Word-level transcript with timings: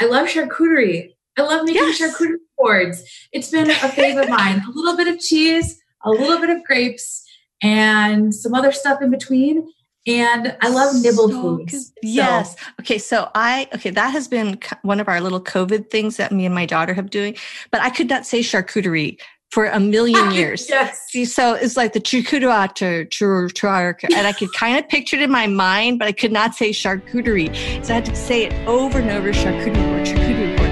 I 0.00 0.06
love 0.06 0.28
charcuterie. 0.28 1.14
I 1.36 1.42
love 1.42 1.64
making 1.64 1.82
yes. 1.82 2.00
charcuterie 2.00 2.36
boards. 2.56 3.02
It's 3.32 3.50
been 3.50 3.70
a 3.70 3.74
favorite 3.74 4.24
of 4.24 4.30
mine. 4.30 4.62
A 4.66 4.70
little 4.70 4.96
bit 4.96 5.08
of 5.08 5.20
cheese, 5.20 5.80
a 6.04 6.10
little 6.10 6.38
bit 6.38 6.50
of 6.50 6.64
grapes, 6.64 7.24
and 7.62 8.34
some 8.34 8.54
other 8.54 8.72
stuff 8.72 9.02
in 9.02 9.10
between. 9.10 9.68
And 10.06 10.56
I 10.60 10.68
love 10.68 10.94
nibble 11.02 11.30
so 11.30 11.40
foods. 11.40 11.86
So. 11.86 11.92
Yes. 12.02 12.54
Okay. 12.80 12.96
So 12.98 13.28
I, 13.34 13.68
okay, 13.74 13.90
that 13.90 14.10
has 14.10 14.28
been 14.28 14.58
one 14.82 15.00
of 15.00 15.08
our 15.08 15.20
little 15.20 15.40
COVID 15.40 15.90
things 15.90 16.16
that 16.16 16.30
me 16.30 16.46
and 16.46 16.54
my 16.54 16.64
daughter 16.64 16.94
have 16.94 17.10
doing, 17.10 17.36
but 17.72 17.80
I 17.80 17.90
could 17.90 18.08
not 18.08 18.24
say 18.24 18.40
charcuterie 18.40 19.18
for 19.50 19.66
a 19.66 19.80
million 19.80 20.30
years. 20.32 20.68
yes. 20.68 21.06
See, 21.08 21.24
so 21.24 21.54
it's 21.54 21.76
like 21.76 21.92
the 21.92 22.00
charcuterie, 22.00 24.04
and 24.14 24.26
I 24.26 24.32
could 24.32 24.52
kind 24.52 24.78
of 24.78 24.88
picture 24.88 25.16
it 25.16 25.22
in 25.22 25.30
my 25.30 25.46
mind, 25.46 25.98
but 25.98 26.08
I 26.08 26.12
could 26.12 26.32
not 26.32 26.54
say 26.54 26.70
charcuterie. 26.70 27.54
So 27.84 27.92
I 27.92 27.96
had 27.96 28.06
to 28.06 28.16
say 28.16 28.44
it 28.46 28.68
over 28.68 28.98
and 28.98 29.10
over, 29.10 29.32
charcuterie 29.32 29.74
board, 29.74 30.06
charcuterie 30.06 30.56
board. 30.56 30.66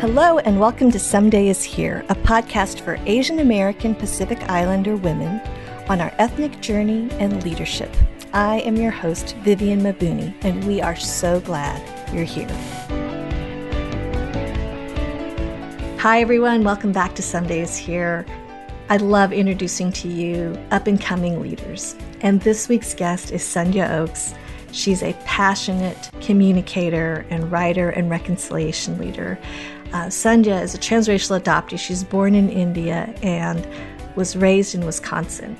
Hello, 0.00 0.38
and 0.38 0.60
welcome 0.60 0.90
to 0.92 0.98
Someday 0.98 1.48
is 1.48 1.62
Here, 1.64 2.04
a 2.08 2.14
podcast 2.14 2.80
for 2.80 2.98
Asian 3.06 3.40
American 3.40 3.94
Pacific 3.94 4.38
Islander 4.48 4.96
women 4.96 5.40
on 5.88 6.00
our 6.00 6.12
ethnic 6.18 6.60
journey 6.60 7.08
and 7.18 7.42
leadership. 7.42 7.90
I 8.34 8.58
am 8.62 8.74
your 8.74 8.90
host, 8.90 9.36
Vivian 9.44 9.82
Mabuni, 9.82 10.34
and 10.42 10.64
we 10.64 10.82
are 10.82 10.96
so 10.96 11.38
glad 11.38 11.80
you're 12.12 12.24
here. 12.24 12.48
Hi, 16.00 16.20
everyone. 16.20 16.64
Welcome 16.64 16.90
back 16.90 17.14
to 17.14 17.22
Someday's 17.22 17.76
Here. 17.76 18.26
I 18.88 18.96
love 18.96 19.32
introducing 19.32 19.92
to 19.92 20.08
you 20.08 20.60
up 20.72 20.88
and 20.88 21.00
coming 21.00 21.40
leaders. 21.40 21.94
And 22.22 22.40
this 22.40 22.68
week's 22.68 22.92
guest 22.92 23.30
is 23.30 23.40
Sandhya 23.40 23.88
Oaks. 23.88 24.34
She's 24.72 25.04
a 25.04 25.12
passionate 25.24 26.10
communicator 26.20 27.24
and 27.30 27.52
writer 27.52 27.90
and 27.90 28.10
reconciliation 28.10 28.98
leader. 28.98 29.38
Uh, 29.92 30.06
Sandhya 30.06 30.60
is 30.60 30.74
a 30.74 30.78
transracial 30.78 31.40
adoptee. 31.40 31.78
She's 31.78 32.02
born 32.02 32.34
in 32.34 32.48
India 32.48 33.14
and 33.22 33.64
was 34.16 34.34
raised 34.34 34.74
in 34.74 34.84
Wisconsin. 34.84 35.56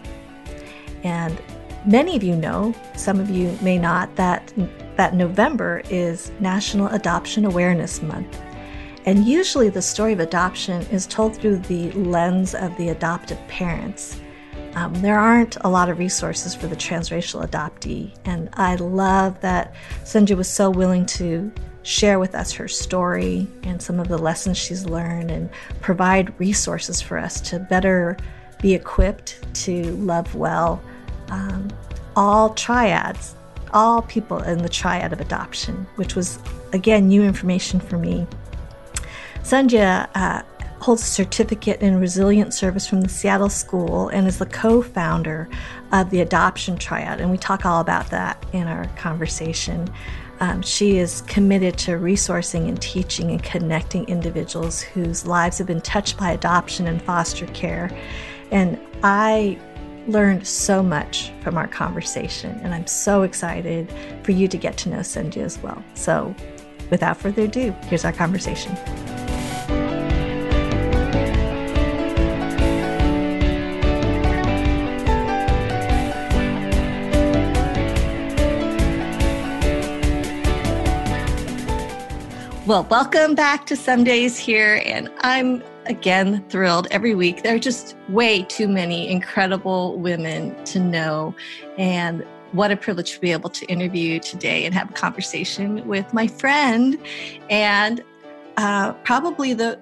And 1.05 1.41
many 1.87 2.17
of 2.17 2.23
you 2.23 2.37
know, 2.37 2.75
some 2.97 3.21
of 3.21 3.31
you 3.31 3.57
may 3.61 3.79
not, 3.79 4.15
that, 4.17 4.53
that 4.97 5.15
November 5.15 5.83
is 5.91 6.33
National 6.41 6.89
Adoption 6.89 7.45
Awareness 7.45 8.03
Month. 8.03 8.41
And 9.07 9.27
usually 9.27 9.69
the 9.69 9.83
story 9.83 10.15
of 10.15 10.21
adoption 10.21 10.83
is 10.87 11.07
told 11.07 11.37
through 11.37 11.59
the 11.59 11.93
lens 11.93 12.55
of 12.55 12.75
the 12.77 12.89
adoptive 12.89 13.39
parents. 13.49 14.19
Um, 14.75 14.95
there 14.95 15.19
aren't 15.19 15.57
a 15.61 15.69
lot 15.69 15.89
of 15.89 15.99
resources 15.99 16.55
for 16.55 16.67
the 16.67 16.75
transracial 16.75 17.47
adoptee, 17.47 18.17
and 18.25 18.49
I 18.55 18.75
love 18.77 19.41
that 19.41 19.75
Sandhya 20.05 20.37
was 20.37 20.49
so 20.49 20.71
willing 20.71 21.07
to 21.07 21.53
share 21.83 22.19
with 22.19 22.35
us 22.35 22.51
her 22.53 22.67
story 22.67 23.47
and 23.62 23.81
some 23.81 24.01
of 24.01 24.09
the 24.09 24.19
lessons 24.19 24.57
she's 24.57 24.87
learned 24.87 25.31
and 25.31 25.51
provide 25.81 26.39
resources 26.41 27.01
for 27.01 27.19
us 27.19 27.41
to 27.43 27.59
better 27.59 28.17
be 28.62 28.75
equipped 28.75 29.45
to 29.53 29.85
love 29.97 30.35
well 30.35 30.83
um, 31.30 31.69
all 32.17 32.55
triads, 32.55 33.34
all 33.72 34.03
people 34.03 34.42
in 34.42 34.58
the 34.58 34.69
triad 34.69 35.12
of 35.12 35.20
adoption, 35.20 35.86
which 35.97 36.14
was, 36.14 36.39
again, 36.72 37.08
new 37.08 37.22
information 37.22 37.81
for 37.81 37.98
me. 37.98 38.27
Sandhya 39.42 40.08
uh, 40.14 40.42
holds 40.81 41.03
a 41.03 41.06
certificate 41.06 41.81
in 41.81 41.98
resilient 41.98 42.53
service 42.53 42.86
from 42.86 43.00
the 43.00 43.08
Seattle 43.08 43.48
School 43.48 44.08
and 44.08 44.27
is 44.27 44.39
the 44.39 44.47
co 44.47 44.83
founder 44.83 45.48
of 45.92 46.11
the 46.11 46.20
Adoption 46.20 46.77
Triad. 46.77 47.20
And 47.20 47.31
we 47.31 47.38
talk 47.38 47.64
all 47.66 47.81
about 47.81 48.11
that 48.11 48.44
in 48.53 48.66
our 48.66 48.86
conversation. 48.97 49.88
Um, 50.41 50.62
she 50.62 50.98
is 50.98 51.22
committed 51.22 51.78
to 51.78 51.92
resourcing 51.92 52.69
and 52.69 52.81
teaching 52.82 53.31
and 53.31 53.43
connecting 53.43 54.04
individuals 54.09 54.82
whose 54.82 55.26
lives 55.26 55.59
have 55.59 55.66
been 55.66 55.81
touched 55.81 56.19
by 56.19 56.32
adoption 56.32 56.87
and 56.87 57.00
foster 57.00 57.47
care. 57.47 57.91
And 58.50 58.78
I 59.03 59.59
learned 60.06 60.47
so 60.47 60.82
much 60.82 61.32
from 61.41 61.56
our 61.56 61.66
conversation, 61.66 62.59
and 62.62 62.75
I'm 62.75 62.87
so 62.87 63.22
excited 63.22 63.92
for 64.22 64.32
you 64.32 64.48
to 64.48 64.56
get 64.56 64.76
to 64.78 64.88
know 64.88 64.98
Sandhya 64.98 65.42
as 65.42 65.59
well. 65.59 65.82
So, 65.94 66.34
without 66.91 67.16
further 67.16 67.42
ado, 67.42 67.75
here's 67.88 68.04
our 68.04 68.12
conversation. 68.12 68.76
Well, 82.66 82.87
welcome 82.91 83.34
back 83.34 83.66
to 83.66 83.76
Someday 83.76 84.25
is 84.25 84.38
Here. 84.38 84.81
And 84.87 85.10
I'm 85.19 85.62
again 85.87 86.45
thrilled 86.49 86.89
every 86.91 87.15
week. 87.15 87.43
There 87.43 87.55
are 87.55 87.59
just 87.59 87.97
way 88.09 88.43
too 88.43 88.69
many 88.69 89.09
incredible 89.09 89.99
women 89.99 90.62
to 90.67 90.81
know. 90.81 91.34
And 91.78 92.25
what 92.53 92.71
a 92.71 92.77
privilege 92.77 93.12
to 93.12 93.21
be 93.21 93.33
able 93.33 93.50
to 93.50 93.67
interview 93.67 94.21
today 94.21 94.65
and 94.65 94.75
have 94.75 94.91
a 94.91 94.93
conversation 94.93 95.87
with 95.89 96.12
my 96.15 96.27
friend 96.27 96.99
and 97.50 98.03
uh, 98.56 98.93
probably 99.05 99.55
the 99.55 99.78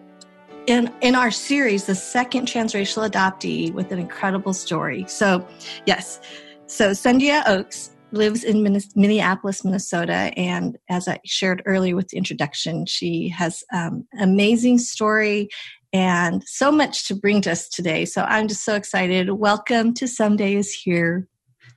in 0.67 0.91
in 1.03 1.15
our 1.15 1.31
series 1.31 1.85
the 1.85 1.95
second 1.95 2.47
transracial 2.47 3.07
adoptee 3.07 3.73
with 3.75 3.93
an 3.93 3.99
incredible 3.99 4.55
story 4.55 5.05
so 5.09 5.47
yes 5.87 6.21
so 6.67 6.93
Sandhya 6.93 7.43
Oaks 7.47 7.91
lives 8.13 8.45
in 8.45 8.63
Minneapolis, 8.95 9.65
Minnesota. 9.65 10.33
And 10.37 10.79
as 10.89 11.09
I 11.09 11.19
shared 11.25 11.63
earlier 11.67 11.97
with 11.97 12.09
the 12.09 12.19
introduction, 12.19 12.87
she 12.87 13.29
has 13.31 13.65
um, 13.73 14.07
amazing 14.21 14.79
story 14.79 15.49
and 15.93 16.43
so 16.47 16.73
much 16.73 17.07
to 17.09 17.15
bring 17.15 17.41
to 17.43 17.53
us 17.53 17.69
today. 17.69 18.05
So 18.05 18.23
I'm 18.23 18.49
just 18.49 18.65
so 18.65 18.75
excited. 18.75 19.31
Welcome 19.31 19.95
to 19.95 20.09
Someday 20.09 20.55
is 20.55 20.73
Here. 20.73 21.29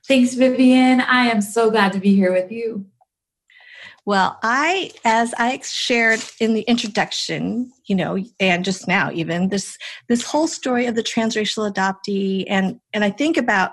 Thanks, 0.08 0.34
Vivian. 0.34 1.00
I 1.00 1.26
am 1.26 1.40
so 1.40 1.70
glad 1.70 1.92
to 1.92 1.98
be 1.98 2.14
here 2.14 2.32
with 2.32 2.50
you. 2.50 2.86
Well, 4.04 4.38
I, 4.44 4.92
as 5.04 5.34
I 5.36 5.60
shared 5.64 6.20
in 6.38 6.54
the 6.54 6.60
introduction, 6.62 7.72
you 7.86 7.96
know, 7.96 8.16
and 8.38 8.64
just 8.64 8.86
now 8.86 9.10
even 9.12 9.48
this 9.48 9.76
this 10.08 10.22
whole 10.22 10.46
story 10.46 10.86
of 10.86 10.94
the 10.94 11.02
transracial 11.02 11.70
adoptee, 11.70 12.44
and 12.48 12.78
and 12.92 13.02
I 13.02 13.10
think 13.10 13.36
about 13.36 13.72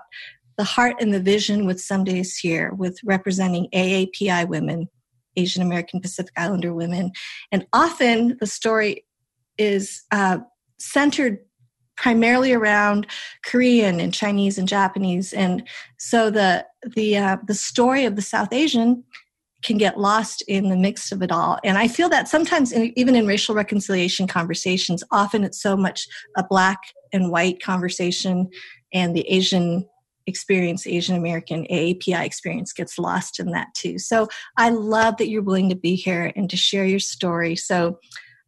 the 0.57 0.63
heart 0.63 0.95
and 0.99 1.13
the 1.13 1.19
vision 1.19 1.67
with 1.67 1.79
Someday 1.79 2.19
is 2.19 2.35
Here, 2.35 2.73
with 2.73 2.97
representing 3.03 3.69
AAPI 3.75 4.47
women, 4.47 4.89
Asian 5.35 5.61
American 5.61 6.01
Pacific 6.01 6.33
Islander 6.35 6.73
women. 6.73 7.11
And 7.51 7.67
often 7.71 8.37
the 8.39 8.47
story 8.47 9.05
is 9.57 10.03
uh, 10.11 10.39
centered 10.79 11.39
primarily 11.95 12.53
around 12.53 13.07
Korean 13.45 13.99
and 13.99 14.13
Chinese 14.13 14.57
and 14.57 14.67
Japanese. 14.67 15.31
And 15.33 15.67
so 15.99 16.29
the, 16.29 16.65
the, 16.95 17.17
uh, 17.17 17.37
the 17.45 17.53
story 17.53 18.05
of 18.05 18.15
the 18.15 18.21
South 18.21 18.51
Asian 18.51 19.03
can 19.63 19.77
get 19.77 19.99
lost 19.99 20.43
in 20.47 20.69
the 20.69 20.75
mix 20.75 21.11
of 21.11 21.21
it 21.21 21.31
all. 21.31 21.57
And 21.63 21.77
I 21.77 21.87
feel 21.87 22.09
that 22.09 22.27
sometimes, 22.27 22.71
in, 22.71 22.91
even 22.97 23.15
in 23.15 23.25
racial 23.25 23.55
reconciliation 23.55 24.27
conversations, 24.27 25.03
often 25.11 25.43
it's 25.43 25.61
so 25.61 25.77
much 25.77 26.05
a 26.35 26.43
black 26.43 26.79
and 27.13 27.31
white 27.31 27.61
conversation, 27.61 28.49
and 28.91 29.15
the 29.15 29.27
Asian 29.29 29.87
experience, 30.27 30.87
Asian 30.87 31.15
American 31.15 31.65
AAPI 31.71 32.25
experience 32.25 32.73
gets 32.73 32.97
lost 32.97 33.39
in 33.39 33.51
that 33.51 33.67
too. 33.73 33.97
So 33.99 34.27
I 34.57 34.69
love 34.69 35.17
that 35.17 35.29
you're 35.29 35.41
willing 35.41 35.69
to 35.69 35.75
be 35.75 35.95
here 35.95 36.31
and 36.35 36.49
to 36.49 36.57
share 36.57 36.85
your 36.85 36.99
story. 36.99 37.55
So 37.55 37.99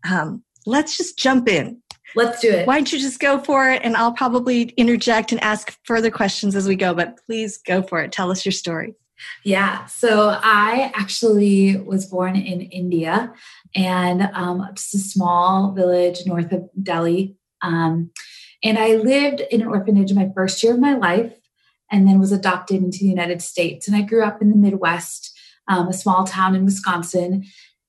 um, 0.09 0.43
let's 0.65 0.97
just 0.97 1.17
jump 1.17 1.47
in. 1.47 1.81
Let's 2.15 2.39
do 2.39 2.49
it. 2.49 2.65
Why 2.65 2.75
don't 2.75 2.91
you 2.93 2.99
just 2.99 3.19
go 3.19 3.39
for 3.39 3.69
it? 3.69 3.81
And 3.83 3.97
I'll 3.97 4.13
probably 4.13 4.63
interject 4.77 5.31
and 5.31 5.43
ask 5.43 5.77
further 5.83 6.09
questions 6.09 6.55
as 6.55 6.67
we 6.67 6.75
go, 6.75 6.93
but 6.93 7.19
please 7.25 7.57
go 7.57 7.81
for 7.81 8.01
it. 8.01 8.11
Tell 8.11 8.31
us 8.31 8.45
your 8.45 8.53
story. 8.53 8.95
Yeah. 9.43 9.85
So 9.85 10.37
I 10.41 10.91
actually 10.93 11.77
was 11.77 12.05
born 12.05 12.35
in 12.35 12.61
India 12.61 13.33
and 13.73 14.29
um, 14.33 14.67
just 14.75 14.95
a 14.95 14.99
small 14.99 15.71
village 15.71 16.25
north 16.25 16.51
of 16.51 16.69
Delhi. 16.81 17.35
Um, 17.61 18.11
and 18.63 18.77
I 18.77 18.95
lived 18.95 19.41
in 19.51 19.61
an 19.61 19.67
orphanage 19.67 20.13
my 20.13 20.31
first 20.33 20.63
year 20.63 20.73
of 20.73 20.79
my 20.79 20.95
life 20.95 21.33
and 21.91 22.07
then 22.07 22.19
was 22.19 22.31
adopted 22.31 22.77
into 22.77 22.99
the 22.99 23.05
United 23.05 23.41
States. 23.41 23.87
And 23.87 23.95
I 23.95 24.01
grew 24.01 24.23
up 24.23 24.41
in 24.41 24.49
the 24.49 24.57
Midwest, 24.57 25.37
um, 25.67 25.87
a 25.87 25.93
small 25.93 26.25
town 26.25 26.55
in 26.55 26.65
Wisconsin. 26.65 27.45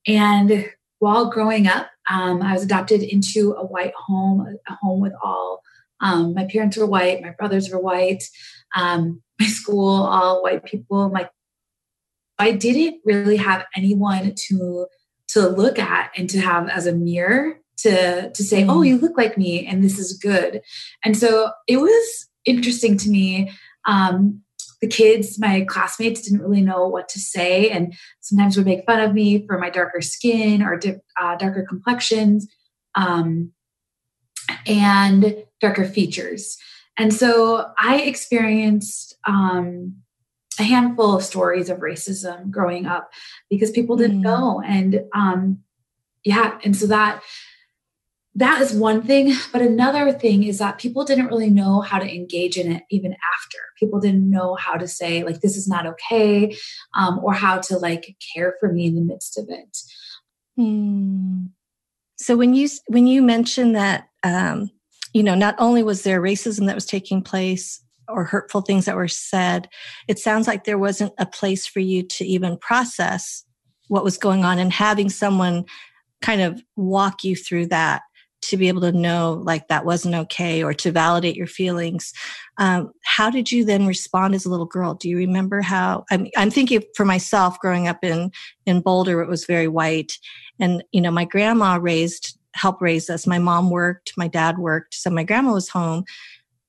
And 0.06 0.70
while 0.98 1.30
growing 1.30 1.66
up, 1.66 1.88
um, 2.10 2.42
I 2.42 2.52
was 2.52 2.62
adopted 2.62 3.02
into 3.02 3.52
a 3.52 3.64
white 3.64 3.94
home, 3.94 4.56
a 4.68 4.74
home 4.74 5.00
with 5.00 5.12
all. 5.22 5.62
Um, 6.00 6.34
my 6.34 6.46
parents 6.46 6.76
were 6.76 6.86
white, 6.86 7.22
my 7.22 7.30
brothers 7.30 7.70
were 7.70 7.80
white, 7.80 8.22
um, 8.74 9.22
my 9.40 9.46
school, 9.46 10.04
all 10.04 10.42
white 10.42 10.64
people. 10.64 11.08
My, 11.10 11.28
I 12.38 12.52
didn't 12.52 13.00
really 13.04 13.36
have 13.36 13.64
anyone 13.74 14.34
to 14.48 14.86
to 15.28 15.48
look 15.48 15.78
at 15.78 16.12
and 16.16 16.30
to 16.30 16.40
have 16.40 16.68
as 16.68 16.86
a 16.86 16.92
mirror 16.92 17.58
to 17.78 18.30
to 18.30 18.44
say, 18.44 18.64
"Oh, 18.64 18.80
mm. 18.80 18.88
you 18.88 18.98
look 18.98 19.16
like 19.16 19.36
me, 19.36 19.66
and 19.66 19.82
this 19.82 19.98
is 19.98 20.18
good." 20.18 20.62
And 21.04 21.16
so 21.16 21.50
it 21.66 21.78
was 21.78 22.28
interesting 22.44 22.96
to 22.98 23.10
me. 23.10 23.50
Um, 23.86 24.42
the 24.80 24.86
kids, 24.86 25.38
my 25.38 25.64
classmates, 25.68 26.20
didn't 26.22 26.42
really 26.42 26.62
know 26.62 26.86
what 26.86 27.08
to 27.10 27.18
say, 27.18 27.70
and 27.70 27.94
sometimes 28.20 28.56
would 28.56 28.66
make 28.66 28.84
fun 28.86 29.00
of 29.00 29.14
me 29.14 29.46
for 29.46 29.58
my 29.58 29.70
darker 29.70 30.00
skin 30.00 30.62
or 30.62 30.80
uh, 31.20 31.36
darker 31.36 31.64
complexions 31.68 32.46
um, 32.94 33.52
and 34.66 35.44
darker 35.60 35.84
features. 35.84 36.58
And 36.98 37.12
so 37.12 37.66
I 37.78 38.00
experienced 38.00 39.16
um, 39.26 39.96
a 40.58 40.62
handful 40.62 41.14
of 41.14 41.22
stories 41.22 41.68
of 41.68 41.78
racism 41.78 42.50
growing 42.50 42.86
up 42.86 43.10
because 43.50 43.70
people 43.70 43.96
didn't 43.96 44.20
mm. 44.20 44.24
know. 44.24 44.62
And 44.64 45.02
um, 45.14 45.58
yeah, 46.24 46.58
and 46.64 46.76
so 46.76 46.86
that 46.86 47.22
that 48.36 48.60
is 48.60 48.74
one 48.74 49.02
thing 49.02 49.32
but 49.52 49.62
another 49.62 50.12
thing 50.12 50.44
is 50.44 50.58
that 50.58 50.78
people 50.78 51.04
didn't 51.04 51.26
really 51.26 51.50
know 51.50 51.80
how 51.80 51.98
to 51.98 52.14
engage 52.14 52.56
in 52.56 52.70
it 52.70 52.84
even 52.90 53.12
after. 53.12 53.58
People 53.78 53.98
didn't 53.98 54.30
know 54.30 54.54
how 54.54 54.74
to 54.74 54.86
say 54.86 55.24
like 55.24 55.40
this 55.40 55.56
is 55.56 55.66
not 55.66 55.86
okay 55.86 56.56
um, 56.94 57.18
or 57.22 57.32
how 57.32 57.58
to 57.58 57.78
like 57.78 58.16
care 58.34 58.54
for 58.60 58.72
me 58.72 58.86
in 58.86 58.94
the 58.94 59.00
midst 59.00 59.38
of 59.38 59.46
it. 59.48 59.76
Hmm. 60.56 61.46
so 62.16 62.34
when 62.34 62.54
you 62.54 62.68
when 62.88 63.06
you 63.06 63.20
mentioned 63.20 63.76
that 63.76 64.08
um, 64.22 64.70
you 65.12 65.22
know 65.22 65.34
not 65.34 65.54
only 65.58 65.82
was 65.82 66.02
there 66.02 66.22
racism 66.22 66.66
that 66.66 66.74
was 66.74 66.86
taking 66.86 67.22
place 67.22 67.82
or 68.08 68.24
hurtful 68.24 68.62
things 68.62 68.86
that 68.86 68.96
were 68.96 69.08
said 69.08 69.68
it 70.08 70.18
sounds 70.18 70.46
like 70.46 70.64
there 70.64 70.78
wasn't 70.78 71.12
a 71.18 71.26
place 71.26 71.66
for 71.66 71.80
you 71.80 72.02
to 72.02 72.24
even 72.24 72.56
process 72.56 73.44
what 73.88 74.04
was 74.04 74.16
going 74.16 74.46
on 74.46 74.58
and 74.58 74.72
having 74.72 75.10
someone 75.10 75.66
kind 76.22 76.40
of 76.40 76.62
walk 76.76 77.22
you 77.22 77.36
through 77.36 77.66
that 77.66 78.00
to 78.48 78.56
be 78.56 78.68
able 78.68 78.80
to 78.80 78.92
know 78.92 79.42
like 79.44 79.68
that 79.68 79.84
wasn't 79.84 80.14
okay 80.14 80.62
or 80.62 80.72
to 80.74 80.92
validate 80.92 81.36
your 81.36 81.46
feelings. 81.46 82.12
Um, 82.58 82.92
how 83.04 83.30
did 83.30 83.50
you 83.50 83.64
then 83.64 83.86
respond 83.86 84.34
as 84.34 84.44
a 84.44 84.50
little 84.50 84.66
girl? 84.66 84.94
Do 84.94 85.08
you 85.08 85.16
remember 85.16 85.60
how? 85.60 86.04
I'm, 86.10 86.28
I'm 86.36 86.50
thinking 86.50 86.82
for 86.94 87.04
myself 87.04 87.58
growing 87.60 87.88
up 87.88 88.02
in 88.02 88.30
in 88.66 88.80
Boulder, 88.80 89.20
it 89.20 89.28
was 89.28 89.44
very 89.44 89.68
white, 89.68 90.12
and 90.58 90.82
you 90.92 91.00
know 91.00 91.10
my 91.10 91.24
grandma 91.24 91.78
raised 91.80 92.38
helped 92.54 92.82
raise 92.82 93.10
us. 93.10 93.26
My 93.26 93.38
mom 93.38 93.70
worked, 93.70 94.12
my 94.16 94.28
dad 94.28 94.58
worked, 94.58 94.94
so 94.94 95.10
my 95.10 95.24
grandma 95.24 95.52
was 95.52 95.68
home, 95.68 96.04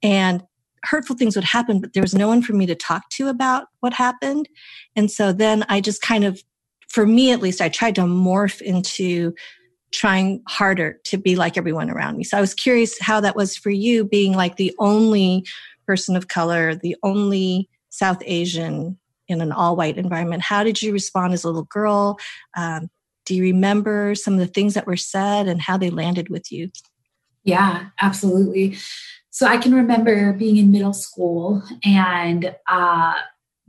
and 0.03 0.43
hurtful 0.83 1.15
things 1.15 1.35
would 1.35 1.43
happen, 1.43 1.81
but 1.81 1.93
there 1.93 2.03
was 2.03 2.15
no 2.15 2.27
one 2.27 2.41
for 2.41 2.53
me 2.53 2.65
to 2.65 2.75
talk 2.75 3.09
to 3.09 3.27
about 3.27 3.67
what 3.79 3.93
happened, 3.93 4.49
and 4.95 5.09
so 5.09 5.31
then 5.31 5.63
I 5.69 5.81
just 5.81 6.01
kind 6.01 6.23
of 6.23 6.41
for 6.87 7.05
me 7.05 7.31
at 7.31 7.41
least, 7.41 7.61
I 7.61 7.69
tried 7.69 7.95
to 7.95 8.01
morph 8.01 8.61
into 8.61 9.33
trying 9.91 10.41
harder 10.47 10.99
to 11.05 11.17
be 11.17 11.35
like 11.35 11.57
everyone 11.57 11.89
around 11.89 12.17
me. 12.17 12.23
So 12.23 12.37
I 12.37 12.41
was 12.41 12.53
curious 12.53 12.97
how 12.99 13.21
that 13.21 13.35
was 13.35 13.55
for 13.55 13.69
you 13.69 14.03
being 14.03 14.33
like 14.33 14.57
the 14.57 14.73
only 14.79 15.45
person 15.85 16.15
of 16.15 16.27
color, 16.27 16.75
the 16.75 16.95
only 17.03 17.69
South 17.89 18.21
Asian 18.25 18.97
in 19.27 19.41
an 19.41 19.51
all 19.51 19.75
white 19.75 19.97
environment. 19.97 20.41
How 20.41 20.63
did 20.63 20.81
you 20.81 20.91
respond 20.93 21.33
as 21.33 21.43
a 21.43 21.47
little 21.47 21.63
girl? 21.63 22.17
Um, 22.55 22.89
do 23.25 23.35
you 23.35 23.43
remember 23.43 24.15
some 24.15 24.33
of 24.35 24.39
the 24.39 24.47
things 24.47 24.73
that 24.73 24.87
were 24.87 24.97
said 24.97 25.47
and 25.47 25.61
how 25.61 25.77
they 25.77 25.89
landed 25.89 26.29
with 26.29 26.51
you? 26.51 26.69
Yeah, 27.43 27.87
absolutely. 28.01 28.77
So 29.29 29.45
I 29.47 29.57
can 29.57 29.73
remember 29.73 30.33
being 30.33 30.57
in 30.57 30.71
middle 30.71 30.93
school 30.93 31.61
and 31.83 32.55
uh, 32.69 33.13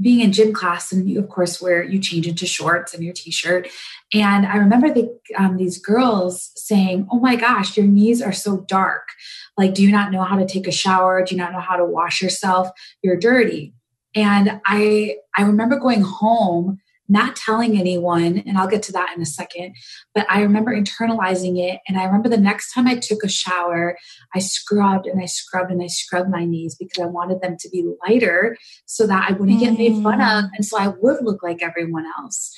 being 0.00 0.20
in 0.20 0.32
gym 0.32 0.52
class 0.52 0.92
and 0.92 1.08
you 1.08 1.18
of 1.18 1.28
course 1.28 1.60
where 1.60 1.82
you 1.82 1.98
change 1.98 2.26
into 2.26 2.46
shorts 2.46 2.94
and 2.94 3.02
your 3.02 3.12
t-shirt. 3.12 3.68
And 4.14 4.46
i 4.46 4.56
remember 4.56 4.92
the, 4.92 5.14
um, 5.36 5.56
these 5.56 5.78
girls 5.78 6.50
saying 6.56 7.06
oh 7.10 7.20
my 7.20 7.36
gosh 7.36 7.76
your 7.76 7.86
knees 7.86 8.22
are 8.22 8.32
so 8.32 8.58
dark. 8.68 9.08
Like 9.56 9.74
do 9.74 9.82
you 9.82 9.90
not 9.90 10.12
know 10.12 10.22
how 10.22 10.36
to 10.38 10.46
take 10.46 10.66
a 10.66 10.72
shower? 10.72 11.24
Do 11.24 11.34
you 11.34 11.40
not 11.40 11.52
know 11.52 11.60
how 11.60 11.76
to 11.76 11.84
wash 11.84 12.22
yourself? 12.22 12.68
You're 13.02 13.16
dirty. 13.16 13.74
And 14.14 14.60
i 14.64 15.16
i 15.36 15.42
remember 15.42 15.78
going 15.78 16.02
home 16.02 16.78
not 17.08 17.36
telling 17.36 17.78
anyone, 17.78 18.42
and 18.46 18.58
I'll 18.58 18.68
get 18.68 18.82
to 18.84 18.92
that 18.92 19.14
in 19.16 19.22
a 19.22 19.26
second, 19.26 19.74
but 20.14 20.26
I 20.28 20.42
remember 20.42 20.74
internalizing 20.74 21.58
it. 21.58 21.80
And 21.88 21.98
I 21.98 22.04
remember 22.04 22.28
the 22.28 22.36
next 22.36 22.72
time 22.72 22.86
I 22.86 22.96
took 22.96 23.24
a 23.24 23.28
shower, 23.28 23.96
I 24.34 24.40
scrubbed 24.40 25.06
and 25.06 25.20
I 25.20 25.26
scrubbed 25.26 25.70
and 25.70 25.82
I 25.82 25.86
scrubbed 25.86 26.30
my 26.30 26.44
knees 26.44 26.76
because 26.78 27.02
I 27.02 27.06
wanted 27.06 27.40
them 27.40 27.56
to 27.60 27.68
be 27.70 27.90
lighter 28.06 28.56
so 28.86 29.06
that 29.06 29.30
I 29.30 29.32
wouldn't 29.32 29.60
get 29.60 29.78
made 29.78 30.02
fun 30.02 30.20
of. 30.20 30.44
Mm. 30.44 30.50
And 30.56 30.66
so 30.66 30.78
I 30.78 30.88
would 30.88 31.24
look 31.24 31.42
like 31.42 31.62
everyone 31.62 32.04
else. 32.18 32.54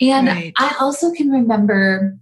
And 0.00 0.28
right. 0.28 0.52
I 0.56 0.76
also 0.80 1.12
can 1.12 1.30
remember 1.30 2.16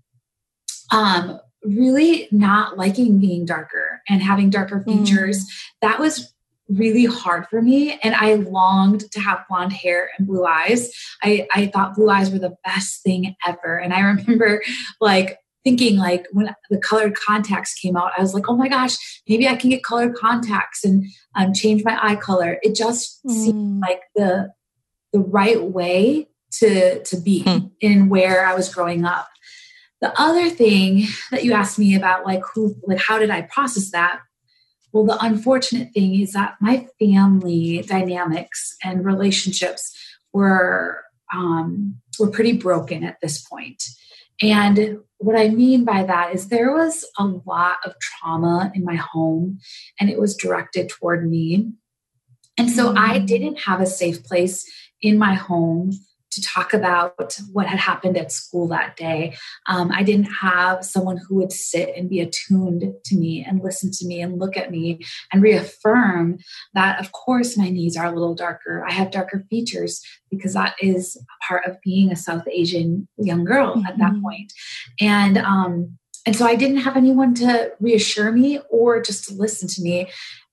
um, 0.93 1.41
really 1.63 2.29
not 2.31 2.79
liking 2.79 3.19
being 3.19 3.45
darker 3.45 4.03
and 4.09 4.23
having 4.23 4.51
darker 4.51 4.83
features. 4.83 5.39
Mm. 5.39 5.51
That 5.83 5.99
was 5.99 6.33
really 6.69 7.05
hard 7.05 7.47
for 7.49 7.63
me 7.63 7.99
and 8.03 8.15
i 8.17 8.35
longed 8.35 9.11
to 9.13 9.21
have 9.21 9.45
blonde 9.49 9.73
hair 9.73 10.11
and 10.19 10.27
blue 10.27 10.45
eyes 10.45 10.91
i 11.23 11.47
i 11.55 11.67
thought 11.67 11.95
blue 11.95 12.11
eyes 12.11 12.31
were 12.31 12.39
the 12.39 12.57
best 12.65 13.03
thing 13.03 13.35
ever 13.47 13.79
and 13.79 13.95
i 13.95 14.01
remember 14.01 14.63
like 15.01 15.39
thinking 15.63 15.97
like 15.97 16.27
when 16.33 16.55
the 16.71 16.79
colored 16.79 17.15
contacts 17.15 17.75
came 17.75 17.97
out 17.97 18.13
i 18.17 18.21
was 18.21 18.35
like 18.35 18.49
oh 18.49 18.57
my 18.57 18.69
gosh 18.69 18.97
maybe 19.29 19.49
i 19.49 19.55
can 19.55 19.71
get 19.71 19.85
colored 19.85 20.15
contacts 20.15 20.85
and 20.85 21.05
um, 21.35 21.53
change 21.53 21.85
my 21.85 21.99
eye 22.01 22.17
color 22.17 22.59
it 22.63 22.75
just 22.75 23.25
mm. 23.25 23.33
seemed 23.33 23.81
like 23.81 24.03
the 24.15 24.53
the 25.13 25.21
right 25.21 25.63
way 25.63 26.29
to 26.51 27.03
to 27.05 27.21
be 27.21 27.43
mm. 27.45 27.71
in 27.81 28.09
where 28.09 28.45
i 28.47 28.55
was 28.55 28.73
growing 28.73 29.05
up 29.05 29.29
the 30.01 30.21
other 30.21 30.51
thing 30.51 31.05
that 31.31 31.45
you 31.45 31.53
asked 31.53 31.79
me 31.79 31.95
about 31.95 32.25
like 32.25 32.43
who 32.55 32.75
like 32.85 32.99
how 32.99 33.19
did 33.19 33.31
i 33.31 33.43
process 33.43 33.91
that 33.91 34.21
well, 34.97 35.05
the 35.05 35.25
unfortunate 35.25 35.93
thing 35.93 36.19
is 36.19 36.33
that 36.33 36.55
my 36.59 36.87
family 36.99 37.85
dynamics 37.87 38.75
and 38.83 39.05
relationships 39.05 39.95
were 40.33 41.03
um, 41.35 41.97
were 42.19 42.31
pretty 42.31 42.53
broken 42.53 43.05
at 43.05 43.21
this 43.21 43.43
point. 43.43 43.83
And 44.41 45.01
what 45.19 45.39
I 45.39 45.49
mean 45.49 45.85
by 45.85 46.03
that 46.05 46.35
is 46.35 46.49
there 46.49 46.73
was 46.73 47.05
a 47.19 47.25
lot 47.25 47.77
of 47.85 47.95
trauma 48.01 48.73
in 48.75 48.85
my 48.85 48.95
home, 48.95 49.59
and 50.01 50.09
it 50.09 50.19
was 50.19 50.35
directed 50.35 50.89
toward 50.89 51.29
me. 51.29 51.73
And 52.57 52.71
so 52.71 52.89
mm-hmm. 52.89 52.99
I 52.99 53.19
mm. 53.19 53.27
didn't 53.27 53.61
have 53.61 53.83
a 53.83 53.87
safe 53.87 54.25
place 54.25 54.67
in 55.03 55.19
my 55.19 55.35
home 55.35 55.93
to 56.37 56.43
talk 56.43 56.73
about 56.73 57.39
what 57.53 57.67
had 57.67 57.79
happened 57.79 58.17
at 58.17 58.31
school 58.31 58.69
that 58.69 58.97
day. 58.97 59.35
Um, 59.69 59.91
I 59.93 60.03
didn't 60.03 60.31
have 60.33 60.85
someone 60.85 61.17
who 61.17 61.37
would 61.37 61.53
sit 61.53 61.95
and 61.97 62.09
be 62.09 62.21
attuned 62.21 62.85
to 63.05 63.17
me 63.17 63.45
and 63.47 63.63
listen 63.63 63.91
to 63.93 64.07
me 64.07 64.21
and 64.21 64.39
look 64.39 64.57
at 64.57 64.71
me 64.71 65.01
and 65.33 65.43
reaffirm 65.43 66.39
that, 66.75 67.01
of 67.01 67.13
course, 67.13 67.57
my 67.57 67.71
knees 67.71 67.97
are 67.97 68.07
a 68.07 68.13
little 68.13 68.35
darker. 68.35 68.85
I 68.87 68.93
have 68.93 69.11
darker 69.11 69.45
features 69.51 70.03
because 70.31 70.53
that 70.53 70.77
is 70.81 71.21
part 71.47 71.67
of 71.67 71.81
being 71.83 72.13
a 72.13 72.17
South 72.17 72.47
Asian 72.53 73.09
young 73.17 73.45
girl 73.45 73.77
mm-hmm. 73.77 73.87
at 73.87 73.99
that 73.99 74.13
mm-hmm. 74.13 74.23
point. 74.23 74.53
And, 75.01 75.39
um, 75.39 75.99
and 76.27 76.37
so 76.37 76.45
I 76.45 76.57
didn't 76.57 76.79
have 76.79 76.97
anyone 76.97 77.35
to 77.37 77.73
reassure 77.81 78.33
me 78.33 78.61
or 78.71 79.01
just 79.01 79.29
to 79.29 79.35
listen 79.35 79.69
to 79.69 79.83
me. 79.83 80.09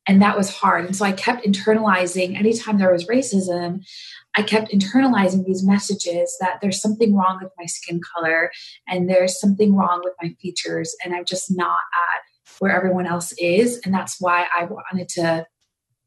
And 0.08 0.22
that 0.22 0.38
was 0.38 0.54
hard. 0.54 0.86
And 0.86 0.96
so 0.96 1.06
I 1.06 1.14
kept 1.14 1.46
internalizing 1.46 2.38
anytime 2.38 2.78
there 2.78 2.92
was 2.92 3.08
racism, 3.08 3.86
I 4.36 4.42
kept 4.42 4.72
internalizing 4.72 5.46
these 5.46 5.64
messages 5.64 6.36
that 6.40 6.60
there's 6.62 6.82
something 6.82 7.16
wrong 7.16 7.40
with 7.42 7.52
my 7.58 7.66
skin 7.66 8.02
color 8.16 8.52
and 8.88 9.10
there's 9.10 9.40
something 9.40 9.76
wrong 9.76 10.02
with 10.04 10.14
my 10.22 10.36
features, 10.42 10.96
and 11.04 11.16
I'm 11.16 11.26
just 11.26 11.56
not 11.56 11.80
at 12.14 12.22
where 12.60 12.76
everyone 12.76 13.06
else 13.06 13.32
is. 13.34 13.80
And 13.86 13.94
that's 13.94 14.20
why 14.20 14.48
I 14.58 14.66
wanted 14.66 15.10
to 15.10 15.46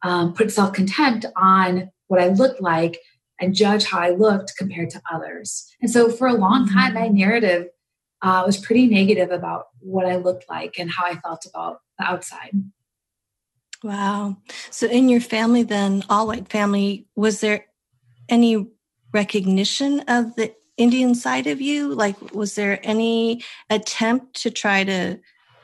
um, 0.02 0.34
put 0.34 0.50
self 0.50 0.72
contempt 0.72 1.26
on 1.36 1.90
what 2.08 2.20
I 2.20 2.28
looked 2.28 2.60
like 2.60 2.98
and 3.40 3.54
judge 3.54 3.84
how 3.84 3.98
I 3.98 4.10
looked 4.10 4.54
compared 4.56 4.90
to 4.90 5.02
others. 5.12 5.66
And 5.80 5.90
so 5.90 6.10
for 6.10 6.26
a 6.26 6.34
long 6.34 6.68
time, 6.68 6.94
my 6.94 7.02
mm-hmm. 7.02 7.18
narrative 7.18 7.66
uh, 8.22 8.42
was 8.46 8.56
pretty 8.56 8.86
negative 8.86 9.30
about 9.30 9.66
what 9.80 10.06
I 10.06 10.16
looked 10.16 10.48
like 10.48 10.78
and 10.78 10.90
how 10.90 11.04
I 11.06 11.16
felt 11.16 11.46
about 11.46 11.80
the 11.98 12.04
outside. 12.04 12.50
Wow. 13.82 14.38
So, 14.70 14.86
in 14.86 15.08
your 15.10 15.20
family, 15.20 15.62
then, 15.62 16.02
all 16.08 16.26
white 16.26 16.48
family, 16.48 17.06
was 17.14 17.40
there 17.40 17.66
any 18.28 18.66
recognition 19.12 20.00
of 20.08 20.34
the 20.36 20.54
Indian 20.76 21.14
side 21.14 21.46
of 21.46 21.60
you? 21.60 21.94
Like, 21.94 22.34
was 22.34 22.54
there 22.54 22.80
any 22.82 23.42
attempt 23.70 24.42
to 24.42 24.50
try 24.50 24.84
to 24.84 25.18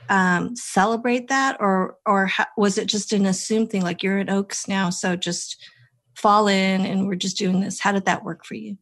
um, 0.09 0.57
celebrate 0.57 1.29
that, 1.29 1.57
or 1.61 1.97
or 2.07 2.27
how, 2.27 2.47
was 2.57 2.79
it 2.79 2.87
just 2.87 3.13
an 3.13 3.27
assumed 3.27 3.71
thing? 3.71 3.83
Like 3.83 4.03
you're 4.03 4.19
at 4.19 4.31
Oaks 4.31 4.69
now, 4.69 4.91
so 4.91 5.17
just 5.17 5.63
fall 6.17 6.49
in, 6.49 6.85
and 6.85 7.07
we're 7.07 7.15
just 7.15 7.39
doing 7.39 7.61
this. 7.61 7.81
How 7.81 7.93
did 7.93 8.05
that 8.07 8.25
work 8.25 8.45
for 8.45 8.55
you? 8.55 8.77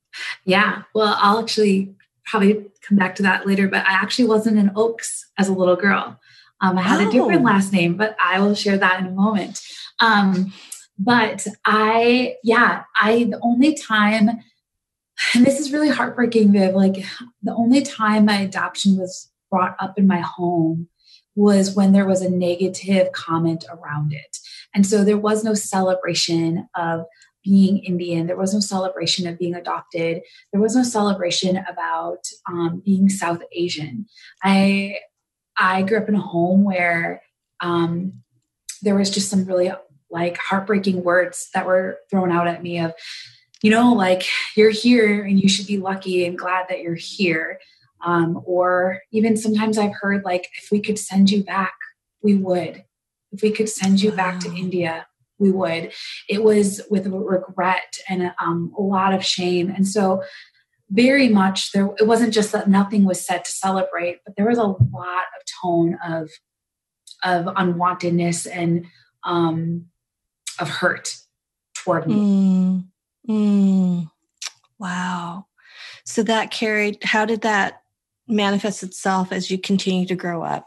Yeah, 0.45 0.83
well, 0.95 1.17
I'll 1.19 1.39
actually 1.39 1.95
probably 2.27 2.67
come 2.87 2.97
back 2.97 3.15
to 3.17 3.23
that 3.23 3.47
later. 3.47 3.69
But 3.69 3.87
I 3.87 3.93
actually 3.93 4.29
wasn't 4.29 4.59
in 4.59 4.73
Oaks 4.75 5.27
as 5.39 5.49
a 5.49 5.53
little 5.53 5.77
girl. 5.77 6.19
Um, 6.61 6.79
I 6.79 6.83
had 6.83 7.01
oh. 7.01 7.09
a 7.09 7.13
different 7.13 7.43
oh. 7.43 7.45
last 7.45 7.73
name, 7.73 7.97
but 7.97 8.17
I 8.23 8.41
will 8.41 8.55
share 8.55 8.79
that 8.79 9.01
in 9.01 9.07
a 9.07 9.11
moment. 9.11 9.61
Um, 10.01 10.53
but 11.03 11.47
I, 11.65 12.37
yeah, 12.45 12.85
I, 13.01 13.25
the 13.25 13.41
only 13.43 13.75
time, 13.75 14.29
and 15.35 15.47
this 15.47 15.59
is 15.59 15.73
really 15.73 15.89
heartbreaking, 15.89 16.53
Viv, 16.53 16.75
like 16.75 17.05
the 17.43 17.55
only 17.55 17.81
time 17.81 18.27
my 18.27 18.39
adoption 18.39 18.99
was 18.99 19.31
brought 19.51 19.77
up 19.81 19.99
in 19.99 20.07
my 20.07 20.21
home 20.21 20.89
was 21.35 21.75
when 21.75 21.93
there 21.93 22.07
was 22.07 22.21
a 22.21 22.31
negative 22.31 23.13
comment 23.13 23.65
around 23.71 24.13
it. 24.13 24.37
And 24.75 24.87
so 24.87 25.03
there 25.03 25.17
was 25.17 25.43
no 25.43 25.55
celebration 25.55 26.69
of 26.77 27.07
being 27.43 27.79
Indian. 27.79 28.27
There 28.27 28.37
was 28.37 28.53
no 28.53 28.61
celebration 28.61 29.27
of 29.27 29.39
being 29.39 29.55
adopted. 29.55 30.21
There 30.53 30.61
was 30.61 30.77
no 30.77 30.83
celebration 30.83 31.65
about 31.67 32.27
um, 32.47 32.83
being 32.85 33.09
South 33.09 33.41
Asian. 33.53 34.07
I 34.45 34.97
I 35.57 35.83
grew 35.83 35.99
up 35.99 36.09
in 36.09 36.15
a 36.15 36.21
home 36.21 36.65
where 36.65 37.23
um, 37.61 38.23
there 38.83 38.95
was 38.95 39.11
just 39.11 39.31
some 39.31 39.47
really 39.47 39.73
like 40.11 40.39
heartbreaking 40.39 41.03
words 41.03 41.49
that 41.55 41.67
were 41.67 41.99
thrown 42.11 42.33
out 42.33 42.49
at 42.49 42.63
me 42.63 42.79
of, 42.79 42.93
you 43.63 43.71
know, 43.71 43.93
like 43.93 44.25
you're 44.57 44.71
here 44.71 45.23
and 45.23 45.41
you 45.41 45.49
should 45.49 45.67
be 45.67 45.79
lucky 45.79 46.25
and 46.25 46.39
glad 46.39 46.67
that 46.69 46.81
you're 46.81 46.95
here. 46.95 47.61
Um, 48.05 48.43
or 48.47 49.01
even 49.13 49.37
sometimes 49.37 49.77
I've 49.77 49.95
heard 50.01 50.25
like, 50.25 50.49
if 50.63 50.71
we 50.71 50.81
could 50.81 50.99
send 50.99 51.31
you 51.31 51.45
back, 51.45 51.75
we 52.23 52.35
would. 52.35 52.85
If 53.33 53.43
we 53.43 53.51
could 53.51 53.69
send 53.69 54.01
you 54.01 54.11
wow. 54.11 54.17
back 54.17 54.41
to 54.41 54.55
India, 54.55 55.07
we 55.39 55.53
would. 55.53 55.93
It 56.29 56.43
was 56.43 56.81
with 56.91 57.07
regret 57.07 57.99
and 58.09 58.33
um, 58.41 58.73
a 58.77 58.83
lot 58.83 59.15
of 59.15 59.25
shame. 59.25 59.71
And 59.71 59.87
so, 59.87 60.23
very 60.93 61.29
much 61.29 61.71
there, 61.71 61.89
it 62.01 62.07
wasn't 62.07 62.35
just 62.35 62.51
that 62.51 62.69
nothing 62.69 63.05
was 63.05 63.25
said 63.25 63.45
to 63.45 63.53
celebrate, 63.53 64.19
but 64.25 64.35
there 64.37 64.49
was 64.49 64.59
a 64.59 64.65
lot 64.65 65.25
of 65.39 65.43
tone 65.63 65.97
of 66.05 66.29
of 67.23 67.45
unwantedness 67.55 68.49
and 68.51 68.87
um, 69.25 69.87
of 70.61 70.69
hurt 70.69 71.09
toward 71.75 72.07
me. 72.07 72.15
Mm, 72.15 72.85
mm, 73.29 74.11
wow. 74.79 75.47
So 76.05 76.23
that 76.25 76.51
carried, 76.51 76.99
how 77.03 77.25
did 77.25 77.43
that 77.43 77.83
manifest 78.27 78.83
itself 78.83 79.33
as 79.33 79.51
you 79.51 79.59
continue 79.59 80.07
to 80.07 80.15
grow 80.15 80.43
up? 80.43 80.67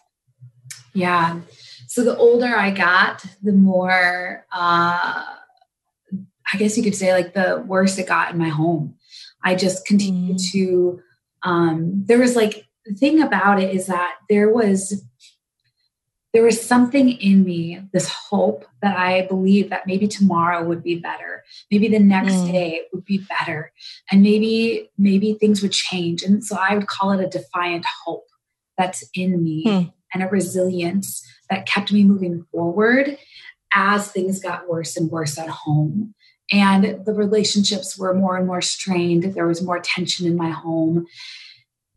Yeah. 0.94 1.40
So 1.88 2.04
the 2.04 2.18
older 2.18 2.56
I 2.56 2.72
got, 2.72 3.26
the 3.42 3.52
more, 3.52 4.46
uh, 4.52 5.26
I 6.52 6.58
guess 6.58 6.78
you 6.78 6.84
could 6.84 6.96
say, 6.96 7.14
like 7.14 7.34
the 7.34 7.64
worse 7.66 7.98
it 7.98 8.08
got 8.08 8.32
in 8.32 8.38
my 8.38 8.50
home. 8.50 8.96
I 9.44 9.56
just 9.56 9.86
continued 9.86 10.38
mm. 10.38 10.52
to, 10.52 11.02
um, 11.44 12.04
there 12.06 12.20
was 12.20 12.36
like, 12.36 12.68
the 12.86 12.94
thing 12.94 13.22
about 13.22 13.62
it 13.62 13.74
is 13.74 13.88
that 13.88 14.16
there 14.30 14.50
was 14.50 15.06
there 16.34 16.44
was 16.44 16.62
something 16.62 17.10
in 17.10 17.44
me, 17.44 17.80
this 17.94 18.10
hope 18.10 18.66
that 18.82 18.98
I 18.98 19.28
believed 19.28 19.70
that 19.70 19.86
maybe 19.86 20.08
tomorrow 20.08 20.64
would 20.64 20.82
be 20.82 20.96
better. 20.96 21.44
Maybe 21.70 21.88
the 21.88 22.00
next 22.00 22.34
mm. 22.34 22.52
day 22.52 22.82
would 22.92 23.06
be 23.06 23.20
better. 23.40 23.72
And 24.12 24.24
maybe, 24.24 24.90
maybe 24.98 25.36
things 25.36 25.62
would 25.62 25.72
change. 25.72 26.24
And 26.24 26.44
so 26.44 26.58
I 26.60 26.76
would 26.76 26.88
call 26.88 27.12
it 27.12 27.24
a 27.24 27.30
defiant 27.30 27.86
hope 28.04 28.26
that's 28.80 29.08
in 29.14 29.44
me 29.44 29.64
mm. 29.66 29.94
and 30.12 30.24
a 30.24 30.28
resilience 30.28 31.24
that 31.52 31.68
kept 31.68 31.94
me 31.94 32.04
moving 32.04 32.46
forward 32.52 33.16
as 33.76 34.12
things 34.12 34.40
got 34.40 34.68
worse 34.68 34.98
and 34.98 35.12
worse 35.12 35.38
at 35.38 35.50
home. 35.50 36.16
And 36.52 37.06
the 37.06 37.14
relationships 37.14 37.98
were 37.98 38.14
more 38.14 38.38
and 38.38 38.48
more 38.48 38.62
strained. 38.62 39.36
There 39.36 39.48
was 39.48 39.62
more 39.62 39.80
tension 39.80 40.26
in 40.26 40.36
my 40.36 40.50
home 40.50 41.06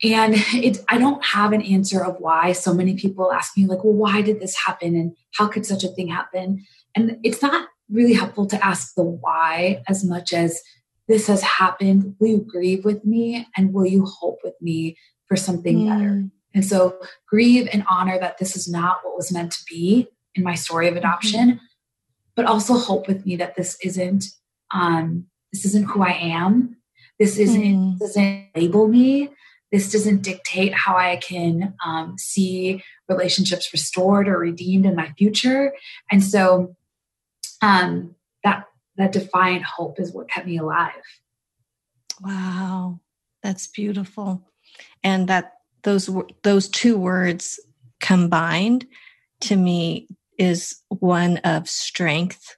and 0.02 0.34
it 0.54 0.78
i 0.88 0.98
don't 0.98 1.24
have 1.24 1.52
an 1.52 1.62
answer 1.62 2.04
of 2.04 2.16
why 2.18 2.52
so 2.52 2.74
many 2.74 2.94
people 2.96 3.32
ask 3.32 3.56
me 3.56 3.66
like 3.66 3.82
well 3.84 3.94
why 3.94 4.20
did 4.20 4.40
this 4.40 4.56
happen 4.66 4.94
and 4.94 5.16
how 5.34 5.46
could 5.46 5.64
such 5.64 5.84
a 5.84 5.88
thing 5.88 6.08
happen 6.08 6.64
and 6.94 7.18
it's 7.22 7.42
not 7.42 7.68
really 7.90 8.14
helpful 8.14 8.46
to 8.46 8.64
ask 8.64 8.94
the 8.94 9.02
why 9.02 9.82
as 9.88 10.04
much 10.04 10.32
as 10.32 10.60
this 11.08 11.26
has 11.28 11.42
happened 11.42 12.14
will 12.18 12.28
you 12.28 12.46
grieve 12.48 12.84
with 12.84 13.04
me 13.04 13.46
and 13.56 13.72
will 13.72 13.86
you 13.86 14.04
hope 14.04 14.38
with 14.44 14.54
me 14.60 14.96
for 15.26 15.36
something 15.36 15.80
mm. 15.80 15.88
better 15.88 16.24
and 16.54 16.64
so 16.64 16.98
grieve 17.28 17.68
and 17.72 17.84
honor 17.88 18.18
that 18.18 18.38
this 18.38 18.56
is 18.56 18.68
not 18.68 18.98
what 19.02 19.16
was 19.16 19.32
meant 19.32 19.52
to 19.52 19.64
be 19.68 20.08
in 20.34 20.42
my 20.42 20.54
story 20.54 20.88
of 20.88 20.92
mm-hmm. 20.92 20.98
adoption 20.98 21.48
mm-hmm. 21.50 21.64
but 22.34 22.44
also 22.44 22.74
hope 22.74 23.08
with 23.08 23.24
me 23.24 23.36
that 23.36 23.56
this 23.56 23.78
isn't 23.82 24.24
um 24.74 25.24
this 25.52 25.64
isn't 25.64 25.84
who 25.84 26.02
i 26.02 26.12
am 26.12 26.76
this 27.18 27.38
isn't 27.38 27.62
mm. 27.62 27.98
doesn't 27.98 28.48
label 28.54 28.88
me 28.88 29.30
this 29.76 29.92
doesn't 29.92 30.22
dictate 30.22 30.72
how 30.72 30.96
I 30.96 31.16
can 31.16 31.74
um, 31.84 32.16
see 32.16 32.82
relationships 33.10 33.74
restored 33.74 34.26
or 34.26 34.38
redeemed 34.38 34.86
in 34.86 34.96
my 34.96 35.12
future. 35.18 35.74
And 36.10 36.24
so 36.24 36.74
um, 37.60 38.14
that 38.42 38.64
that 38.96 39.12
defiant 39.12 39.64
hope 39.64 40.00
is 40.00 40.12
what 40.12 40.30
kept 40.30 40.46
me 40.46 40.56
alive. 40.56 40.92
Wow, 42.22 43.00
that's 43.42 43.66
beautiful, 43.66 44.48
and 45.04 45.28
that 45.28 45.52
those 45.82 46.08
those 46.42 46.70
two 46.70 46.96
words 46.96 47.60
combined 48.00 48.86
to 49.40 49.56
me 49.56 50.08
is 50.38 50.80
one 50.88 51.36
of 51.38 51.68
strength 51.68 52.56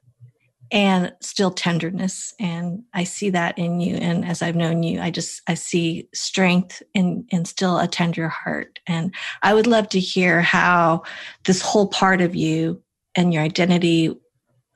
and 0.71 1.13
still 1.21 1.51
tenderness. 1.51 2.35
And 2.39 2.83
i 2.93 3.05
see 3.05 3.31
that 3.31 3.59
in 3.59 3.81
you. 3.81 3.97
And 3.97 4.25
as 4.25 4.43
i've 4.43 4.57
known 4.57 4.83
you 4.83 5.01
i 5.01 5.11
just 5.11 5.43
i 5.47 5.55
see 5.55 6.09
strength 6.15 6.83
and 6.95 7.29
and 7.33 7.47
still 7.47 7.79
a 7.79 7.89
tender 7.89 8.29
heart. 8.29 8.79
And 8.87 9.15
i 9.43 9.55
would 9.55 9.67
love 9.67 9.89
to 9.91 10.01
hear 10.01 10.41
how 10.41 11.03
this 11.45 11.63
whole 11.63 11.89
part 11.89 12.21
of 12.21 12.35
you 12.35 12.83
and 13.15 13.33
your 13.33 13.43
identity 13.43 14.15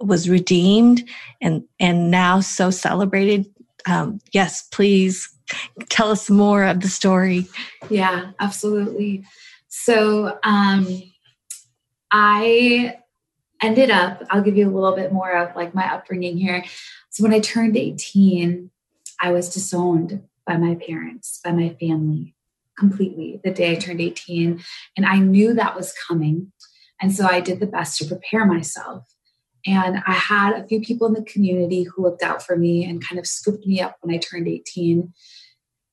was 0.01 0.29
redeemed 0.29 1.09
and 1.41 1.65
and 1.79 2.11
now 2.11 2.41
so 2.41 2.71
celebrated. 2.71 3.47
Um, 3.87 4.21
yes 4.33 4.63
please 4.71 5.29
tell 5.89 6.11
us 6.11 6.31
more 6.31 6.65
of 6.65 6.81
the 6.81 6.89
story. 6.89 7.47
Yeah 7.91 8.31
absolutely. 8.41 9.25
So 9.69 10.39
um 10.43 11.03
i 12.11 12.95
ended 13.63 13.91
up, 13.91 14.23
I'll 14.31 14.43
give 14.43 14.57
you 14.57 14.69
a 14.69 14.75
little 14.75 14.97
bit 14.97 15.13
more 15.13 15.33
of 15.33 15.55
like 15.57 15.75
my 15.75 15.93
upbringing 15.93 16.37
here. 16.37 16.65
So 17.11 17.23
when 17.23 17.33
I 17.33 17.41
turned 17.41 17.77
18, 17.77 18.71
I 19.21 19.33
was 19.33 19.53
disowned 19.53 20.23
by 20.47 20.57
my 20.57 20.75
parents, 20.75 21.41
by 21.45 21.53
my 21.53 21.77
family 21.81 22.35
completely 22.79 23.41
the 23.45 23.51
day 23.51 23.73
I 23.73 23.75
turned 23.77 24.01
18. 24.01 24.63
And 24.97 25.07
I 25.07 25.19
knew 25.19 25.55
that 25.55 25.77
was 25.77 25.95
coming. 26.09 26.53
And 27.01 27.15
so 27.15 27.27
I 27.27 27.41
did 27.41 27.61
the 27.61 27.67
best 27.67 27.99
to 27.99 28.05
prepare 28.05 28.47
myself. 28.47 29.07
And 29.67 30.03
I 30.07 30.13
had 30.13 30.55
a 30.55 30.67
few 30.67 30.81
people 30.81 31.07
in 31.07 31.15
the 31.15 31.23
community 31.23 31.85
who 31.85 32.03
looked 32.03 32.23
out 32.23 32.43
for 32.43 32.57
me 32.57 32.85
and 32.85 33.07
kind 33.07 33.19
of 33.19 33.27
scooped 33.27 33.67
me 33.67 33.81
up 33.81 33.97
when 34.01 34.15
I 34.15 34.19
turned 34.19 34.49
18. 34.49 35.13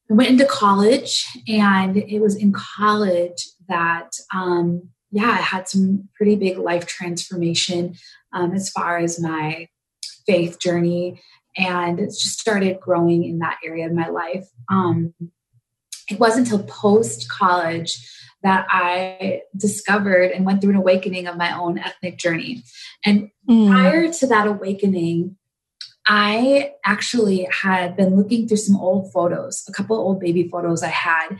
I 0.10 0.14
went 0.16 0.32
into 0.32 0.46
college, 0.46 1.24
and 1.48 1.96
it 1.96 2.20
was 2.20 2.36
in 2.36 2.52
college 2.52 3.48
that 3.68 4.10
um, 4.34 4.90
yeah, 5.12 5.30
I 5.30 5.42
had 5.42 5.68
some 5.68 6.10
pretty 6.16 6.36
big 6.36 6.58
life 6.58 6.86
transformation 6.86 7.96
um, 8.34 8.54
as 8.54 8.70
far 8.70 8.98
as 8.98 9.20
my 9.20 9.68
faith 10.25 10.60
journey, 10.60 11.22
and 11.58 12.00
it 12.00 12.08
just 12.08 12.39
started 12.39 12.80
growing 12.80 13.24
in 13.24 13.39
that 13.39 13.58
area 13.66 13.88
of 13.88 13.94
my 13.94 14.08
life. 14.10 14.48
Um, 14.70 15.13
it 16.10 16.20
wasn't 16.20 16.50
until 16.50 16.66
post 16.66 17.30
college 17.30 17.98
that 18.44 18.66
I 18.70 19.42
discovered 19.58 20.32
and 20.32 20.46
went 20.46 20.62
through 20.62 20.72
an 20.72 20.78
awakening 20.78 21.28
of 21.28 21.38
my 21.38 21.58
own 21.58 21.78
ethnic 21.78 22.18
journey. 22.18 22.63
And 23.06 23.32
mm. 23.50 23.70
prior 23.70 24.12
to 24.12 24.28
that 24.28 24.48
awakening, 24.48 25.36
I 26.08 26.72
actually 26.86 27.48
had 27.51 27.96
been 27.96 28.16
looking 28.16 28.48
through 28.48 28.58
some 28.58 28.78
old 28.78 29.12
photos, 29.12 29.63
a 29.68 29.72
couple 29.72 29.98
old 29.98 30.20
baby 30.20 30.48
photos 30.48 30.82
I 30.82 30.88
had, 30.88 31.38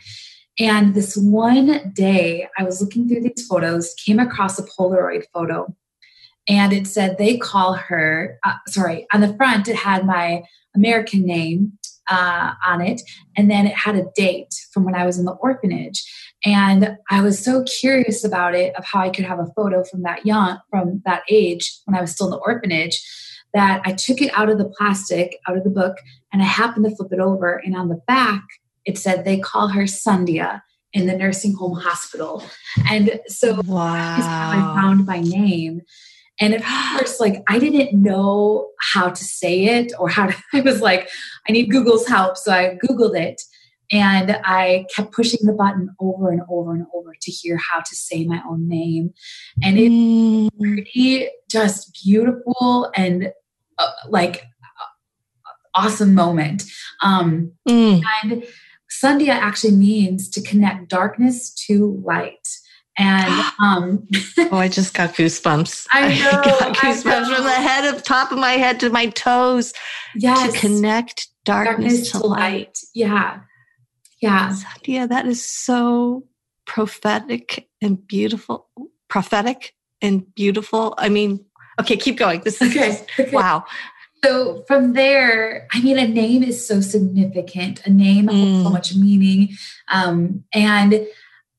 and 0.60 0.94
this 0.94 1.16
one 1.16 1.92
day, 1.94 2.48
I 2.58 2.64
was 2.64 2.82
looking 2.82 3.08
through 3.08 3.22
these 3.22 3.48
photos, 3.48 3.94
came 3.94 4.20
across 4.20 4.60
a 4.60 4.64
Polaroid 4.64 5.26
photo, 5.34 5.74
and 6.48 6.74
it 6.74 6.88
said 6.88 7.18
they 7.18 7.38
call 7.38 7.74
her, 7.74 8.38
uh, 8.44 8.56
sorry, 8.68 9.08
on 9.14 9.22
the 9.22 9.34
front, 9.36 9.68
it 9.68 9.76
had 9.78 10.06
my 10.06 10.44
American 10.76 11.26
name 11.26 11.74
uh, 12.10 12.54
on 12.66 12.82
it, 12.82 13.02
and 13.38 13.50
then 13.50 13.68
it 13.68 13.76
had 13.76 13.96
a 13.96 14.08
date 14.16 14.54
from 14.74 14.84
when 14.84 14.96
I 14.96 15.06
was 15.06 15.18
in 15.18 15.26
the 15.26 15.34
orphanage. 15.34 16.04
And 16.46 16.98
I 17.10 17.22
was 17.22 17.44
so 17.44 17.64
curious 17.64 18.24
about 18.24 18.56
it, 18.56 18.76
of 18.76 18.86
how 18.86 19.02
I 19.02 19.10
could 19.10 19.26
have 19.26 19.40
a 19.40 19.52
photo 19.56 19.84
from 19.84 20.04
that 20.04 20.26
young, 20.26 20.60
from 20.70 21.02
that 21.06 21.24
age 21.30 21.72
when 21.86 21.96
I 21.96 22.02
was 22.02 22.12
still 22.12 22.28
in 22.28 22.32
the 22.32 22.38
orphanage, 22.38 23.02
that 23.54 23.82
I 23.86 23.94
took 23.94 24.22
it 24.22 24.32
out 24.34 24.50
of 24.50 24.58
the 24.58 24.70
plastic, 24.78 25.38
out 25.48 25.58
of 25.58 25.64
the 25.64 25.70
book, 25.70 25.98
and 26.32 26.42
I 26.42 26.46
happened 26.46 26.86
to 26.86 26.96
flip 26.96 27.12
it 27.12 27.20
over. 27.20 27.62
And 27.64 27.76
on 27.76 27.90
the 27.90 28.02
back, 28.08 28.44
it 28.86 28.98
said 28.98 29.26
they 29.26 29.40
call 29.40 29.70
her 29.70 29.84
Sandhya 29.84 30.62
in 30.94 31.06
the 31.06 31.16
nursing 31.16 31.54
home 31.54 31.78
hospital. 31.78 32.44
And 32.90 33.20
so 33.28 33.62
wow. 33.66 34.18
I 34.20 34.82
found 34.82 35.06
my 35.06 35.20
name. 35.20 35.82
And 36.40 36.54
at 36.54 36.64
first, 37.00 37.20
like 37.20 37.44
I 37.48 37.60
didn't 37.60 38.02
know 38.02 38.70
how 38.80 39.10
to 39.10 39.24
say 39.24 39.66
it 39.66 39.92
or 40.00 40.10
how 40.10 40.28
to, 40.28 40.36
I 40.54 40.62
was 40.62 40.82
like, 40.82 41.10
I 41.48 41.52
need 41.52 41.72
Google's 41.72 42.08
help. 42.08 42.38
So 42.38 42.52
I 42.52 42.78
Googled 42.84 43.20
it 43.20 43.42
and 43.92 44.40
I 44.44 44.86
kept 44.96 45.14
pushing 45.14 45.46
the 45.46 45.54
button 45.54 45.90
over 46.00 46.30
and 46.30 46.42
over 46.50 46.74
and 46.74 46.86
over 46.94 47.14
to 47.20 47.32
hear 47.32 47.58
how 47.58 47.80
to 47.80 47.96
say 47.96 48.24
my 48.26 48.42
own 48.48 48.68
name. 48.68 49.14
And 49.64 49.80
it's 49.80 49.94
mm. 49.94 50.50
pretty 50.60 51.30
just 51.50 51.98
beautiful 52.04 52.92
and 52.96 53.32
uh, 53.80 53.92
like 54.08 54.44
uh, 54.44 55.52
awesome 55.76 56.14
moment. 56.14 56.64
Um, 57.02 57.54
mm. 57.68 58.02
And 58.24 58.44
Sandhya 58.90 59.30
actually 59.30 59.74
means 59.74 60.30
to 60.30 60.42
connect 60.42 60.90
darkness 60.90 61.54
to 61.68 62.02
light. 62.04 62.48
And 62.98 63.46
um, 63.60 64.08
oh, 64.52 64.58
I 64.58 64.68
just 64.68 64.94
got 64.94 65.14
goosebumps. 65.16 65.88
I 65.94 66.10
know. 66.20 66.30
I 66.32 66.60
got 66.60 66.76
goosebumps 66.76 67.36
from 67.36 67.44
the 67.44 67.52
head 67.52 67.94
of 67.94 68.04
top 68.04 68.32
of 68.32 68.38
my 68.38 68.54
head 68.54 68.80
to 68.82 68.90
my 68.90 69.08
toes. 69.08 69.74
Yes. 70.16 70.54
To 70.54 70.60
connect 70.60 71.28
darkness, 71.46 72.12
darkness 72.12 72.12
to, 72.12 72.28
light. 72.28 72.40
light. 72.40 72.80
Yeah. 72.94 73.40
Yeah. 74.22 74.56
Yeah, 74.86 75.08
that 75.08 75.26
is 75.26 75.46
so 75.46 76.26
prophetic 76.66 77.70
and 77.82 78.06
beautiful. 78.06 78.68
Prophetic 79.08 79.74
and 80.02 80.34
beautiful. 80.36 80.94
I 80.98 81.10
mean, 81.10 81.46
okay, 81.80 81.96
keep 81.96 82.18
going. 82.18 82.42
This 82.42 82.62
is 82.62 82.76
okay. 82.76 83.06
okay. 83.20 83.32
wow. 83.32 83.64
So 84.24 84.64
from 84.68 84.94
there, 84.94 85.68
I 85.72 85.82
mean, 85.82 85.98
a 85.98 86.08
name 86.08 86.44
is 86.44 86.68
so 86.68 86.82
significant. 86.82 87.86
A 87.86 87.90
name 87.90 88.28
mm. 88.28 88.32
holds 88.32 88.64
so 88.64 88.70
much 88.70 88.96
meaning. 88.96 89.56
Um, 89.90 90.44
and 90.54 91.08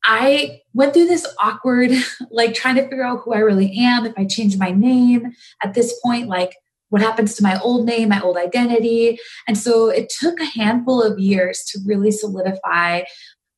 I 0.04 0.60
went 0.74 0.94
through 0.94 1.06
this 1.06 1.26
awkward, 1.42 1.90
like 2.30 2.54
trying 2.54 2.76
to 2.76 2.82
figure 2.82 3.04
out 3.04 3.22
who 3.24 3.32
I 3.32 3.38
really 3.38 3.72
am. 3.78 4.06
If 4.06 4.14
I 4.16 4.24
change 4.24 4.58
my 4.58 4.70
name 4.70 5.32
at 5.62 5.74
this 5.74 5.98
point, 6.00 6.28
like 6.28 6.56
what 6.90 7.02
happens 7.02 7.34
to 7.36 7.42
my 7.42 7.58
old 7.60 7.86
name, 7.86 8.08
my 8.08 8.20
old 8.20 8.36
identity. 8.36 9.18
And 9.46 9.56
so 9.56 9.88
it 9.88 10.12
took 10.20 10.40
a 10.40 10.44
handful 10.44 11.02
of 11.02 11.18
years 11.18 11.62
to 11.68 11.78
really 11.86 12.10
solidify 12.10 13.02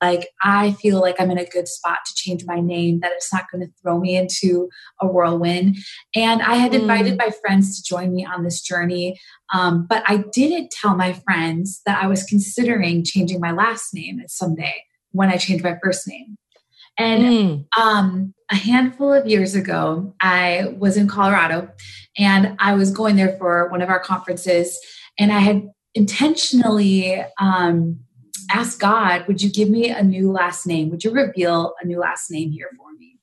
like 0.03 0.29
I 0.43 0.73
feel 0.73 1.01
like 1.01 1.21
I'm 1.21 1.31
in 1.31 1.39
a 1.39 1.47
good 1.47 1.69
spot 1.69 1.99
to 2.07 2.15
change 2.15 2.45
my 2.45 2.61
name, 2.61 3.01
that 3.01 3.13
it's 3.13 3.33
not 3.33 3.45
going 3.51 3.65
to 3.65 3.73
throw 3.81 4.01
me 4.01 4.17
into 4.17 4.69
a 5.01 5.07
whirlwind. 5.07 5.79
And 6.15 6.43
I 6.43 6.57
had 6.57 6.75
invited 6.75 7.15
mm. 7.15 7.19
my 7.19 7.31
friends 7.41 7.77
to 7.77 7.89
join 7.89 8.13
me 8.13 8.27
on 8.27 8.43
this 8.43 8.61
journey, 8.61 9.19
um, 9.55 9.87
but 9.89 10.03
I 10.07 10.25
didn't 10.33 10.73
tell 10.73 10.97
my 10.97 11.13
friends 11.13 11.81
that 11.87 12.03
I 12.03 12.09
was 12.09 12.25
considering 12.25 13.05
changing 13.05 13.41
my 13.41 13.53
last 13.53 13.95
name 13.95 14.21
someday 14.27 14.75
when 15.13 15.29
I 15.29 15.37
changed 15.37 15.63
my 15.63 15.79
first 15.83 16.09
name. 16.09 16.37
And 16.99 17.23
mm. 17.23 17.81
um, 17.81 18.35
a 18.51 18.57
handful 18.57 19.13
of 19.13 19.27
years 19.27 19.55
ago, 19.55 20.15
I 20.21 20.75
was 20.79 20.97
in 20.97 21.09
Colorado 21.09 21.71
and 22.19 22.57
I 22.59 22.75
was 22.75 22.91
going 22.91 23.17
there 23.17 23.37
for 23.39 23.69
one 23.71 23.81
of 23.81 23.89
our 23.89 24.01
conferences, 24.01 24.79
and 25.19 25.33
I 25.33 25.39
had 25.39 25.69
intentionally 25.95 27.23
um, 27.39 28.01
ask 28.51 28.79
God, 28.79 29.27
would 29.27 29.43
you 29.43 29.51
give 29.51 29.69
me 29.69 29.91
a 29.91 30.03
new 30.03 30.31
last 30.31 30.67
name? 30.67 30.91
Would 30.91 31.05
you 31.05 31.11
reveal 31.11 31.75
a 31.81 31.87
new 31.87 31.99
last 31.99 32.31
name 32.31 32.51
here 32.51 32.71
for 32.77 32.93
me? 32.99 33.19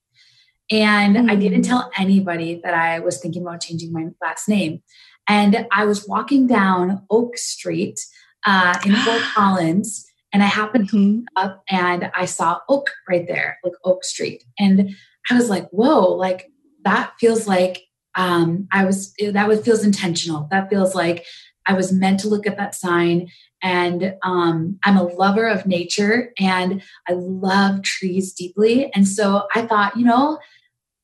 And 0.71 1.15
mm-hmm. 1.15 1.29
I 1.29 1.35
didn't 1.35 1.63
tell 1.63 1.91
anybody 1.97 2.61
that 2.63 2.73
I 2.73 2.99
was 2.99 3.19
thinking 3.19 3.41
about 3.41 3.61
changing 3.61 3.91
my 3.91 4.07
last 4.21 4.47
name. 4.47 4.81
And 5.27 5.67
I 5.71 5.85
was 5.85 6.07
walking 6.07 6.47
down 6.47 7.05
Oak 7.09 7.38
Street 7.38 7.99
uh, 8.45 8.79
in 8.85 8.95
Fort 8.95 9.21
Collins, 9.33 10.05
and 10.33 10.43
I 10.43 10.47
happened 10.47 10.89
mm-hmm. 10.89 11.21
up 11.35 11.63
and 11.69 12.11
I 12.15 12.25
saw 12.25 12.59
Oak 12.69 12.89
right 13.07 13.27
there, 13.27 13.57
like 13.63 13.73
Oak 13.83 14.03
Street. 14.03 14.43
And 14.57 14.95
I 15.29 15.35
was 15.35 15.49
like, 15.49 15.67
whoa, 15.69 16.13
like 16.13 16.51
that 16.83 17.13
feels 17.19 17.47
like 17.47 17.81
um, 18.15 18.67
I 18.71 18.85
was, 18.85 19.13
that 19.19 19.47
was, 19.47 19.61
feels 19.61 19.83
intentional. 19.83 20.47
That 20.51 20.69
feels 20.69 20.95
like 20.95 21.25
I 21.65 21.73
was 21.73 21.91
meant 21.91 22.19
to 22.21 22.27
look 22.27 22.47
at 22.47 22.57
that 22.57 22.75
sign 22.75 23.29
and 23.61 24.15
um, 24.23 24.79
I'm 24.83 24.97
a 24.97 25.03
lover 25.03 25.47
of 25.47 25.65
nature 25.65 26.33
and 26.39 26.81
I 27.07 27.13
love 27.13 27.83
trees 27.83 28.33
deeply. 28.33 28.91
And 28.93 29.07
so 29.07 29.47
I 29.53 29.63
thought, 29.63 29.97
you 29.97 30.05
know, 30.05 30.39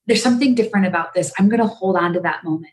there's 0.06 0.22
something 0.22 0.54
different 0.54 0.86
about 0.86 1.14
this. 1.14 1.32
I'm 1.38 1.48
going 1.48 1.60
to 1.60 1.66
hold 1.66 1.96
on 1.96 2.12
to 2.14 2.20
that 2.20 2.44
moment. 2.44 2.72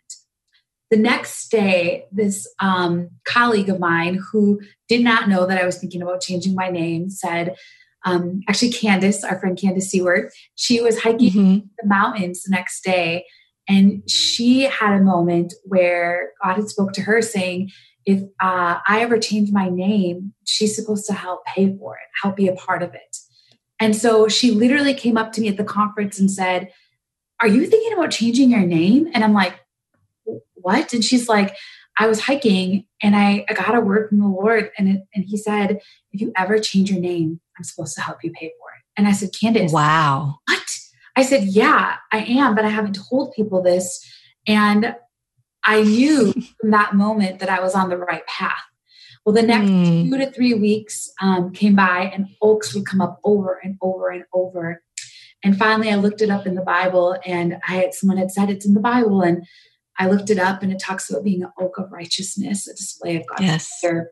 The 0.91 0.97
next 0.97 1.49
day, 1.49 2.05
this 2.11 2.47
um, 2.59 3.09
colleague 3.25 3.69
of 3.69 3.79
mine 3.79 4.19
who 4.31 4.61
did 4.87 5.03
not 5.03 5.27
know 5.27 5.47
that 5.47 5.59
I 5.59 5.65
was 5.65 5.79
thinking 5.79 6.01
about 6.01 6.21
changing 6.21 6.53
my 6.53 6.69
name 6.69 7.09
said, 7.09 7.55
um, 8.05 8.41
actually, 8.47 8.71
Candace, 8.73 9.23
our 9.23 9.39
friend 9.39 9.57
Candace 9.57 9.89
Seward, 9.89 10.29
she 10.55 10.81
was 10.81 11.01
hiking 11.01 11.31
mm-hmm. 11.31 11.65
the 11.81 11.87
mountains 11.87 12.43
the 12.43 12.51
next 12.51 12.83
day 12.83 13.25
and 13.67 14.03
she 14.09 14.63
had 14.63 14.93
a 14.93 15.03
moment 15.03 15.53
where 15.65 16.31
God 16.43 16.55
had 16.55 16.69
spoke 16.69 16.93
to 16.93 17.01
her 17.01 17.21
saying, 17.21 17.71
if 18.05 18.21
uh, 18.41 18.79
I 18.87 19.01
ever 19.01 19.17
change 19.17 19.51
my 19.51 19.69
name, 19.69 20.33
she's 20.45 20.75
supposed 20.75 21.05
to 21.07 21.13
help 21.13 21.45
pay 21.45 21.75
for 21.77 21.95
it, 21.95 22.07
help 22.21 22.35
be 22.35 22.47
a 22.47 22.53
part 22.53 22.83
of 22.83 22.93
it. 22.93 23.17
And 23.79 23.95
so 23.95 24.27
she 24.27 24.51
literally 24.51 24.93
came 24.93 25.17
up 25.17 25.33
to 25.33 25.41
me 25.41 25.49
at 25.49 25.57
the 25.57 25.63
conference 25.63 26.19
and 26.19 26.29
said, 26.29 26.71
Are 27.39 27.47
you 27.47 27.65
thinking 27.67 27.93
about 27.93 28.11
changing 28.11 28.51
your 28.51 28.61
name? 28.61 29.09
And 29.13 29.23
I'm 29.23 29.33
like, 29.33 29.59
What? 30.53 30.93
And 30.93 31.03
she's 31.03 31.27
like, 31.27 31.55
I 31.97 32.07
was 32.07 32.21
hiking 32.21 32.85
and 33.01 33.15
I, 33.15 33.45
I 33.49 33.53
got 33.53 33.75
a 33.75 33.81
word 33.81 34.09
from 34.09 34.19
the 34.19 34.27
Lord. 34.27 34.71
And, 34.77 34.89
it, 34.89 35.01
and 35.13 35.25
he 35.25 35.37
said, 35.37 35.79
If 36.11 36.21
you 36.21 36.31
ever 36.37 36.59
change 36.59 36.91
your 36.91 36.99
name, 36.99 37.39
I'm 37.57 37.63
supposed 37.63 37.95
to 37.95 38.01
help 38.01 38.23
you 38.23 38.31
pay 38.31 38.51
for 38.59 38.69
it. 38.77 38.83
And 38.97 39.07
I 39.07 39.11
said, 39.11 39.29
Candace, 39.39 39.71
wow. 39.71 40.39
What? 40.47 40.79
I 41.15 41.23
said, 41.23 41.43
Yeah, 41.43 41.95
I 42.11 42.19
am, 42.19 42.55
but 42.55 42.65
I 42.65 42.69
haven't 42.69 42.97
told 43.09 43.33
people 43.33 43.61
this. 43.61 44.05
And 44.47 44.95
I 45.65 45.81
knew 45.81 46.33
from 46.59 46.71
that 46.71 46.95
moment 46.95 47.39
that 47.39 47.49
I 47.49 47.61
was 47.61 47.75
on 47.75 47.89
the 47.89 47.97
right 47.97 48.25
path. 48.27 48.63
Well, 49.25 49.33
the 49.33 49.41
next 49.41 49.69
mm. 49.69 50.09
two 50.09 50.17
to 50.17 50.29
three 50.31 50.53
weeks 50.53 51.11
um, 51.21 51.51
came 51.53 51.75
by, 51.75 52.11
and 52.13 52.27
oaks 52.41 52.73
would 52.73 52.85
come 52.85 52.99
up 52.99 53.19
over 53.23 53.59
and 53.63 53.77
over 53.81 54.09
and 54.09 54.25
over. 54.33 54.83
And 55.43 55.57
finally, 55.57 55.89
I 55.89 55.95
looked 55.95 56.21
it 56.21 56.29
up 56.29 56.45
in 56.45 56.55
the 56.55 56.61
Bible, 56.61 57.17
and 57.25 57.57
I 57.67 57.75
had 57.75 57.93
someone 57.93 58.17
had 58.17 58.31
said 58.31 58.49
it's 58.49 58.65
in 58.65 58.73
the 58.73 58.81
Bible, 58.81 59.21
and 59.21 59.45
I 59.97 60.07
looked 60.07 60.29
it 60.29 60.39
up, 60.39 60.61
and 60.61 60.71
it 60.71 60.79
talks 60.79 61.09
about 61.09 61.23
being 61.23 61.43
an 61.43 61.51
oak 61.59 61.77
of 61.77 61.91
righteousness, 61.91 62.67
a 62.67 62.73
display 62.73 63.15
of 63.15 63.27
God's 63.27 63.43
yes. 63.43 63.79
Character. 63.81 64.11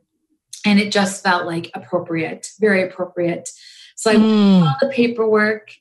And 0.66 0.80
it 0.80 0.92
just 0.92 1.24
felt 1.24 1.46
like 1.46 1.72
appropriate, 1.74 2.52
very 2.60 2.84
appropriate. 2.84 3.50
So 3.96 4.12
I 4.12 4.16
mm. 4.16 4.62
all 4.62 4.76
the 4.80 4.88
paperwork, 4.88 5.72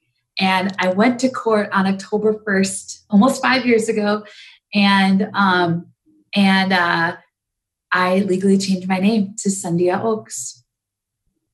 and 0.41 0.75
I 0.79 0.89
went 0.89 1.21
to 1.21 1.29
court 1.29 1.69
on 1.73 1.87
October 1.87 2.43
1st, 2.47 3.03
almost 3.11 3.43
five 3.43 3.67
years 3.67 3.89
ago, 3.89 4.25
and 4.75 5.31
um, 5.35 5.87
and 6.35 6.73
uh, 6.73 7.17
I 7.93 8.19
legally 8.21 8.59
changed 8.59 8.89
my 8.89 8.99
name 8.99 9.35
to 9.39 9.49
Sandhya 9.49 10.03
Oaks. 10.03 10.65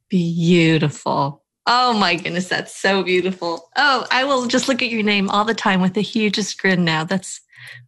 Beautiful. 0.09 1.42
Oh 1.66 1.94
my 1.94 2.14
goodness, 2.14 2.48
that's 2.48 2.74
so 2.74 3.02
beautiful. 3.02 3.68
Oh, 3.76 4.07
I 4.11 4.22
will 4.24 4.46
just 4.46 4.68
look 4.68 4.83
at 4.83 4.90
your 4.90 5.02
name 5.02 5.29
all 5.29 5.44
the 5.44 5.55
time 5.55 5.81
with 5.81 5.94
the 5.94 6.00
hugest 6.00 6.61
grin 6.61 6.85
now. 6.85 7.02
That's 7.02 7.40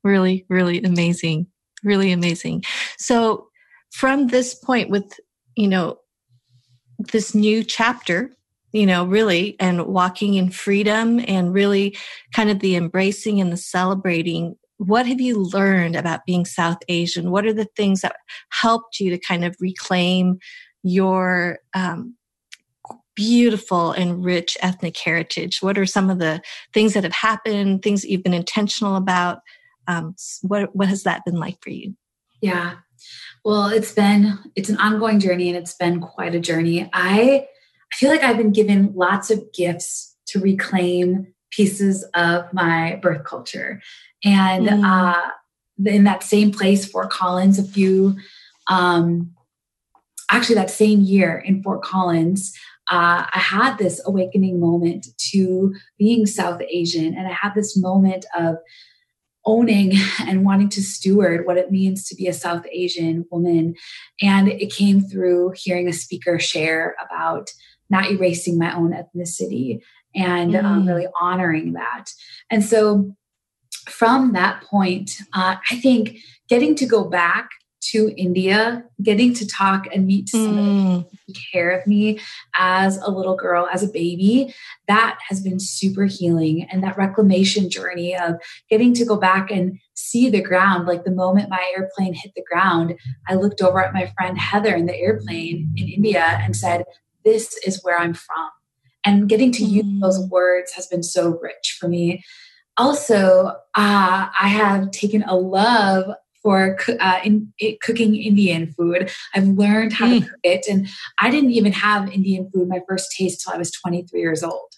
really, 0.02 0.46
really 0.48 0.82
amazing. 0.82 1.46
Really 1.84 2.10
amazing. 2.10 2.64
So, 2.96 3.46
from 3.92 4.28
this 4.28 4.54
point, 4.54 4.90
with, 4.90 5.18
you 5.54 5.68
know, 5.68 5.98
this 6.98 7.34
new 7.34 7.62
chapter, 7.62 8.32
you 8.72 8.84
know, 8.84 9.04
really, 9.04 9.56
and 9.60 9.86
walking 9.86 10.34
in 10.34 10.50
freedom 10.50 11.20
and 11.28 11.54
really 11.54 11.96
kind 12.34 12.50
of 12.50 12.58
the 12.58 12.74
embracing 12.74 13.40
and 13.40 13.52
the 13.52 13.56
celebrating 13.56 14.56
what 14.78 15.06
have 15.06 15.20
you 15.20 15.38
learned 15.38 15.96
about 15.96 16.24
being 16.26 16.44
South 16.44 16.78
Asian? 16.88 17.30
What 17.30 17.44
are 17.44 17.52
the 17.52 17.68
things 17.76 18.00
that 18.00 18.16
helped 18.50 19.00
you 19.00 19.10
to 19.10 19.18
kind 19.18 19.44
of 19.44 19.56
reclaim 19.60 20.38
your 20.82 21.58
um, 21.74 22.14
beautiful 23.14 23.90
and 23.90 24.24
rich 24.24 24.56
ethnic 24.62 24.96
heritage? 24.96 25.60
What 25.60 25.76
are 25.76 25.86
some 25.86 26.08
of 26.08 26.20
the 26.20 26.40
things 26.72 26.94
that 26.94 27.04
have 27.04 27.12
happened, 27.12 27.82
things 27.82 28.02
that 28.02 28.10
you've 28.10 28.22
been 28.22 28.34
intentional 28.34 28.96
about? 28.96 29.40
Um, 29.88 30.14
what, 30.42 30.74
what 30.74 30.88
has 30.88 31.02
that 31.02 31.24
been 31.24 31.38
like 31.38 31.58
for 31.60 31.70
you? 31.70 31.94
Yeah. 32.40 32.76
Well, 33.44 33.68
it's 33.68 33.92
been 33.92 34.38
it's 34.54 34.68
an 34.68 34.76
ongoing 34.76 35.20
journey 35.20 35.48
and 35.48 35.56
it's 35.56 35.74
been 35.74 36.00
quite 36.00 36.34
a 36.34 36.40
journey. 36.40 36.88
I 36.92 37.46
I 37.92 37.96
feel 37.96 38.10
like 38.10 38.22
I've 38.22 38.36
been 38.36 38.52
given 38.52 38.92
lots 38.94 39.30
of 39.30 39.52
gifts 39.52 40.16
to 40.28 40.40
reclaim 40.40 41.32
pieces 41.50 42.04
of 42.14 42.52
my 42.52 42.98
birth 43.02 43.24
culture. 43.24 43.80
And 44.24 44.66
mm. 44.68 44.84
uh, 44.84 45.30
in 45.86 46.04
that 46.04 46.22
same 46.22 46.50
place, 46.52 46.90
Fort 46.90 47.10
Collins, 47.10 47.58
a 47.58 47.64
few, 47.64 48.16
um, 48.68 49.32
actually, 50.30 50.56
that 50.56 50.70
same 50.70 51.00
year 51.00 51.38
in 51.38 51.62
Fort 51.62 51.82
Collins, 51.82 52.52
uh, 52.90 53.24
I 53.32 53.38
had 53.38 53.76
this 53.76 54.00
awakening 54.04 54.60
moment 54.60 55.06
to 55.30 55.74
being 55.98 56.26
South 56.26 56.60
Asian. 56.68 57.14
And 57.14 57.28
I 57.28 57.32
had 57.32 57.54
this 57.54 57.76
moment 57.76 58.24
of 58.36 58.56
owning 59.44 59.92
and 60.26 60.44
wanting 60.44 60.68
to 60.70 60.82
steward 60.82 61.46
what 61.46 61.56
it 61.56 61.70
means 61.70 62.08
to 62.08 62.14
be 62.14 62.26
a 62.26 62.32
South 62.32 62.64
Asian 62.72 63.26
woman. 63.30 63.74
And 64.20 64.48
it 64.48 64.72
came 64.72 65.00
through 65.00 65.52
hearing 65.54 65.88
a 65.88 65.92
speaker 65.92 66.38
share 66.38 66.96
about 67.04 67.50
not 67.90 68.10
erasing 68.10 68.58
my 68.58 68.74
own 68.74 68.92
ethnicity 68.92 69.80
and 70.14 70.54
um, 70.56 70.64
mm. 70.64 70.68
um, 70.68 70.86
really 70.86 71.06
honoring 71.20 71.74
that. 71.74 72.10
And 72.50 72.64
so 72.64 73.14
from 73.88 74.32
that 74.32 74.62
point, 74.62 75.12
uh, 75.32 75.56
I 75.70 75.76
think 75.76 76.18
getting 76.48 76.74
to 76.76 76.86
go 76.86 77.04
back 77.04 77.50
to 77.80 78.12
India, 78.16 78.84
getting 79.02 79.32
to 79.32 79.46
talk 79.46 79.86
and 79.94 80.06
meet 80.06 80.28
someone 80.28 81.04
mm. 81.04 81.10
take 81.26 81.36
care 81.52 81.70
of 81.70 81.86
me 81.86 82.18
as 82.56 82.96
a 82.98 83.10
little 83.10 83.36
girl, 83.36 83.68
as 83.72 83.82
a 83.82 83.88
baby, 83.88 84.52
that 84.88 85.18
has 85.28 85.40
been 85.40 85.60
super 85.60 86.04
healing. 86.04 86.66
And 86.70 86.82
that 86.82 86.98
reclamation 86.98 87.70
journey 87.70 88.16
of 88.16 88.34
getting 88.68 88.94
to 88.94 89.04
go 89.04 89.16
back 89.16 89.50
and 89.50 89.78
see 89.94 90.28
the 90.28 90.42
ground, 90.42 90.86
like 90.86 91.04
the 91.04 91.12
moment 91.12 91.50
my 91.50 91.72
airplane 91.76 92.14
hit 92.14 92.32
the 92.34 92.44
ground, 92.50 92.96
I 93.28 93.34
looked 93.34 93.62
over 93.62 93.82
at 93.82 93.94
my 93.94 94.12
friend 94.16 94.36
Heather 94.38 94.74
in 94.74 94.86
the 94.86 94.96
airplane 94.96 95.72
in 95.76 95.88
India 95.88 96.40
and 96.42 96.56
said, 96.56 96.84
This 97.24 97.56
is 97.64 97.82
where 97.84 97.98
I'm 97.98 98.14
from 98.14 98.50
and 99.04 99.28
getting 99.28 99.52
to 99.52 99.62
mm. 99.62 99.70
use 99.70 100.00
those 100.00 100.28
words 100.28 100.72
has 100.72 100.86
been 100.86 101.02
so 101.02 101.38
rich 101.40 101.76
for 101.78 101.88
me. 101.88 102.22
Also, 102.78 103.48
uh, 103.74 104.28
I 104.40 104.48
have 104.48 104.90
taken 104.92 105.22
a 105.24 105.34
love 105.34 106.14
for 106.42 106.78
uh, 107.00 107.18
in, 107.24 107.52
in, 107.58 107.76
cooking 107.82 108.14
Indian 108.14 108.72
food. 108.72 109.10
I've 109.34 109.48
learned 109.48 109.92
how 109.92 110.06
mm. 110.06 110.20
to 110.20 110.28
cook 110.28 110.40
it, 110.44 110.66
and 110.70 110.88
I 111.18 111.30
didn't 111.30 111.50
even 111.50 111.72
have 111.72 112.10
Indian 112.12 112.48
food 112.54 112.68
my 112.68 112.80
first 112.88 113.12
taste 113.16 113.42
till 113.42 113.52
I 113.52 113.58
was 113.58 113.72
23 113.72 114.20
years 114.20 114.42
old. 114.42 114.72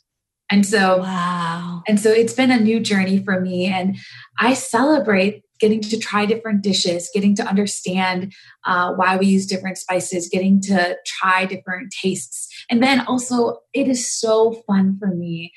And 0.51 0.67
so, 0.67 0.99
wow. 0.99 1.83
And 1.87 2.01
so 2.01 2.11
it's 2.11 2.33
been 2.33 2.51
a 2.51 2.59
new 2.59 2.81
journey 2.81 3.23
for 3.23 3.41
me. 3.41 3.67
And 3.67 3.97
I 4.39 4.55
celebrate 4.55 5.45
getting 5.61 5.81
to 5.81 5.99
try 5.99 6.27
different 6.27 6.63
dishes, 6.63 7.09
getting 7.15 7.37
to 7.37 7.45
understand 7.45 8.33
uh, 8.67 8.95
why 8.95 9.17
we 9.17 9.27
use 9.27 9.47
different 9.47 9.79
spices, 9.79 10.29
getting 10.29 10.61
to 10.63 10.97
try 11.07 11.45
different 11.45 11.95
tastes. 12.03 12.49
And 12.69 12.83
then 12.83 13.01
also, 13.01 13.59
it 13.73 13.87
is 13.87 14.13
so 14.13 14.63
fun 14.67 14.97
for 14.99 15.09
me 15.09 15.53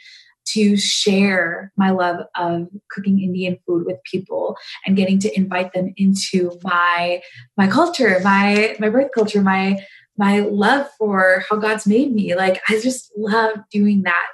to 0.45 0.77
share 0.77 1.71
my 1.77 1.89
love 1.91 2.25
of 2.35 2.67
cooking 2.89 3.21
Indian 3.21 3.57
food 3.65 3.85
with 3.85 4.03
people 4.03 4.57
and 4.85 4.97
getting 4.97 5.19
to 5.19 5.35
invite 5.35 5.73
them 5.73 5.93
into 5.97 6.59
my 6.63 7.21
my 7.57 7.67
culture, 7.67 8.19
my 8.23 8.75
my 8.79 8.89
birth 8.89 9.11
culture, 9.13 9.41
my 9.41 9.79
my 10.17 10.39
love 10.39 10.87
for 10.97 11.43
how 11.49 11.55
God's 11.57 11.87
made 11.87 12.13
me. 12.13 12.35
Like 12.35 12.61
I 12.69 12.79
just 12.79 13.11
love 13.17 13.57
doing 13.71 14.03
that. 14.03 14.33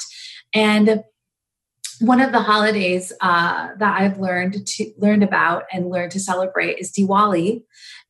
And 0.54 1.04
one 2.00 2.22
of 2.22 2.32
the 2.32 2.40
holidays 2.42 3.12
uh, 3.20 3.70
that 3.78 4.02
I've 4.02 4.20
learned 4.20 4.66
to 4.66 4.94
learned 4.98 5.24
about 5.24 5.64
and 5.72 5.90
learned 5.90 6.12
to 6.14 6.20
celebrate 6.20 6.80
is 6.80 6.92
Diwali, 6.92 7.64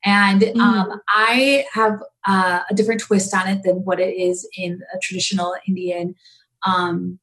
and 0.04 0.42
mm. 0.42 0.60
um, 0.60 1.00
I 1.08 1.64
have 1.72 2.00
uh, 2.26 2.60
a 2.70 2.74
different 2.74 3.00
twist 3.00 3.34
on 3.34 3.48
it 3.48 3.62
than 3.64 3.84
what 3.84 3.98
it 3.98 4.14
is 4.14 4.48
in 4.56 4.80
a 4.94 4.98
traditional 4.98 5.56
Indian 5.66 6.14
um, 6.64 7.18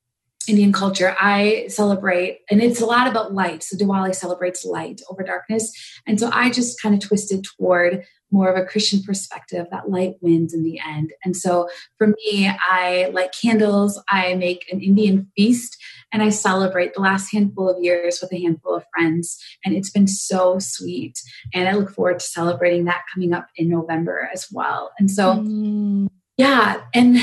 Indian 0.47 0.71
culture. 0.71 1.15
I 1.19 1.65
celebrate, 1.67 2.39
and 2.49 2.61
it's 2.61 2.81
a 2.81 2.85
lot 2.85 3.07
about 3.07 3.33
light. 3.33 3.63
So 3.63 3.77
Diwali 3.77 4.15
celebrates 4.15 4.65
light 4.65 5.01
over 5.09 5.23
darkness, 5.23 5.71
and 6.05 6.19
so 6.19 6.29
I 6.31 6.49
just 6.49 6.81
kind 6.81 6.95
of 6.95 7.01
twisted 7.01 7.43
toward 7.43 8.03
more 8.31 8.49
of 8.49 8.61
a 8.61 8.65
Christian 8.65 9.01
perspective 9.03 9.67
that 9.71 9.89
light 9.89 10.15
wins 10.21 10.53
in 10.53 10.63
the 10.63 10.79
end. 10.85 11.11
And 11.23 11.35
so 11.35 11.69
for 11.97 12.07
me, 12.07 12.51
I 12.69 13.09
light 13.13 13.33
candles, 13.41 14.01
I 14.09 14.35
make 14.35 14.65
an 14.71 14.81
Indian 14.81 15.31
feast, 15.35 15.77
and 16.11 16.21
I 16.21 16.29
celebrate 16.29 16.93
the 16.93 17.01
last 17.01 17.31
handful 17.31 17.69
of 17.69 17.81
years 17.81 18.19
with 18.21 18.31
a 18.33 18.41
handful 18.41 18.75
of 18.75 18.85
friends. 18.93 19.41
And 19.65 19.75
it's 19.75 19.89
been 19.89 20.07
so 20.07 20.59
sweet. 20.59 21.19
And 21.53 21.67
I 21.67 21.73
look 21.73 21.91
forward 21.91 22.19
to 22.19 22.25
celebrating 22.25 22.85
that 22.85 23.03
coming 23.13 23.33
up 23.33 23.47
in 23.55 23.69
November 23.69 24.29
as 24.33 24.47
well. 24.51 24.91
And 24.99 25.09
so, 25.09 25.35
mm. 25.35 26.07
yeah. 26.37 26.81
And 26.93 27.17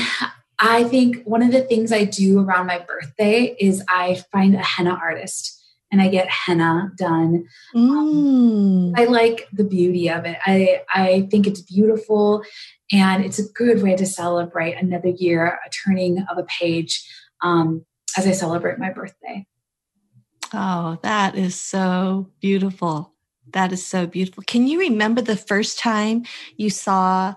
I 0.59 0.83
think 0.85 1.23
one 1.25 1.43
of 1.43 1.51
the 1.51 1.61
things 1.61 1.91
I 1.91 2.05
do 2.05 2.39
around 2.39 2.67
my 2.67 2.79
birthday 2.79 3.55
is 3.59 3.83
I 3.89 4.23
find 4.31 4.55
a 4.55 4.63
henna 4.63 4.97
artist 5.01 5.61
and 5.91 6.01
I 6.01 6.07
get 6.07 6.29
henna 6.29 6.91
done. 6.97 7.45
Mm. 7.75 7.89
Um, 7.89 8.93
I 8.95 9.05
like 9.05 9.47
the 9.53 9.63
beauty 9.63 10.09
of 10.09 10.25
it. 10.25 10.37
I, 10.45 10.81
I 10.93 11.27
think 11.29 11.47
it's 11.47 11.61
beautiful 11.61 12.43
and 12.91 13.23
it's 13.23 13.39
a 13.39 13.51
good 13.53 13.81
way 13.81 13.95
to 13.95 14.05
celebrate 14.05 14.73
another 14.73 15.09
year, 15.09 15.59
a 15.65 15.69
turning 15.69 16.25
of 16.29 16.37
a 16.37 16.43
page 16.43 17.07
um, 17.41 17.85
as 18.17 18.25
I 18.27 18.31
celebrate 18.31 18.79
my 18.79 18.91
birthday. 18.91 19.45
Oh, 20.53 20.97
that 21.01 21.35
is 21.35 21.55
so 21.55 22.29
beautiful. 22.39 23.13
That 23.51 23.71
is 23.71 23.85
so 23.85 24.07
beautiful. 24.07 24.43
Can 24.45 24.67
you 24.67 24.79
remember 24.79 25.21
the 25.21 25.35
first 25.35 25.79
time 25.79 26.25
you 26.57 26.69
saw 26.69 27.35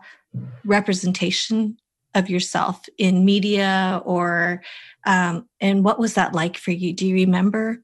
representation 0.65 1.79
of 2.15 2.31
yourself 2.31 2.85
in 2.99 3.25
media 3.25 4.03
or 4.05 4.63
um, 5.05 5.49
and 5.61 5.85
what 5.85 5.99
was 5.99 6.15
that 6.15 6.35
like 6.35 6.57
for 6.57 6.71
you? 6.71 6.93
Do 6.93 7.07
you 7.07 7.15
remember? 7.15 7.83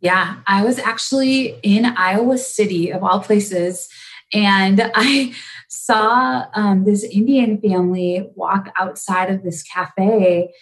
Yeah, 0.00 0.36
I 0.46 0.64
was 0.64 0.78
actually 0.78 1.58
in 1.62 1.86
Iowa 1.86 2.36
City, 2.36 2.90
of 2.90 3.02
all 3.02 3.20
places, 3.20 3.88
and 4.32 4.90
I 4.94 5.34
saw 5.68 6.46
um, 6.54 6.84
this 6.84 7.04
Indian 7.04 7.60
family 7.60 8.28
walk 8.34 8.70
outside 8.78 9.30
of 9.30 9.42
this 9.42 9.62
cafe. 9.62 10.52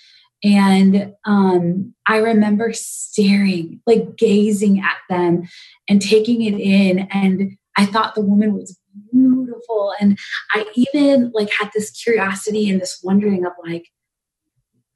And 0.44 1.14
um, 1.24 1.94
I 2.06 2.16
remember 2.16 2.72
staring, 2.72 3.80
like 3.86 4.16
gazing 4.16 4.80
at 4.80 4.96
them 5.08 5.48
and 5.88 6.02
taking 6.02 6.42
it 6.42 6.58
in. 6.58 7.06
And 7.12 7.56
I 7.76 7.86
thought 7.86 8.16
the 8.16 8.22
woman 8.22 8.54
was 8.54 8.76
beautiful. 9.12 9.94
And 10.00 10.18
I 10.52 10.66
even 10.74 11.32
like 11.34 11.50
had 11.58 11.70
this 11.74 11.90
curiosity 11.90 12.70
and 12.70 12.80
this 12.80 13.00
wondering 13.02 13.44
of 13.44 13.52
like, 13.64 13.88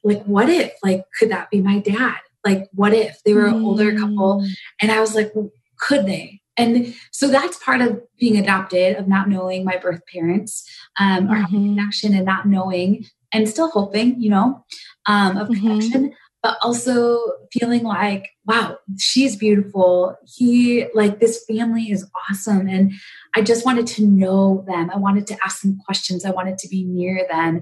like, 0.03 0.25
what 0.25 0.49
if, 0.49 0.73
like, 0.85 1.05
could 1.19 1.31
that 1.31 1.51
be 1.51 1.61
my 1.61 1.81
dad? 1.81 2.19
like 2.47 2.69
what 2.73 2.95
if 2.95 3.23
they 3.25 3.35
were 3.35 3.47
an 3.47 3.65
older 3.65 3.93
couple 3.99 4.41
mm. 4.41 4.49
and 4.81 4.91
i 4.91 5.01
was 5.01 5.15
like 5.15 5.31
well, 5.35 5.51
could 5.79 6.07
they 6.07 6.41
and 6.57 6.95
so 7.13 7.29
that's 7.29 7.63
part 7.63 7.83
of 7.83 8.01
being 8.19 8.39
adopted 8.39 8.97
of 8.97 9.07
not 9.07 9.29
knowing 9.29 9.63
my 9.63 9.77
birth 9.77 10.01
parents 10.11 10.67
um, 10.99 11.27
or 11.27 11.35
mm-hmm. 11.35 11.43
having 11.43 11.69
connection 11.75 12.15
and 12.15 12.25
not 12.25 12.47
knowing 12.47 13.05
and 13.33 13.49
still 13.49 13.69
hoping 13.71 14.19
you 14.21 14.31
know 14.31 14.65
um, 15.07 15.37
of 15.37 15.49
mm-hmm. 15.49 15.67
connection 15.67 16.15
but 16.47 16.59
also 16.63 17.19
feeling 17.53 17.83
like 17.83 18.29
wow 18.47 18.77
she's 18.99 19.37
beautiful 19.37 20.17
he 20.37 20.87
like 20.95 21.19
this 21.19 21.45
family 21.49 21.91
is 21.91 22.09
awesome 22.31 22.69
and 22.69 22.93
i 23.35 23.43
just 23.43 23.67
wanted 23.67 23.87
to 23.87 24.07
know 24.07 24.65
them 24.69 24.91
i 24.91 24.97
wanted 24.97 25.27
to 25.27 25.37
ask 25.45 25.63
them 25.63 25.79
questions 25.85 26.25
i 26.25 26.31
wanted 26.31 26.57
to 26.57 26.69
be 26.69 26.85
near 26.85 27.27
them 27.31 27.61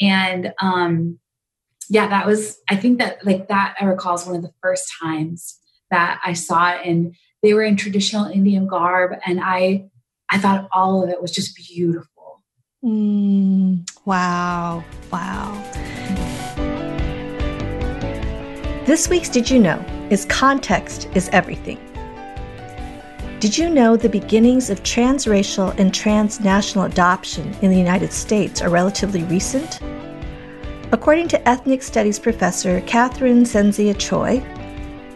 and 0.00 0.52
um 0.60 1.18
yeah, 1.92 2.08
that 2.08 2.26
was, 2.26 2.58
I 2.70 2.76
think 2.76 2.98
that 3.00 3.24
like 3.26 3.48
that 3.48 3.74
I 3.78 3.84
recall 3.84 4.14
is 4.14 4.24
one 4.24 4.36
of 4.36 4.42
the 4.42 4.54
first 4.62 4.90
times 5.02 5.58
that 5.90 6.20
I 6.24 6.32
saw 6.32 6.70
it. 6.70 6.86
And 6.86 7.14
they 7.42 7.52
were 7.52 7.62
in 7.62 7.76
traditional 7.76 8.30
Indian 8.30 8.66
garb. 8.66 9.18
And 9.26 9.40
I, 9.42 9.90
I 10.30 10.38
thought 10.38 10.68
all 10.72 11.04
of 11.04 11.10
it 11.10 11.20
was 11.20 11.32
just 11.32 11.54
beautiful. 11.54 12.42
Mm, 12.82 13.86
wow. 14.06 14.82
Wow. 15.12 15.91
This 18.84 19.08
week's 19.08 19.28
Did 19.28 19.48
You 19.48 19.60
Know 19.60 19.78
is 20.10 20.24
Context 20.24 21.08
is 21.14 21.28
Everything. 21.28 21.78
Did 23.38 23.56
you 23.56 23.70
know 23.70 23.96
the 23.96 24.08
beginnings 24.08 24.70
of 24.70 24.82
transracial 24.82 25.72
and 25.78 25.94
transnational 25.94 26.86
adoption 26.86 27.54
in 27.62 27.70
the 27.70 27.78
United 27.78 28.12
States 28.12 28.60
are 28.60 28.70
relatively 28.70 29.22
recent? 29.22 29.78
According 30.90 31.28
to 31.28 31.48
ethnic 31.48 31.80
studies 31.80 32.18
professor 32.18 32.80
Catherine 32.80 33.44
Ceniza 33.44 33.96
Choi, 33.96 34.40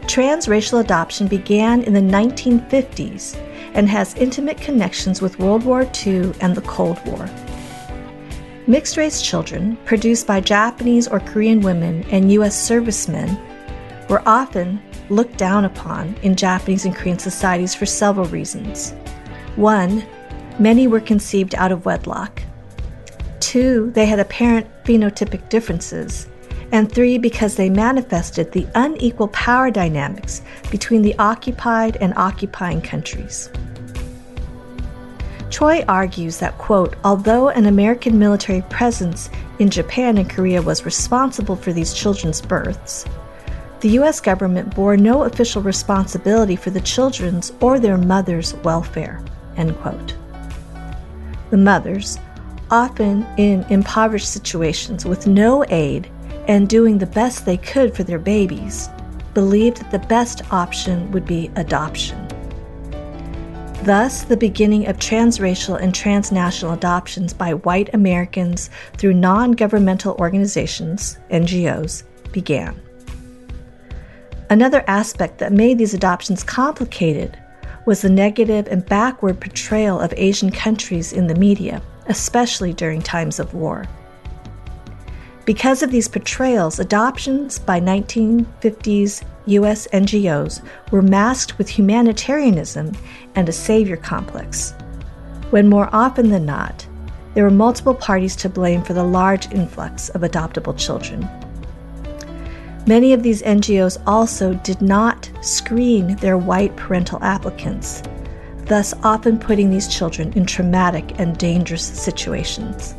transracial 0.03 0.79
adoption 0.79 1.27
began 1.27 1.83
in 1.83 1.93
the 1.93 1.99
1950s 2.01 3.37
and 3.75 3.89
has 3.89 4.15
intimate 4.15 4.59
connections 4.59 5.21
with 5.21 5.41
World 5.41 5.65
War 5.65 5.83
II 6.07 6.33
and 6.41 6.55
the 6.55 6.63
Cold 6.63 7.05
War. 7.05 7.29
Mixed 8.69 8.97
race 8.97 9.21
children, 9.21 9.77
produced 9.85 10.25
by 10.25 10.41
Japanese 10.41 11.09
or 11.09 11.19
Korean 11.19 11.61
women 11.61 12.05
and 12.13 12.31
U.S. 12.31 12.61
servicemen, 12.61 13.37
were 14.09 14.23
often 14.27 14.81
looked 15.09 15.37
down 15.37 15.65
upon 15.65 16.15
in 16.23 16.37
Japanese 16.37 16.85
and 16.85 16.95
Korean 16.95 17.19
societies 17.19 17.75
for 17.75 17.87
several 17.87 18.27
reasons. 18.27 18.93
One, 19.57 20.05
many 20.59 20.87
were 20.87 21.01
conceived 21.01 21.55
out 21.55 21.73
of 21.73 21.85
wedlock. 21.85 22.43
Two, 23.41 23.91
they 23.95 24.07
had 24.07 24.19
apparent 24.19 24.67
phenotypic 24.85 25.49
differences. 25.49 26.29
And 26.73 26.91
three, 26.91 27.17
because 27.17 27.55
they 27.55 27.71
manifested 27.71 28.51
the 28.51 28.67
unequal 28.75 29.29
power 29.29 29.71
dynamics 29.71 30.43
between 30.71 31.03
the 31.03 31.17
occupied 31.19 31.97
and 32.01 32.13
occupying 32.17 32.81
countries. 32.81 33.51
Choi 35.49 35.85
argues 35.89 36.39
that, 36.39 36.59
quote, 36.59 36.97
although 37.05 37.51
an 37.51 37.67
American 37.67 38.19
military 38.19 38.63
presence 38.63 39.31
in 39.61 39.71
Japan 39.71 40.19
and 40.19 40.29
Korea 40.29 40.61
was 40.61 40.85
responsible 40.85 41.55
for 41.55 41.73
these 41.73 41.95
children's 41.95 42.43
births, 42.43 43.07
the 43.81 43.91
U.S. 43.91 44.21
government 44.21 44.75
bore 44.75 44.97
no 44.97 45.25
official 45.25 45.63
responsibility 45.63 46.57
for 46.57 46.71
the 46.71 46.81
children's 46.81 47.53
or 47.61 47.79
their 47.79 47.99
mothers' 47.99 48.55
welfare, 48.57 49.23
end 49.57 49.77
quote. 49.79 50.15
The 51.51 51.57
mothers, 51.57 52.19
often 52.71 53.27
in 53.37 53.65
impoverished 53.71 54.31
situations 54.31 55.05
with 55.05 55.27
no 55.27 55.65
aid 55.69 56.11
and 56.49 56.69
doing 56.69 56.99
the 56.99 57.07
best 57.07 57.45
they 57.45 57.57
could 57.57 57.95
for 57.95 58.03
their 58.03 58.19
babies, 58.19 58.89
believed 59.35 59.79
that 59.79 59.91
the 59.91 60.07
best 60.09 60.51
option 60.53 61.11
would 61.13 61.27
be 61.27 61.51
adoption. 61.57 62.27
Thus, 63.83 64.23
the 64.23 64.37
beginning 64.37 64.89
of 64.89 64.97
transracial 64.99 65.81
and 65.81 65.95
transnational 65.95 66.73
adoptions 66.73 67.33
by 67.33 67.55
white 67.55 67.93
Americans 67.95 68.71
through 68.97 69.15
non 69.15 69.53
governmental 69.53 70.17
organizations, 70.19 71.19
NGOs, 71.31 72.03
began. 72.33 72.81
Another 74.49 74.85
aspect 74.87 75.39
that 75.39 75.53
made 75.53 75.79
these 75.79 75.95
adoptions 75.95 76.43
complicated 76.43 77.39
was 77.85 78.03
the 78.03 78.11
negative 78.11 78.67
and 78.69 78.87
backward 78.87 79.41
portrayal 79.41 80.01
of 80.01 80.13
Asian 80.17 80.51
countries 80.51 81.13
in 81.13 81.27
the 81.27 81.35
media 81.35 81.83
especially 82.09 82.73
during 82.73 83.03
times 83.03 83.39
of 83.39 83.55
war. 83.55 83.85
Because 85.45 85.83
of 85.83 85.91
these 85.91 86.09
portrayals, 86.09 86.81
adoptions 86.81 87.59
by 87.59 87.81
1950s 87.81 89.23
US 89.47 89.87
NGOs 89.89 90.61
were 90.91 91.03
masked 91.03 91.57
with 91.57 91.69
humanitarianism 91.69 92.93
and 93.37 93.49
a 93.49 93.53
savior 93.53 93.97
complex, 93.97 94.75
when 95.51 95.69
more 95.69 95.89
often 95.93 96.31
than 96.31 96.45
not, 96.45 96.85
there 97.35 97.45
were 97.45 97.51
multiple 97.51 97.95
parties 97.95 98.35
to 98.37 98.49
blame 98.49 98.83
for 98.83 98.95
the 98.95 99.05
large 99.05 99.53
influx 99.53 100.09
of 100.11 100.23
adoptable 100.23 100.77
children. 100.77 101.29
Many 102.89 103.13
of 103.13 103.25
these 103.25 103.43
NGOs 103.43 104.01
also 104.07 104.55
did 104.55 104.81
not 104.81 105.29
screen 105.41 106.15
their 106.17 106.39
white 106.39 106.77
parental 106.77 107.19
applicants, 107.21 108.01
thus 108.67 108.95
often 109.03 109.41
putting 109.41 109.71
these 109.71 109.89
children 109.89 110.33
in 110.35 110.47
traumatic 110.47 111.19
and 111.19 111.37
dangerous 111.37 111.83
situations. 111.83 112.95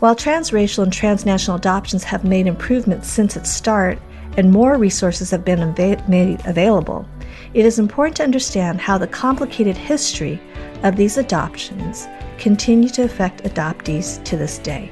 While 0.00 0.16
transracial 0.16 0.84
and 0.84 0.92
transnational 0.92 1.58
adoptions 1.58 2.02
have 2.04 2.24
made 2.24 2.46
improvements 2.46 3.08
since 3.08 3.36
its 3.36 3.50
start 3.50 3.98
and 4.38 4.50
more 4.50 4.78
resources 4.78 5.30
have 5.30 5.44
been 5.44 5.74
made 6.08 6.46
available, 6.46 7.06
it 7.52 7.66
is 7.66 7.78
important 7.78 8.16
to 8.16 8.24
understand 8.24 8.80
how 8.80 8.96
the 8.96 9.06
complicated 9.06 9.76
history 9.76 10.40
of 10.82 10.96
these 10.96 11.18
adoptions 11.18 12.06
continue 12.38 12.88
to 12.88 13.02
affect 13.02 13.44
adoptees 13.44 14.24
to 14.24 14.38
this 14.38 14.56
day. 14.58 14.90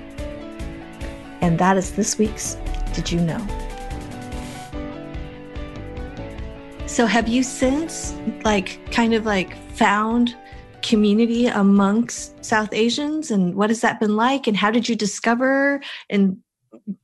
And 1.40 1.58
that 1.58 1.78
is 1.78 1.92
this 1.92 2.18
week's 2.18 2.56
Did 2.92 3.10
You 3.10 3.20
Know? 3.20 3.46
So, 6.86 7.06
have 7.06 7.26
you 7.26 7.42
since, 7.42 8.14
like, 8.44 8.78
kind 8.92 9.14
of 9.14 9.24
like 9.24 9.56
found 9.72 10.36
community 10.82 11.46
amongst 11.46 12.44
South 12.44 12.72
Asians? 12.72 13.30
And 13.30 13.54
what 13.54 13.70
has 13.70 13.80
that 13.80 13.98
been 13.98 14.16
like? 14.16 14.46
And 14.46 14.56
how 14.56 14.70
did 14.70 14.88
you 14.88 14.94
discover? 14.94 15.80
And 16.10 16.38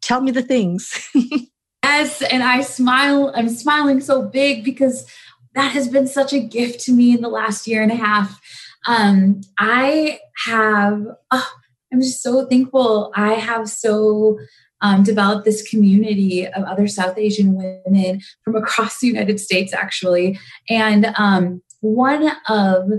tell 0.03 0.21
me 0.21 0.31
the 0.31 0.43
things. 0.43 1.09
yes. 1.83 2.23
And 2.23 2.43
I 2.43 2.61
smile, 2.61 3.33
I'm 3.35 3.49
smiling 3.49 4.01
so 4.01 4.23
big 4.23 4.65
because 4.65 5.11
that 5.55 5.73
has 5.73 5.89
been 5.89 6.07
such 6.07 6.33
a 6.33 6.41
gift 6.41 6.81
to 6.81 6.93
me 6.93 7.15
in 7.15 7.23
the 7.23 7.29
last 7.29 7.67
year 7.67 7.83
and 7.83 7.93
a 7.93 7.97
half. 7.97 8.41
Um, 8.87 9.41
I 9.59 10.21
have, 10.45 11.07
oh, 11.31 11.51
I'm 11.93 12.01
just 12.01 12.23
so 12.23 12.47
thankful. 12.47 13.13
I 13.15 13.35
have 13.35 13.69
so 13.69 14.39
um, 14.81 15.03
developed 15.03 15.45
this 15.45 15.69
community 15.69 16.47
of 16.47 16.65
other 16.65 16.87
South 16.87 17.19
Asian 17.19 17.55
women 17.55 18.21
from 18.45 18.57
across 18.57 19.01
the 19.01 19.07
United 19.07 19.41
States, 19.41 19.73
actually. 19.73 20.39
And 20.69 21.13
um, 21.17 21.63
one 21.81 22.31
of 22.49 22.91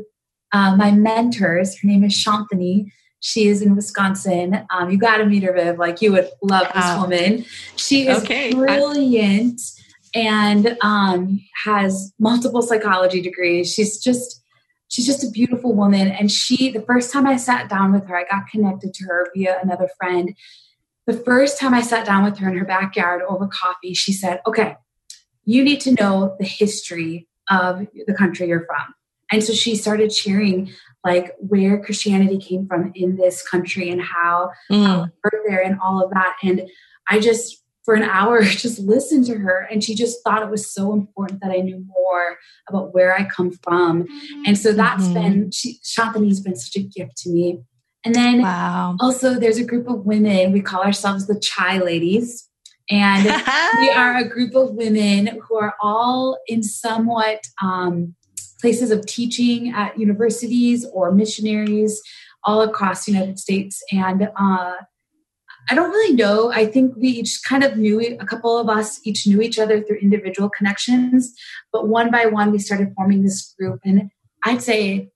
uh, 0.51 0.75
my 0.75 0.91
mentors, 0.91 1.79
her 1.79 1.87
name 1.87 2.03
is 2.03 2.13
Shantini. 2.13 2.91
She 3.21 3.47
is 3.47 3.61
in 3.61 3.75
Wisconsin. 3.75 4.65
Um, 4.71 4.89
you 4.89 4.97
got 4.97 5.17
to 5.17 5.25
meet 5.25 5.43
her, 5.43 5.53
Viv. 5.53 5.77
Like 5.77 6.01
you 6.01 6.11
would 6.13 6.29
love 6.41 6.67
this 6.73 6.97
woman. 6.97 7.45
She 7.75 8.07
is 8.07 8.23
okay. 8.23 8.51
brilliant 8.53 9.59
I- 10.15 10.19
and 10.19 10.77
um, 10.81 11.39
has 11.65 12.13
multiple 12.19 12.61
psychology 12.61 13.21
degrees. 13.21 13.71
She's 13.71 14.01
just 14.01 14.39
she's 14.89 15.05
just 15.05 15.23
a 15.23 15.29
beautiful 15.29 15.73
woman. 15.73 16.09
And 16.09 16.31
she, 16.31 16.71
the 16.71 16.81
first 16.81 17.13
time 17.13 17.25
I 17.25 17.37
sat 17.37 17.69
down 17.69 17.93
with 17.93 18.07
her, 18.07 18.17
I 18.17 18.25
got 18.25 18.47
connected 18.51 18.93
to 18.95 19.05
her 19.05 19.27
via 19.35 19.57
another 19.61 19.89
friend. 19.97 20.35
The 21.09 21.17
first 21.17 21.59
time 21.59 21.73
I 21.73 21.81
sat 21.81 22.05
down 22.05 22.23
with 22.23 22.37
her 22.37 22.47
in 22.47 22.55
her 22.55 22.65
backyard 22.65 23.23
over 23.27 23.47
coffee, 23.47 23.95
she 23.95 24.13
said, 24.13 24.41
"Okay, 24.45 24.75
you 25.43 25.63
need 25.63 25.81
to 25.81 25.93
know 25.95 26.35
the 26.37 26.45
history 26.45 27.27
of 27.49 27.87
the 28.05 28.13
country 28.13 28.47
you're 28.47 28.67
from." 28.67 28.93
And 29.31 29.43
so 29.43 29.51
she 29.53 29.75
started 29.75 30.13
sharing 30.13 30.71
like 31.03 31.33
where 31.39 31.83
Christianity 31.83 32.37
came 32.37 32.67
from 32.67 32.91
in 32.93 33.15
this 33.15 33.41
country 33.41 33.89
and 33.89 33.99
how 33.99 34.51
mm. 34.71 34.85
um, 34.85 35.11
there 35.47 35.63
and 35.63 35.79
all 35.83 36.03
of 36.03 36.11
that. 36.11 36.35
And 36.43 36.69
I 37.07 37.19
just 37.19 37.63
for 37.85 37.95
an 37.95 38.03
hour 38.03 38.43
just 38.43 38.77
listened 38.77 39.25
to 39.25 39.37
her 39.39 39.67
and 39.71 39.83
she 39.83 39.95
just 39.95 40.23
thought 40.23 40.43
it 40.43 40.51
was 40.51 40.71
so 40.71 40.93
important 40.93 41.41
that 41.41 41.49
I 41.49 41.61
knew 41.61 41.83
more 41.87 42.37
about 42.67 42.93
where 42.93 43.15
I 43.15 43.23
come 43.23 43.49
from. 43.63 44.05
And 44.45 44.55
so 44.55 44.73
that's 44.73 45.05
mm-hmm. 45.05 45.13
been 45.13 45.51
she, 45.51 45.79
Shantini's 45.83 46.39
been 46.39 46.55
such 46.55 46.75
a 46.75 46.85
gift 46.85 47.17
to 47.23 47.31
me. 47.31 47.63
And 48.05 48.15
then 48.15 48.41
wow. 48.41 48.95
also 48.99 49.33
there's 49.33 49.57
a 49.57 49.65
group 49.65 49.89
of 49.89 50.05
women, 50.05 50.51
we 50.51 50.61
call 50.61 50.81
ourselves 50.81 51.27
the 51.27 51.39
Chai 51.39 51.79
Ladies. 51.79 52.47
And 52.89 53.25
we 53.79 53.89
are 53.89 54.17
a 54.17 54.27
group 54.27 54.55
of 54.55 54.71
women 54.71 55.39
who 55.47 55.57
are 55.57 55.75
all 55.81 56.39
in 56.47 56.63
somewhat 56.63 57.41
um, 57.61 58.15
places 58.59 58.91
of 58.91 59.05
teaching 59.05 59.71
at 59.73 59.99
universities 59.99 60.85
or 60.93 61.11
missionaries 61.11 62.01
all 62.43 62.61
across 62.61 63.05
the 63.05 63.11
United 63.11 63.37
States. 63.37 63.83
And 63.91 64.23
uh, 64.23 64.73
I 65.69 65.75
don't 65.75 65.91
really 65.91 66.15
know. 66.15 66.51
I 66.51 66.65
think 66.65 66.95
we 66.95 67.09
each 67.09 67.41
kind 67.43 67.63
of 67.63 67.77
knew 67.77 67.99
a 68.19 68.25
couple 68.25 68.57
of 68.57 68.69
us 68.69 68.99
each 69.05 69.27
knew 69.27 69.41
each 69.41 69.59
other 69.59 69.81
through 69.81 69.97
individual 69.97 70.49
connections, 70.49 71.33
but 71.71 71.87
one 71.87 72.09
by 72.09 72.25
one 72.25 72.51
we 72.51 72.59
started 72.59 72.93
forming 72.95 73.23
this 73.23 73.53
group. 73.59 73.79
And 73.85 74.09
I'd 74.43 74.63
say 74.63 75.11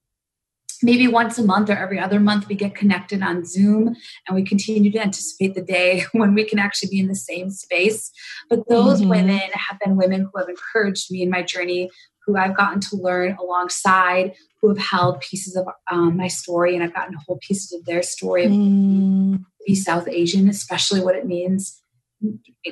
maybe 0.83 1.07
once 1.07 1.37
a 1.37 1.43
month 1.43 1.69
or 1.69 1.73
every 1.73 1.99
other 1.99 2.19
month 2.19 2.47
we 2.47 2.55
get 2.55 2.75
connected 2.75 3.23
on 3.23 3.45
Zoom 3.45 3.95
and 4.27 4.35
we 4.35 4.43
continue 4.43 4.91
to 4.91 4.99
anticipate 4.99 5.55
the 5.55 5.61
day 5.61 6.05
when 6.11 6.33
we 6.33 6.43
can 6.43 6.59
actually 6.59 6.89
be 6.89 6.99
in 6.99 7.07
the 7.07 7.15
same 7.15 7.49
space. 7.49 8.11
But 8.49 8.67
those 8.69 8.99
mm-hmm. 8.99 9.09
women 9.09 9.41
have 9.53 9.79
been 9.79 9.95
women 9.95 10.21
who 10.31 10.39
have 10.39 10.49
encouraged 10.49 11.11
me 11.11 11.21
in 11.21 11.29
my 11.29 11.41
journey 11.41 11.89
who 12.25 12.37
I've 12.37 12.55
gotten 12.55 12.79
to 12.79 12.95
learn 12.95 13.35
alongside, 13.39 14.33
who 14.61 14.69
have 14.69 14.77
held 14.77 15.19
pieces 15.21 15.55
of 15.55 15.67
um, 15.91 16.15
my 16.15 16.27
story, 16.27 16.73
and 16.73 16.83
I've 16.83 16.93
gotten 16.93 17.13
to 17.13 17.19
hold 17.27 17.41
pieces 17.41 17.73
of 17.73 17.85
their 17.85 18.01
story. 18.01 18.45
Mm. 18.45 19.43
Be 19.67 19.75
South 19.75 20.07
Asian, 20.07 20.47
especially 20.49 21.01
what 21.01 21.15
it 21.15 21.25
means 21.25 21.81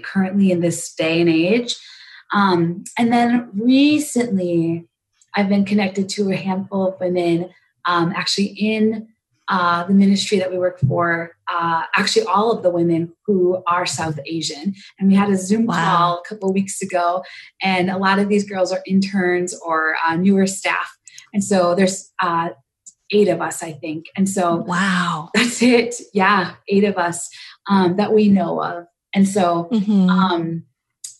currently 0.03 0.51
in 0.51 0.61
this 0.61 0.93
day 0.93 1.19
and 1.19 1.29
age. 1.29 1.75
Um, 2.33 2.83
and 2.97 3.11
then 3.11 3.49
recently, 3.53 4.87
I've 5.35 5.49
been 5.49 5.65
connected 5.65 6.09
to 6.09 6.31
a 6.31 6.35
handful 6.35 6.87
of 6.87 6.99
women, 6.99 7.49
um, 7.85 8.13
actually 8.15 8.47
in 8.57 9.07
uh, 9.47 9.83
the 9.83 9.93
ministry 9.93 10.39
that 10.39 10.49
we 10.49 10.57
work 10.57 10.79
for, 10.79 11.35
uh, 11.51 11.83
actually 11.93 12.25
all 12.25 12.51
of 12.51 12.63
the 12.63 12.69
women 12.69 13.11
who 13.25 13.61
are 13.67 13.85
South 13.85 14.17
Asian. 14.25 14.73
And 14.97 15.09
we 15.09 15.15
had 15.15 15.29
a 15.29 15.35
Zoom 15.35 15.65
wow. 15.65 15.75
call 15.75 16.19
a 16.19 16.27
couple 16.27 16.53
weeks 16.53 16.81
ago, 16.81 17.23
and 17.61 17.89
a 17.89 17.97
lot 17.97 18.17
of 18.17 18.29
these 18.29 18.47
girls 18.47 18.71
are 18.71 18.81
interns 18.87 19.53
or 19.59 19.95
uh, 20.07 20.15
newer 20.15 20.47
staff. 20.47 20.97
And 21.33 21.43
so 21.43 21.75
there's 21.75 22.11
uh, 22.21 22.51
eight 23.11 23.27
of 23.27 23.41
us, 23.41 23.61
I 23.61 23.73
think. 23.73 24.05
And 24.15 24.29
so 24.29 24.57
wow, 24.57 25.29
that's 25.33 25.61
it. 25.61 25.95
Yeah, 26.13 26.55
eight 26.69 26.85
of 26.85 26.97
us 26.97 27.29
um, 27.69 27.97
that 27.97 28.13
we 28.13 28.29
know 28.29 28.61
of. 28.63 28.85
And 29.13 29.27
so, 29.27 29.67
mm-hmm. 29.71 30.09
um, 30.09 30.63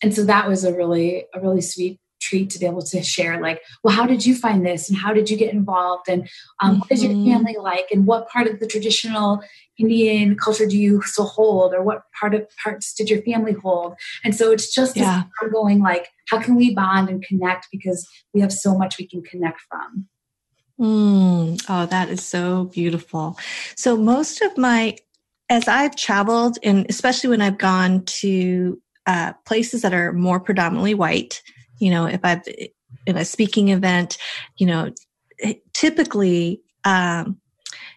and 0.01 0.15
so 0.15 0.23
that 0.23 0.47
was 0.47 0.63
a 0.63 0.73
really 0.73 1.25
a 1.33 1.41
really 1.41 1.61
sweet 1.61 1.99
treat 2.21 2.49
to 2.49 2.59
be 2.59 2.65
able 2.65 2.81
to 2.81 3.01
share 3.01 3.41
like 3.41 3.61
well 3.83 3.93
how 3.93 4.05
did 4.05 4.25
you 4.25 4.35
find 4.35 4.65
this 4.65 4.89
and 4.89 4.97
how 4.97 5.13
did 5.13 5.29
you 5.29 5.35
get 5.35 5.53
involved 5.53 6.07
and 6.07 6.29
um, 6.61 6.71
mm-hmm. 6.71 6.79
what 6.79 6.91
is 6.91 7.03
your 7.03 7.11
mm-hmm. 7.11 7.31
family 7.31 7.55
like 7.59 7.87
and 7.91 8.05
what 8.05 8.29
part 8.29 8.47
of 8.47 8.59
the 8.59 8.67
traditional 8.67 9.41
indian 9.77 10.37
culture 10.37 10.65
do 10.65 10.77
you 10.77 11.01
still 11.01 11.25
hold 11.25 11.73
or 11.73 11.81
what 11.81 12.03
part 12.17 12.33
of 12.33 12.47
parts 12.63 12.93
did 12.93 13.09
your 13.09 13.21
family 13.23 13.53
hold 13.53 13.95
and 14.23 14.35
so 14.35 14.51
it's 14.51 14.73
just 14.73 14.95
yeah. 14.95 15.23
ongoing 15.41 15.81
like 15.81 16.09
how 16.29 16.39
can 16.39 16.55
we 16.55 16.73
bond 16.73 17.09
and 17.09 17.23
connect 17.23 17.67
because 17.71 18.07
we 18.33 18.39
have 18.41 18.53
so 18.53 18.77
much 18.77 18.97
we 18.97 19.07
can 19.07 19.21
connect 19.23 19.59
from 19.61 20.07
mm. 20.79 21.65
oh 21.67 21.85
that 21.87 22.09
is 22.09 22.23
so 22.23 22.65
beautiful 22.65 23.37
so 23.75 23.97
most 23.97 24.41
of 24.41 24.57
my 24.57 24.95
as 25.49 25.67
i've 25.67 25.95
traveled 25.95 26.57
and 26.63 26.85
especially 26.89 27.29
when 27.29 27.41
i've 27.41 27.57
gone 27.57 28.03
to 28.05 28.79
uh, 29.07 29.33
places 29.45 29.81
that 29.81 29.93
are 29.93 30.13
more 30.13 30.39
predominantly 30.39 30.93
white 30.93 31.41
you 31.81 31.89
know 31.89 32.05
if 32.05 32.21
i've 32.23 32.41
in 33.05 33.17
a 33.17 33.25
speaking 33.25 33.69
event 33.69 34.17
you 34.57 34.65
know 34.65 34.93
typically 35.73 36.61
um, 36.85 37.37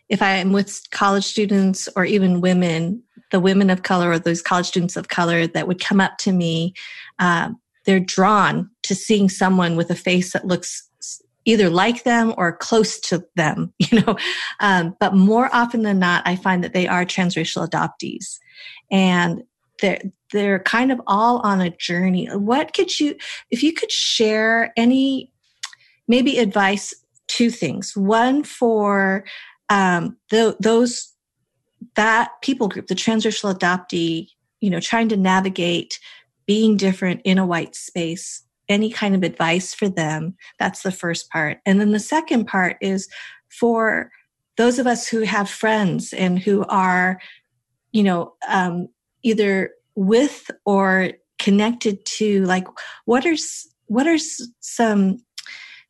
if 0.09 0.23
i 0.23 0.31
am 0.31 0.53
with 0.53 0.81
college 0.91 1.25
students 1.25 1.89
or 1.95 2.05
even 2.05 2.41
women 2.41 3.03
the 3.31 3.41
women 3.41 3.71
of 3.71 3.83
color 3.83 4.11
or 4.11 4.19
those 4.19 4.43
college 4.43 4.67
students 4.67 4.97
of 4.97 5.09
color 5.09 5.47
that 5.47 5.69
would 5.69 5.81
come 5.81 6.01
up 6.01 6.19
to 6.19 6.33
me 6.33 6.73
uh, 7.19 7.51
they're 7.85 8.01
drawn 8.01 8.71
to 8.83 8.95
seeing 8.95 9.29
someone 9.29 9.77
with 9.77 9.91
a 9.91 9.95
face 9.95 10.33
that 10.33 10.47
looks 10.47 10.89
either 11.47 11.69
like 11.69 12.05
them 12.05 12.33
or 12.39 12.57
close 12.57 12.99
to 12.99 13.23
them 13.37 13.71
you 13.79 14.01
know? 14.01 14.17
Um, 14.61 14.97
but 14.99 15.15
more 15.15 15.51
often 15.53 15.83
than 15.83 15.99
not 15.99 16.23
i 16.27 16.37
find 16.37 16.65
that 16.65 16.73
they 16.73 16.89
are 16.89 17.05
transracial 17.05 17.69
adoptees. 17.69 18.39
And 18.91 19.43
they're 19.81 20.01
they're 20.33 20.61
kind 20.61 20.91
of 20.91 21.01
all 21.07 21.39
on 21.41 21.61
a 21.61 21.71
journey. 21.71 22.27
What 22.27 22.75
could 22.75 22.99
you 22.99 23.17
if 23.51 23.63
you 23.63 23.73
could 23.73 23.93
share 23.93 24.73
any 24.77 25.31
maybe 26.09 26.39
advice 26.39 26.95
two 27.29 27.51
things. 27.51 27.97
One 27.97 28.45
for 28.45 29.25
um, 29.71 30.17
the, 30.31 30.57
those 30.61 31.13
that 31.97 32.33
people 32.43 32.69
group 32.69 32.87
the 32.87 32.95
transracial 32.95 33.55
adoptee 33.55 34.29
you 34.61 34.69
know 34.71 34.81
trying 34.81 35.09
to 35.09 35.17
navigate 35.17 35.99
being 36.47 36.77
different 36.77 37.21
in 37.25 37.39
a 37.39 37.47
white 37.47 37.75
space 37.75 38.43
any 38.69 38.91
kind 38.91 39.15
of 39.15 39.23
advice 39.23 39.75
for 39.75 39.91
them? 39.91 40.35
That's 40.59 40.83
the 40.83 40.91
first 40.91 41.29
part. 41.29 41.59
And 41.67 41.81
then 41.81 41.93
the 41.93 42.01
second 42.01 42.47
part 42.47 42.79
is 42.81 43.09
for 43.51 44.11
those 44.57 44.79
of 44.79 44.87
us 44.87 45.07
who 45.07 45.21
have 45.21 45.51
friends 45.51 46.15
and 46.15 46.39
who 46.39 46.65
are 46.65 47.21
you 47.93 48.03
know, 48.03 48.35
um, 48.49 48.89
either 49.25 49.73
with 49.97 50.51
or 50.65 51.11
connected 51.39 52.05
to 52.07 52.45
like 52.45 52.67
what 53.05 53.27
are 53.27 53.37
what 53.87 54.07
are 54.07 54.19
some 54.61 55.19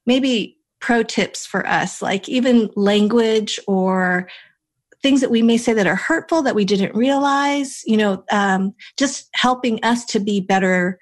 maybe 0.07 0.59
pro 0.81 1.03
tips 1.03 1.47
for 1.47 1.67
us? 1.67 2.03
Like 2.03 2.29
even 2.29 2.71
language 2.77 3.61
or 3.67 4.29
things 5.03 5.21
that 5.21 5.31
we 5.31 5.43
may 5.43 5.57
say 5.57 5.73
that 5.75 5.87
are 5.87 5.97
hurtful 5.97 6.43
that 6.43 6.55
we 6.55 6.65
didn't 6.65 6.95
realize 6.95 7.83
you 7.87 7.97
know 7.97 8.25
um, 8.33 8.75
just 8.97 9.29
helping 9.35 9.79
us 9.85 10.05
to 10.07 10.21
be 10.21 10.41
better 10.41 10.99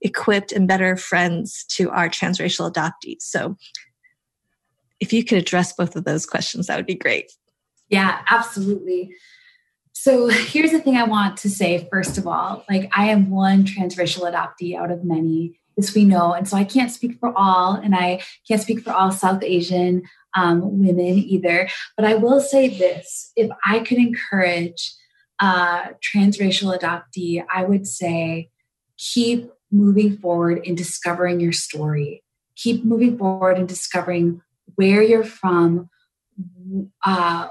equipped 0.00 0.52
and 0.52 0.68
better 0.68 0.96
friends 0.96 1.64
to 1.64 1.90
our 1.90 2.08
transracial 2.08 2.70
adoptees. 2.70 3.22
So 3.22 3.56
if 5.00 5.12
you 5.12 5.24
could 5.24 5.38
address 5.38 5.72
both 5.72 5.96
of 5.96 6.04
those 6.04 6.26
questions 6.26 6.66
that 6.66 6.76
would 6.76 6.86
be 6.86 6.94
great. 6.94 7.32
Yeah 7.88 8.20
absolutely 8.28 9.10
so 9.94 10.28
here's 10.28 10.72
the 10.72 10.80
thing 10.80 10.96
I 10.96 11.04
want 11.04 11.38
to 11.38 11.50
say 11.50 11.88
first 11.90 12.18
of 12.18 12.26
all 12.26 12.64
like, 12.68 12.90
I 12.94 13.06
am 13.06 13.30
one 13.30 13.64
transracial 13.64 14.30
adoptee 14.30 14.76
out 14.76 14.90
of 14.90 15.04
many. 15.04 15.58
This 15.76 15.94
we 15.94 16.04
know. 16.04 16.34
And 16.34 16.46
so 16.46 16.56
I 16.56 16.62
can't 16.62 16.92
speak 16.92 17.18
for 17.18 17.32
all, 17.36 17.72
and 17.72 17.96
I 17.96 18.22
can't 18.46 18.62
speak 18.62 18.82
for 18.82 18.92
all 18.92 19.10
South 19.10 19.42
Asian 19.42 20.02
um, 20.36 20.78
women 20.78 21.18
either. 21.18 21.68
But 21.96 22.06
I 22.06 22.14
will 22.14 22.40
say 22.40 22.68
this 22.68 23.32
if 23.34 23.50
I 23.64 23.80
could 23.80 23.98
encourage 23.98 24.94
transracial 25.42 26.78
adoptee, 26.78 27.44
I 27.52 27.64
would 27.64 27.86
say 27.88 28.50
keep 28.96 29.50
moving 29.72 30.16
forward 30.18 30.64
in 30.64 30.74
discovering 30.74 31.40
your 31.40 31.52
story. 31.52 32.22
Keep 32.56 32.84
moving 32.84 33.18
forward 33.18 33.58
in 33.58 33.66
discovering 33.66 34.40
where 34.76 35.02
you're 35.02 35.24
from, 35.24 35.90
uh, 37.04 37.48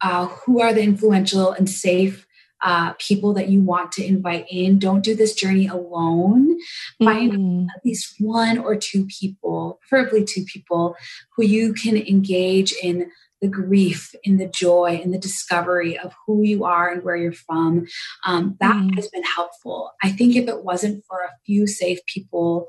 uh, 0.00 0.26
who 0.26 0.60
are 0.60 0.72
the 0.72 0.82
influential 0.82 1.52
and 1.52 1.68
safe 1.68 2.26
uh, 2.62 2.94
people 2.94 3.34
that 3.34 3.48
you 3.48 3.60
want 3.60 3.92
to 3.92 4.04
invite 4.04 4.46
in. 4.50 4.78
Don't 4.78 5.04
do 5.04 5.14
this 5.14 5.34
journey 5.34 5.66
alone. 5.66 6.58
Find 7.02 7.32
mm-hmm. 7.32 7.66
at 7.74 7.84
least 7.84 8.14
one 8.18 8.58
or 8.58 8.76
two 8.76 9.06
people, 9.06 9.78
preferably 9.88 10.24
two 10.24 10.44
people, 10.44 10.96
who 11.36 11.44
you 11.44 11.74
can 11.74 11.96
engage 11.96 12.72
in 12.82 13.10
the 13.42 13.48
grief, 13.48 14.14
in 14.24 14.38
the 14.38 14.46
joy, 14.46 15.00
in 15.02 15.10
the 15.10 15.18
discovery 15.18 15.98
of 15.98 16.14
who 16.26 16.42
you 16.42 16.64
are 16.64 16.90
and 16.90 17.02
where 17.02 17.16
you're 17.16 17.32
from. 17.32 17.86
Um, 18.24 18.56
that 18.60 18.74
mm. 18.74 18.94
has 18.96 19.08
been 19.08 19.24
helpful. 19.24 19.92
I 20.02 20.10
think 20.10 20.34
if 20.34 20.48
it 20.48 20.64
wasn't 20.64 21.04
for 21.06 21.18
a 21.18 21.36
few 21.44 21.66
safe 21.66 22.04
people 22.06 22.68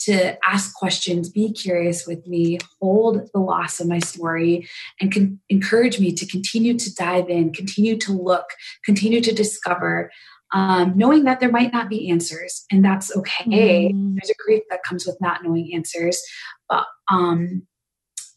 to 0.00 0.38
ask 0.46 0.74
questions, 0.74 1.28
be 1.28 1.52
curious 1.52 2.06
with 2.06 2.26
me, 2.26 2.58
hold 2.80 3.28
the 3.32 3.40
loss 3.40 3.80
of 3.80 3.88
my 3.88 3.98
story, 3.98 4.68
and 5.00 5.12
can 5.12 5.40
encourage 5.48 5.98
me 5.98 6.12
to 6.12 6.26
continue 6.26 6.78
to 6.78 6.94
dive 6.94 7.28
in, 7.28 7.52
continue 7.52 7.96
to 7.98 8.12
look, 8.12 8.46
continue 8.84 9.20
to 9.20 9.32
discover, 9.32 10.10
um, 10.54 10.94
knowing 10.96 11.24
that 11.24 11.40
there 11.40 11.50
might 11.50 11.72
not 11.72 11.88
be 11.88 12.10
answers, 12.10 12.64
and 12.70 12.84
that's 12.84 13.14
okay. 13.14 13.92
Mm. 13.92 14.14
There's 14.14 14.30
a 14.30 14.42
grief 14.44 14.62
that 14.70 14.82
comes 14.82 15.06
with 15.06 15.20
not 15.20 15.42
knowing 15.42 15.74
answers, 15.74 16.20
but 16.68 16.86
um, 17.10 17.66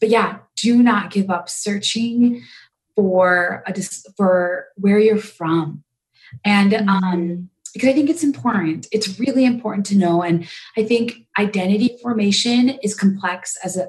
but 0.00 0.08
yeah, 0.08 0.38
do 0.56 0.82
not 0.82 1.10
give 1.10 1.30
up 1.30 1.48
searching 1.48 2.42
for 2.96 3.62
a 3.66 3.82
for 4.16 4.66
where 4.76 4.98
you're 4.98 5.16
from, 5.16 5.84
and 6.44 6.74
um, 6.74 6.88
mm 6.88 7.48
because 7.72 7.88
I 7.88 7.92
think 7.92 8.10
it's 8.10 8.22
important. 8.22 8.86
It's 8.92 9.18
really 9.18 9.44
important 9.44 9.86
to 9.86 9.96
know. 9.96 10.22
And 10.22 10.46
I 10.76 10.84
think 10.84 11.26
identity 11.38 11.96
formation 12.02 12.70
is 12.82 12.94
complex 12.94 13.56
as 13.64 13.76
a, 13.76 13.88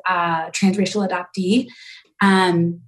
transracial 0.51 1.07
adoptee. 1.07 1.67
Um, 2.21 2.81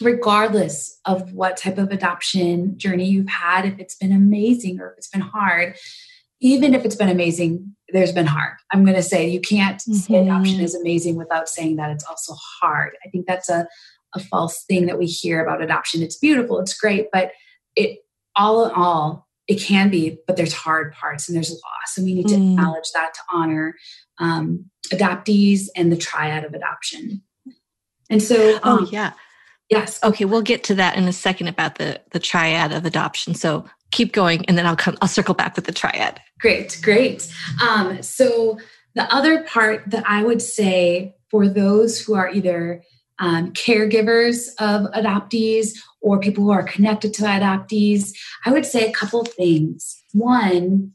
regardless 0.00 0.98
of 1.04 1.32
what 1.32 1.56
type 1.56 1.78
of 1.78 1.90
adoption 1.90 2.78
journey 2.78 3.08
you've 3.08 3.28
had, 3.28 3.66
if 3.66 3.78
it's 3.78 3.94
been 3.94 4.12
amazing 4.12 4.80
or 4.80 4.92
if 4.92 4.98
it's 4.98 5.08
been 5.08 5.20
hard, 5.20 5.76
even 6.40 6.74
if 6.74 6.84
it's 6.84 6.96
been 6.96 7.10
amazing, 7.10 7.76
there's 7.90 8.12
been 8.12 8.26
hard. 8.26 8.54
I'm 8.72 8.84
going 8.84 8.96
to 8.96 9.02
say 9.02 9.28
you 9.28 9.40
can't 9.40 9.78
mm-hmm. 9.78 9.92
say 9.92 10.14
adoption 10.16 10.60
is 10.60 10.74
amazing 10.74 11.16
without 11.16 11.48
saying 11.48 11.76
that 11.76 11.90
it's 11.90 12.04
also 12.04 12.34
hard. 12.60 12.92
I 13.04 13.10
think 13.10 13.26
that's 13.26 13.50
a, 13.50 13.68
a 14.14 14.20
false 14.20 14.64
thing 14.64 14.86
that 14.86 14.98
we 14.98 15.06
hear 15.06 15.44
about 15.44 15.62
adoption. 15.62 16.02
It's 16.02 16.16
beautiful, 16.16 16.58
it's 16.58 16.76
great, 16.76 17.08
but 17.12 17.32
it 17.76 17.98
all 18.36 18.64
in 18.64 18.72
all, 18.72 19.28
it 19.50 19.60
can 19.60 19.90
be, 19.90 20.16
but 20.28 20.36
there's 20.36 20.52
hard 20.52 20.92
parts 20.92 21.28
and 21.28 21.34
there's 21.34 21.50
loss. 21.50 21.96
And 21.96 22.06
we 22.06 22.14
need 22.14 22.28
to 22.28 22.36
mm. 22.36 22.52
acknowledge 22.52 22.92
that 22.94 23.12
to 23.14 23.20
honor 23.32 23.74
um, 24.18 24.66
adoptees 24.92 25.66
and 25.74 25.90
the 25.90 25.96
triad 25.96 26.44
of 26.44 26.54
adoption. 26.54 27.20
And 28.08 28.22
so, 28.22 28.60
oh, 28.62 28.78
um, 28.78 28.84
oh, 28.84 28.88
yeah. 28.92 29.12
Yes. 29.68 29.98
Okay, 30.04 30.24
we'll 30.24 30.42
get 30.42 30.62
to 30.64 30.74
that 30.76 30.96
in 30.96 31.08
a 31.08 31.12
second 31.12 31.48
about 31.48 31.76
the 31.76 32.00
the 32.10 32.18
triad 32.20 32.72
of 32.72 32.84
adoption. 32.84 33.34
So 33.34 33.64
keep 33.90 34.12
going, 34.12 34.44
and 34.46 34.56
then 34.56 34.66
I'll 34.66 34.76
come. 34.76 34.96
I'll 35.00 35.08
circle 35.08 35.34
back 35.34 35.54
with 35.56 35.64
the 35.64 35.72
triad. 35.72 36.20
Great, 36.40 36.80
great. 36.82 37.32
Um, 37.62 38.02
so 38.02 38.58
the 38.94 39.12
other 39.14 39.44
part 39.44 39.82
that 39.88 40.04
I 40.08 40.22
would 40.24 40.42
say 40.42 41.14
for 41.30 41.48
those 41.48 42.00
who 42.00 42.14
are 42.14 42.28
either 42.28 42.82
um, 43.20 43.52
caregivers 43.52 44.48
of 44.58 44.90
adoptees 44.92 45.78
or 46.00 46.20
people 46.20 46.44
who 46.44 46.50
are 46.50 46.62
connected 46.62 47.12
to 47.14 47.22
adoptees, 47.22 48.12
I 48.44 48.52
would 48.52 48.66
say 48.66 48.88
a 48.88 48.92
couple 48.92 49.24
things. 49.24 50.02
One, 50.12 50.92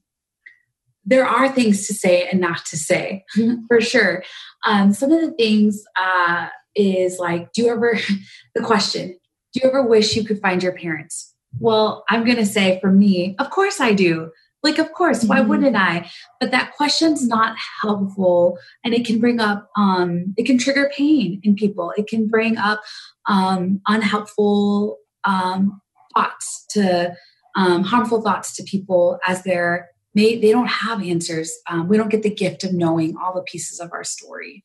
there 1.06 1.26
are 1.26 1.50
things 1.50 1.88
to 1.88 1.94
say 1.94 2.28
and 2.28 2.42
not 2.42 2.66
to 2.66 2.78
say, 2.78 3.24
for 3.68 3.80
sure. 3.80 4.24
Um, 4.66 4.94
some 4.94 5.12
of 5.12 5.22
the 5.22 5.32
things 5.32 5.84
uh, 6.00 6.48
is 6.76 7.20
like, 7.20 7.54
do 7.54 7.64
you 7.64 7.70
ever, 7.70 8.00
the 8.56 8.62
question, 8.62 9.18
do 9.54 9.60
you 9.64 9.70
ever 9.70 9.84
wish 9.84 10.16
you 10.16 10.26
could 10.26 10.42
find 10.42 10.62
your 10.62 10.74
parents? 10.74 11.34
Well, 11.60 12.04
I'm 12.10 12.26
going 12.26 12.38
to 12.38 12.46
say 12.46 12.80
for 12.82 12.92
me, 12.92 13.36
of 13.40 13.50
course 13.50 13.80
I 13.80 13.94
do. 13.94 14.32
Like, 14.66 14.80
of 14.80 14.92
course, 14.94 15.24
why 15.24 15.40
mm-hmm. 15.40 15.50
wouldn't 15.50 15.76
I? 15.76 16.10
But 16.40 16.50
that 16.50 16.74
question's 16.76 17.28
not 17.28 17.56
helpful 17.82 18.58
and 18.84 18.96
it 18.96 19.06
can 19.06 19.20
bring 19.20 19.40
up, 19.40 19.70
um, 19.78 20.34
it 20.38 20.48
can 20.48 20.58
trigger 20.58 20.92
pain 20.98 21.40
in 21.44 21.56
people. 21.56 21.94
It 21.96 22.08
can 22.08 22.28
bring 22.28 22.58
up 22.58 22.82
um, 23.30 23.80
unhelpful 23.88 24.98
um, 25.24 25.80
thoughts 26.16 26.66
to 26.72 27.16
um, 27.56 27.84
harmful 27.84 28.24
thoughts 28.24 28.56
to 28.56 28.64
people 28.64 29.20
as 29.28 29.44
they're 29.44 29.90
they, 30.16 30.40
they 30.40 30.52
don't 30.52 30.68
have 30.70 31.04
answers. 31.04 31.52
Um, 31.70 31.90
we 31.90 31.98
don't 31.98 32.10
get 32.10 32.24
the 32.24 32.34
gift 32.34 32.64
of 32.64 32.74
knowing 32.74 33.18
all 33.18 33.36
the 33.36 33.42
pieces 33.42 33.82
of 33.82 33.92
our 33.92 34.06
story. 34.06 34.64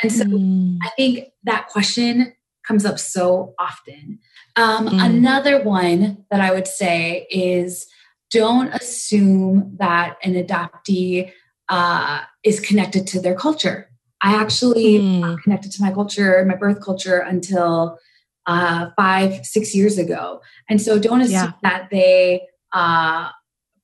And 0.00 0.12
so 0.12 0.24
mm. 0.24 0.78
I 0.80 0.90
think 0.90 1.26
that 1.42 1.66
question 1.66 2.34
comes 2.64 2.84
up 2.84 3.00
so 3.00 3.54
often. 3.58 4.20
Um, 4.54 4.86
mm. 4.86 5.04
Another 5.04 5.60
one 5.60 6.24
that 6.30 6.40
I 6.40 6.52
would 6.52 6.68
say 6.68 7.26
is 7.30 7.88
don't 8.32 8.68
assume 8.68 9.76
that 9.78 10.16
an 10.22 10.34
adoptee 10.34 11.30
uh, 11.68 12.20
is 12.42 12.60
connected 12.60 13.06
to 13.08 13.20
their 13.20 13.34
culture. 13.34 13.88
I 14.22 14.34
actually 14.34 14.98
mm. 14.98 15.42
connected 15.42 15.72
to 15.72 15.82
my 15.82 15.92
culture, 15.92 16.44
my 16.46 16.54
birth 16.54 16.82
culture, 16.82 17.18
until 17.18 17.98
uh, 18.46 18.90
five, 18.96 19.44
six 19.44 19.74
years 19.74 19.98
ago. 19.98 20.40
And 20.68 20.80
so 20.80 20.98
don't 20.98 21.20
assume 21.20 21.32
yeah. 21.32 21.52
that 21.62 21.88
they 21.90 22.46
uh, 22.72 23.30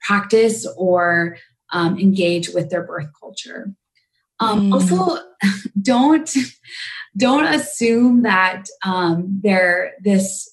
practice 0.00 0.66
or 0.76 1.36
um, 1.72 1.98
engage 1.98 2.50
with 2.50 2.70
their 2.70 2.84
birth 2.84 3.08
culture. 3.18 3.72
Um, 4.40 4.70
mm. 4.70 4.74
Also, 4.74 5.22
don't 5.82 6.30
don't 7.16 7.52
assume 7.52 8.22
that 8.22 8.66
um, 8.84 9.40
they're 9.42 9.94
this 10.02 10.48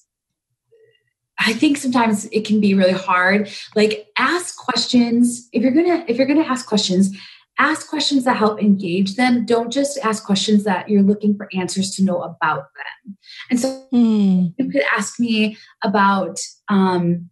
I 1.38 1.52
think 1.52 1.76
sometimes 1.76 2.24
it 2.26 2.46
can 2.46 2.60
be 2.60 2.74
really 2.74 2.92
hard. 2.92 3.50
Like 3.74 4.08
ask 4.16 4.56
questions. 4.56 5.48
If 5.52 5.62
you're 5.62 5.72
gonna 5.72 6.04
if 6.08 6.16
you're 6.16 6.26
gonna 6.26 6.42
ask 6.42 6.66
questions, 6.66 7.16
ask 7.58 7.88
questions 7.88 8.24
that 8.24 8.36
help 8.36 8.60
engage 8.60 9.16
them. 9.16 9.44
Don't 9.44 9.72
just 9.72 9.98
ask 9.98 10.24
questions 10.24 10.64
that 10.64 10.88
you're 10.88 11.02
looking 11.02 11.36
for 11.36 11.48
answers 11.54 11.94
to 11.96 12.04
know 12.04 12.22
about 12.22 12.64
them. 12.74 13.16
And 13.50 13.60
so 13.60 13.86
mm. 13.92 14.54
you 14.56 14.70
could 14.70 14.82
ask 14.96 15.18
me 15.18 15.56
about 15.82 16.38
um, 16.68 17.30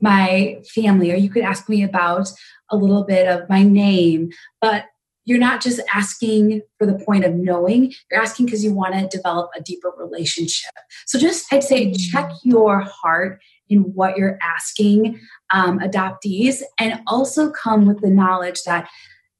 my 0.00 0.60
family, 0.74 1.12
or 1.12 1.16
you 1.16 1.30
could 1.30 1.42
ask 1.42 1.68
me 1.68 1.82
about 1.82 2.28
a 2.70 2.76
little 2.76 3.04
bit 3.04 3.26
of 3.26 3.48
my 3.48 3.62
name, 3.62 4.30
but 4.60 4.84
you're 5.28 5.38
not 5.38 5.60
just 5.60 5.78
asking 5.92 6.62
for 6.78 6.86
the 6.86 6.98
point 7.04 7.22
of 7.22 7.34
knowing, 7.34 7.92
you're 8.10 8.22
asking 8.22 8.46
because 8.46 8.64
you 8.64 8.72
want 8.72 8.94
to 8.94 9.14
develop 9.14 9.50
a 9.54 9.60
deeper 9.60 9.92
relationship. 9.94 10.72
So 11.04 11.18
just, 11.18 11.52
I'd 11.52 11.62
say, 11.62 11.90
mm. 11.90 12.10
check 12.10 12.30
your 12.44 12.80
heart 12.80 13.42
in 13.68 13.80
what 13.92 14.16
you're 14.16 14.38
asking 14.42 15.20
um, 15.52 15.80
adoptees 15.80 16.62
and 16.80 17.02
also 17.06 17.50
come 17.50 17.84
with 17.84 18.00
the 18.00 18.08
knowledge 18.08 18.62
that 18.64 18.88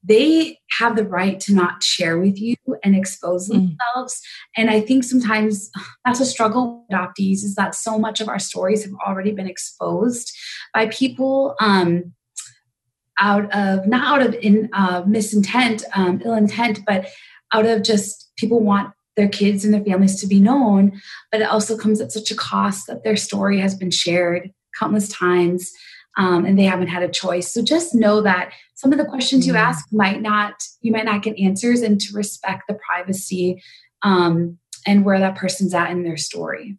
they 0.03 0.59
have 0.77 0.95
the 0.95 1.03
right 1.03 1.39
to 1.39 1.55
not 1.55 1.81
share 1.81 2.19
with 2.19 2.39
you 2.39 2.55
and 2.83 2.95
expose 2.95 3.49
mm. 3.49 3.53
themselves. 3.53 4.21
And 4.55 4.69
I 4.69 4.81
think 4.81 5.03
sometimes 5.03 5.71
that's 6.05 6.19
a 6.19 6.25
struggle 6.25 6.85
with 6.87 6.95
adoptees 6.95 7.43
is 7.43 7.55
that 7.55 7.73
so 7.73 7.97
much 7.97 8.21
of 8.21 8.29
our 8.29 8.37
stories 8.37 8.83
have 8.83 8.93
already 9.07 9.31
been 9.31 9.49
exposed 9.49 10.31
by 10.71 10.85
people. 10.85 11.55
Um, 11.59 12.13
out 13.19 13.53
of 13.53 13.87
not 13.87 14.21
out 14.21 14.27
of 14.27 14.33
in 14.35 14.69
uh, 14.73 15.03
misintent, 15.05 15.83
um, 15.93 16.21
ill 16.23 16.33
intent, 16.33 16.79
but 16.85 17.07
out 17.53 17.65
of 17.65 17.83
just 17.83 18.31
people 18.37 18.61
want 18.61 18.93
their 19.15 19.27
kids 19.27 19.65
and 19.65 19.73
their 19.73 19.83
families 19.83 20.19
to 20.21 20.27
be 20.27 20.39
known. 20.39 20.99
But 21.31 21.41
it 21.41 21.49
also 21.49 21.77
comes 21.77 21.99
at 21.99 22.11
such 22.11 22.31
a 22.31 22.35
cost 22.35 22.87
that 22.87 23.03
their 23.03 23.17
story 23.17 23.59
has 23.59 23.75
been 23.75 23.91
shared 23.91 24.51
countless 24.79 25.09
times 25.09 25.71
um, 26.17 26.45
and 26.45 26.57
they 26.57 26.63
haven't 26.63 26.87
had 26.87 27.03
a 27.03 27.09
choice. 27.09 27.53
So 27.53 27.61
just 27.61 27.93
know 27.93 28.21
that 28.21 28.53
some 28.75 28.91
of 28.91 28.97
the 28.97 29.05
questions 29.05 29.45
you 29.45 29.53
mm. 29.53 29.59
ask 29.59 29.85
might 29.91 30.21
not, 30.21 30.53
you 30.81 30.91
might 30.91 31.05
not 31.05 31.21
get 31.21 31.39
answers 31.39 31.81
and 31.81 31.99
to 31.99 32.13
respect 32.13 32.63
the 32.67 32.77
privacy 32.87 33.61
um, 34.03 34.57
and 34.85 35.05
where 35.05 35.19
that 35.19 35.35
person's 35.35 35.73
at 35.73 35.91
in 35.91 36.03
their 36.03 36.17
story. 36.17 36.77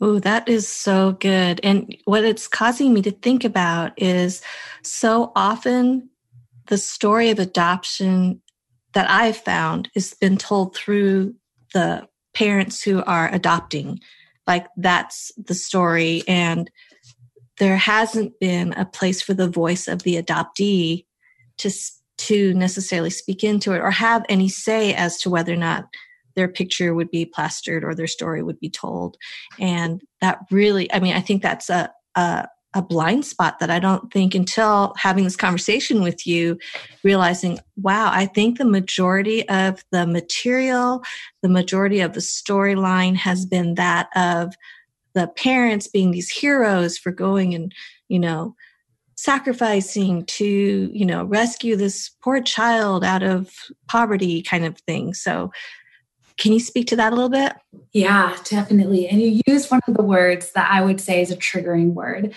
Oh, 0.00 0.18
that 0.20 0.48
is 0.48 0.66
so 0.66 1.12
good. 1.12 1.60
And 1.62 1.94
what 2.04 2.24
it's 2.24 2.48
causing 2.48 2.94
me 2.94 3.02
to 3.02 3.10
think 3.10 3.44
about 3.44 3.92
is 4.00 4.40
so 4.82 5.30
often 5.36 6.08
the 6.68 6.78
story 6.78 7.30
of 7.30 7.38
adoption 7.38 8.40
that 8.94 9.10
I've 9.10 9.36
found 9.36 9.90
has 9.94 10.14
been 10.14 10.38
told 10.38 10.74
through 10.74 11.34
the 11.74 12.08
parents 12.32 12.82
who 12.82 13.02
are 13.04 13.32
adopting. 13.32 14.00
Like 14.46 14.66
that's 14.76 15.32
the 15.36 15.54
story. 15.54 16.22
And 16.26 16.70
there 17.58 17.76
hasn't 17.76 18.40
been 18.40 18.72
a 18.72 18.86
place 18.86 19.20
for 19.20 19.34
the 19.34 19.48
voice 19.48 19.86
of 19.86 20.02
the 20.02 20.20
adoptee 20.20 21.04
to, 21.58 21.70
to 22.16 22.54
necessarily 22.54 23.10
speak 23.10 23.44
into 23.44 23.72
it 23.72 23.80
or 23.80 23.90
have 23.90 24.24
any 24.28 24.48
say 24.48 24.94
as 24.94 25.18
to 25.20 25.30
whether 25.30 25.52
or 25.52 25.56
not 25.56 25.84
their 26.40 26.48
picture 26.48 26.94
would 26.94 27.10
be 27.10 27.26
plastered 27.26 27.84
or 27.84 27.94
their 27.94 28.06
story 28.06 28.42
would 28.42 28.58
be 28.58 28.70
told. 28.70 29.18
And 29.58 30.00
that 30.22 30.38
really, 30.50 30.90
I 30.90 30.98
mean, 30.98 31.14
I 31.14 31.20
think 31.20 31.42
that's 31.42 31.68
a, 31.68 31.92
a, 32.14 32.48
a 32.72 32.80
blind 32.80 33.26
spot 33.26 33.58
that 33.58 33.70
I 33.70 33.78
don't 33.78 34.10
think 34.10 34.34
until 34.34 34.94
having 34.96 35.24
this 35.24 35.36
conversation 35.36 36.02
with 36.02 36.26
you, 36.26 36.58
realizing, 37.04 37.58
wow, 37.76 38.10
I 38.10 38.24
think 38.24 38.56
the 38.56 38.64
majority 38.64 39.46
of 39.50 39.84
the 39.92 40.06
material, 40.06 41.02
the 41.42 41.50
majority 41.50 42.00
of 42.00 42.14
the 42.14 42.20
storyline 42.20 43.16
has 43.16 43.44
been 43.44 43.74
that 43.74 44.08
of 44.16 44.54
the 45.12 45.26
parents 45.26 45.88
being 45.88 46.10
these 46.10 46.30
heroes 46.30 46.96
for 46.96 47.12
going 47.12 47.54
and, 47.54 47.74
you 48.08 48.18
know, 48.18 48.54
sacrificing 49.16 50.24
to, 50.24 50.90
you 50.94 51.04
know, 51.04 51.24
rescue 51.24 51.76
this 51.76 52.08
poor 52.22 52.40
child 52.40 53.04
out 53.04 53.22
of 53.22 53.52
poverty 53.86 54.40
kind 54.40 54.64
of 54.64 54.78
thing. 54.78 55.12
So 55.12 55.50
can 56.40 56.52
you 56.52 56.58
speak 56.58 56.86
to 56.88 56.96
that 56.96 57.12
a 57.12 57.14
little 57.14 57.28
bit? 57.28 57.52
Yeah, 57.92 58.34
definitely. 58.44 59.06
And 59.06 59.20
you 59.20 59.42
used 59.46 59.70
one 59.70 59.80
of 59.86 59.94
the 59.94 60.02
words 60.02 60.52
that 60.52 60.70
I 60.70 60.80
would 60.80 61.00
say 61.00 61.20
is 61.20 61.30
a 61.30 61.36
triggering 61.36 61.92
word. 61.92 62.34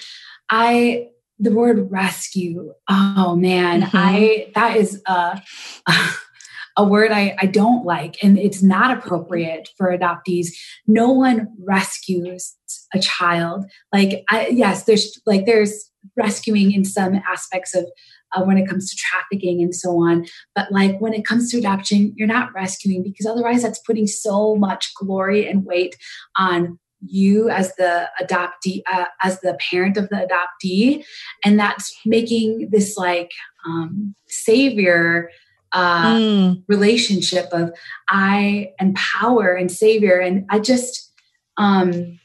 I 0.49 1.07
the 1.39 1.51
word 1.51 1.89
rescue. 1.89 2.73
Oh 2.89 3.35
man, 3.35 3.81
mm-hmm. 3.81 3.97
I 3.97 4.51
that 4.55 4.77
is 4.77 5.01
a 5.07 5.41
a 6.77 6.83
word 6.83 7.11
I, 7.11 7.35
I 7.39 7.45
don't 7.45 7.85
like 7.85 8.21
and 8.23 8.37
it's 8.37 8.61
not 8.61 8.97
appropriate 8.97 9.69
for 9.77 9.97
adoptees. 9.97 10.49
No 10.85 11.11
one 11.11 11.47
rescues 11.63 12.55
a 12.93 12.99
child. 12.99 13.65
Like 13.93 14.25
I, 14.29 14.47
yes, 14.47 14.83
there's 14.83 15.21
like 15.25 15.45
there's 15.45 15.91
rescuing 16.17 16.73
in 16.73 16.83
some 16.83 17.15
aspects 17.27 17.73
of 17.73 17.85
uh, 18.33 18.43
when 18.43 18.57
it 18.57 18.67
comes 18.67 18.89
to 18.89 18.97
trafficking 18.97 19.61
and 19.61 19.75
so 19.75 19.91
on. 20.01 20.25
But 20.55 20.71
like 20.71 20.99
when 20.99 21.13
it 21.13 21.25
comes 21.25 21.51
to 21.51 21.57
adoption, 21.57 22.13
you're 22.15 22.27
not 22.27 22.53
rescuing 22.53 23.03
because 23.03 23.25
otherwise 23.25 23.63
that's 23.63 23.79
putting 23.79 24.07
so 24.07 24.55
much 24.55 24.93
glory 24.95 25.47
and 25.47 25.65
weight 25.65 25.95
on 26.37 26.79
you 27.05 27.49
as 27.49 27.75
the 27.75 28.09
adoptee, 28.21 28.81
uh, 28.91 29.05
as 29.21 29.41
the 29.41 29.57
parent 29.69 29.97
of 29.97 30.09
the 30.09 30.27
adoptee, 30.27 31.03
and 31.43 31.59
that's 31.59 31.93
making 32.05 32.69
this 32.71 32.97
like 32.97 33.31
um, 33.65 34.15
savior 34.27 35.29
uh, 35.73 36.15
mm. 36.15 36.63
relationship 36.67 37.47
of 37.51 37.73
I 38.07 38.71
and 38.79 38.95
power 38.95 39.53
and 39.53 39.71
savior, 39.71 40.19
and 40.19 40.45
I 40.49 40.59
just 40.59 41.11
um, 41.57 42.19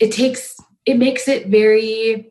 it 0.00 0.12
takes 0.12 0.56
it 0.86 0.98
makes 0.98 1.28
it 1.28 1.48
very 1.48 2.29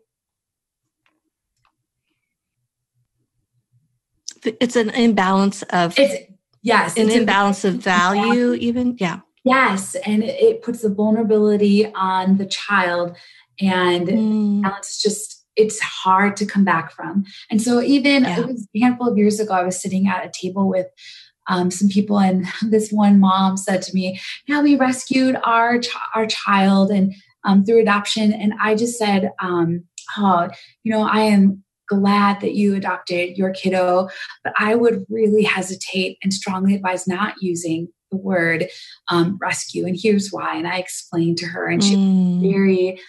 it's 4.46 4.76
an 4.76 4.90
imbalance 4.92 5.64
of 5.64 5.98
it's 5.98 6.32
yes 6.62 6.98
an 6.98 7.10
imbalance 7.10 7.64
of 7.64 7.76
value 7.76 8.54
even 8.54 8.96
yeah 9.00 9.20
yes 9.44 9.96
and 10.06 10.24
it 10.24 10.62
puts 10.62 10.82
the 10.82 10.90
vulnerability 10.90 11.92
on 11.94 12.38
the 12.38 12.46
child 12.46 13.16
and 13.60 14.08
mm. 14.08 14.78
it's 14.78 15.02
just 15.02 15.46
it's 15.56 15.80
hard 15.82 16.38
to 16.38 16.46
come 16.46 16.64
back 16.64 16.92
from 16.92 17.26
and 17.50 17.62
so 17.62 17.82
even 17.82 18.24
yeah. 18.24 18.40
it 18.40 18.48
was 18.48 18.68
a 18.76 18.80
handful 18.80 19.10
of 19.10 19.18
years 19.18 19.40
ago 19.40 19.54
i 19.54 19.64
was 19.64 19.82
sitting 19.82 20.08
at 20.08 20.26
a 20.26 20.32
table 20.32 20.68
with 20.68 20.88
um, 21.48 21.72
some 21.72 21.90
people 21.90 22.20
and 22.20 22.46
this 22.62 22.92
one 22.92 23.20
mom 23.20 23.58
said 23.58 23.82
to 23.82 23.94
me 23.94 24.20
yeah 24.48 24.62
we 24.62 24.76
rescued 24.76 25.38
our 25.44 25.80
ch- 25.80 25.90
our 26.16 26.26
child 26.26 26.92
and 26.92 27.14
um, 27.46 27.64
through 27.64 27.82
adoption 27.82 28.34
and 28.34 28.54
i 28.62 28.76
just 28.76 28.98
said 28.98 29.32
um, 29.42 29.84
oh 30.18 30.50
you 30.84 30.92
know 30.92 31.02
i 31.02 31.22
am 31.22 31.64
glad 31.90 32.40
that 32.42 32.54
you 32.54 32.76
adopted 32.76 33.38
your 33.38 33.52
kiddo, 33.52 34.08
but 34.44 34.54
I 34.58 34.76
would 34.76 35.06
really 35.10 35.44
hesitate 35.44 36.18
and 36.24 36.34
strongly 36.34 36.76
advise 36.76 37.08
not 37.08 37.36
using 37.42 37.88
the 38.12 38.18
word 38.18 38.68
um, 39.10 39.38
rescue. 39.42 39.86
And 39.86 39.98
here's 40.00 40.30
why. 40.30 40.56
And 40.56 40.68
I 40.68 40.78
explained 40.78 41.38
to 41.40 41.48
her, 41.48 41.68
and 41.68 41.84
she 41.84 41.96
mm. 41.96 42.42
very, 42.42 43.00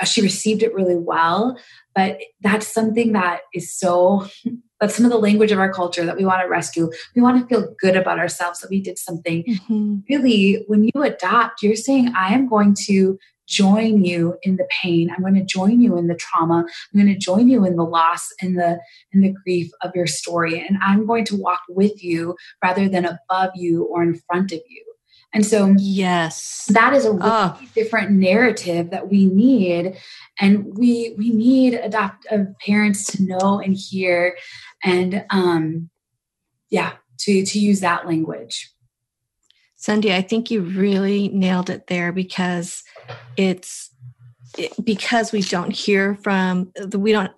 uh, 0.00 0.04
she 0.04 0.20
received 0.22 0.62
it 0.62 0.74
really 0.74 0.96
well. 0.96 1.58
But 1.94 2.20
that's 2.40 2.68
something 2.68 3.12
that 3.12 3.40
is 3.54 3.74
so, 3.74 4.26
that's 4.80 4.94
some 4.94 5.04
of 5.04 5.10
the 5.10 5.18
language 5.18 5.50
of 5.50 5.58
our 5.58 5.72
culture 5.72 6.04
that 6.04 6.16
we 6.16 6.24
want 6.24 6.42
to 6.42 6.48
rescue. 6.48 6.90
We 7.16 7.22
want 7.22 7.40
to 7.40 7.46
feel 7.46 7.74
good 7.80 7.96
about 7.96 8.18
ourselves 8.18 8.60
that 8.60 8.70
we 8.70 8.80
did 8.80 8.98
something. 8.98 9.44
Mm-hmm. 9.44 9.96
Really, 10.08 10.64
when 10.66 10.84
you 10.84 11.02
adopt, 11.02 11.62
you're 11.62 11.76
saying, 11.76 12.12
I 12.16 12.34
am 12.34 12.48
going 12.48 12.76
to 12.86 13.18
join 13.50 14.04
you 14.04 14.36
in 14.42 14.56
the 14.56 14.68
pain. 14.82 15.10
I'm 15.10 15.22
going 15.22 15.34
to 15.34 15.44
join 15.44 15.80
you 15.80 15.98
in 15.98 16.06
the 16.06 16.14
trauma. 16.14 16.64
I'm 16.64 17.00
going 17.00 17.12
to 17.12 17.18
join 17.18 17.48
you 17.48 17.66
in 17.66 17.76
the 17.76 17.84
loss 17.84 18.32
and 18.40 18.56
the 18.56 18.80
in 19.12 19.20
the 19.20 19.34
grief 19.44 19.70
of 19.82 19.90
your 19.94 20.06
story. 20.06 20.64
And 20.66 20.78
i'm 20.82 21.06
going 21.06 21.24
to 21.26 21.36
walk 21.36 21.60
with 21.68 22.02
you 22.02 22.36
rather 22.62 22.88
than 22.88 23.04
above 23.04 23.50
you 23.54 23.84
or 23.84 24.02
in 24.02 24.14
front 24.14 24.52
of 24.52 24.60
you. 24.68 24.84
And 25.32 25.46
so 25.46 25.74
yes. 25.78 26.66
that 26.70 26.92
is 26.92 27.04
a 27.04 27.12
really 27.12 27.22
oh. 27.24 27.60
different 27.74 28.10
narrative 28.10 28.90
that 28.90 29.08
we 29.10 29.26
need. 29.26 29.96
And 30.40 30.76
we 30.76 31.14
we 31.18 31.30
need 31.30 31.74
adoptive 31.74 32.46
parents 32.64 33.04
to 33.12 33.22
know 33.22 33.60
and 33.60 33.76
hear 33.76 34.36
and 34.82 35.24
um 35.30 35.90
yeah 36.70 36.92
to 37.18 37.44
to 37.44 37.58
use 37.58 37.80
that 37.80 38.06
language 38.06 38.69
Sandhya, 39.80 40.12
I 40.12 40.22
think 40.22 40.50
you 40.50 40.60
really 40.60 41.28
nailed 41.28 41.70
it 41.70 41.86
there 41.86 42.12
because 42.12 42.82
it's 43.36 43.90
it, 44.58 44.72
because 44.84 45.32
we 45.32 45.42
don't 45.42 45.74
hear 45.74 46.16
from 46.16 46.72
we 46.92 47.12
don't 47.12 47.32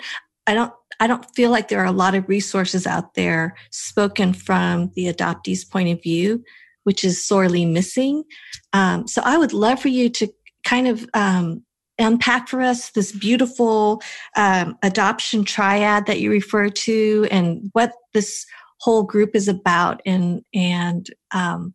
I 0.47 0.55
don't 0.55 0.72
I 0.99 1.07
don't 1.07 1.24
feel 1.34 1.51
like 1.51 1.68
there 1.68 1.80
are 1.80 1.86
a 1.86 1.93
lot 1.93 2.14
of 2.14 2.28
resources 2.28 2.86
out 2.86 3.14
there 3.14 3.57
spoken 3.70 4.32
from 4.32 4.90
the 4.95 5.12
adoptee's 5.12 5.64
point 5.64 5.88
of 5.88 6.03
view, 6.03 6.45
which 6.84 7.05
is 7.05 7.24
sorely 7.24 7.64
missing. 7.64 8.24
Um, 8.72 9.07
so 9.07 9.22
I 9.24 9.38
would 9.38 9.53
love 9.53 9.80
for 9.80 9.88
you 9.88 10.09
to 10.11 10.28
kind 10.64 10.88
of 10.88 11.09
um, 11.14 11.64
unpack 11.99 12.49
for 12.49 12.61
us 12.61 12.90
this 12.90 13.12
beautiful 13.12 14.03
um, 14.36 14.76
adoption 14.82 15.45
triad 15.45 16.07
that 16.07 16.20
you 16.20 16.30
refer 16.30 16.68
to 16.68 17.26
and 17.30 17.70
what 17.72 17.93
this 18.14 18.47
whole 18.80 19.05
group 19.05 19.36
is 19.36 19.49
about 19.49 20.03
and 20.05 20.43
and 20.53 21.09
um, 21.32 21.74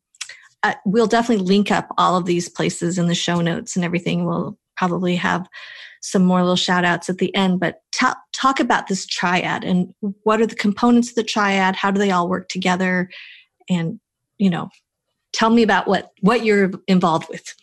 uh, 0.67 0.73
we'll 0.85 1.07
definitely 1.07 1.45
link 1.45 1.71
up 1.71 1.87
all 1.97 2.17
of 2.17 2.25
these 2.25 2.49
places 2.49 2.97
in 2.97 3.07
the 3.07 3.15
show 3.15 3.41
notes 3.41 3.75
and 3.75 3.85
everything. 3.85 4.25
We'll 4.25 4.57
probably 4.75 5.15
have 5.15 5.47
some 6.01 6.23
more 6.23 6.41
little 6.41 6.55
shout 6.55 6.85
outs 6.85 7.09
at 7.09 7.17
the 7.17 7.33
end, 7.35 7.59
but 7.59 7.81
t- 7.91 8.05
talk 8.33 8.59
about 8.59 8.87
this 8.87 9.05
triad 9.05 9.63
and 9.63 9.93
what 10.23 10.41
are 10.41 10.45
the 10.45 10.55
components 10.55 11.09
of 11.09 11.15
the 11.15 11.23
triad? 11.23 11.75
How 11.75 11.91
do 11.91 11.99
they 11.99 12.11
all 12.11 12.29
work 12.29 12.49
together? 12.49 13.09
And, 13.69 13.99
you 14.37 14.49
know, 14.49 14.69
tell 15.33 15.49
me 15.49 15.63
about 15.63 15.87
what, 15.87 16.11
what 16.21 16.45
you're 16.45 16.71
involved 16.87 17.27
with. 17.29 17.53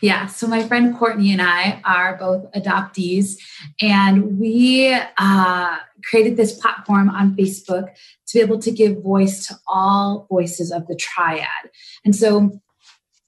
Yeah, 0.00 0.26
so 0.26 0.46
my 0.46 0.62
friend 0.62 0.96
Courtney 0.96 1.32
and 1.32 1.42
I 1.42 1.80
are 1.84 2.16
both 2.16 2.50
adoptees, 2.52 3.36
and 3.80 4.38
we 4.38 4.96
uh, 5.18 5.76
created 6.04 6.36
this 6.36 6.58
platform 6.58 7.10
on 7.10 7.34
Facebook 7.34 7.88
to 8.28 8.34
be 8.34 8.40
able 8.40 8.60
to 8.60 8.70
give 8.70 9.02
voice 9.02 9.46
to 9.48 9.54
all 9.66 10.26
voices 10.30 10.70
of 10.70 10.86
the 10.86 10.94
triad. 10.94 11.70
And 12.04 12.14
so 12.14 12.60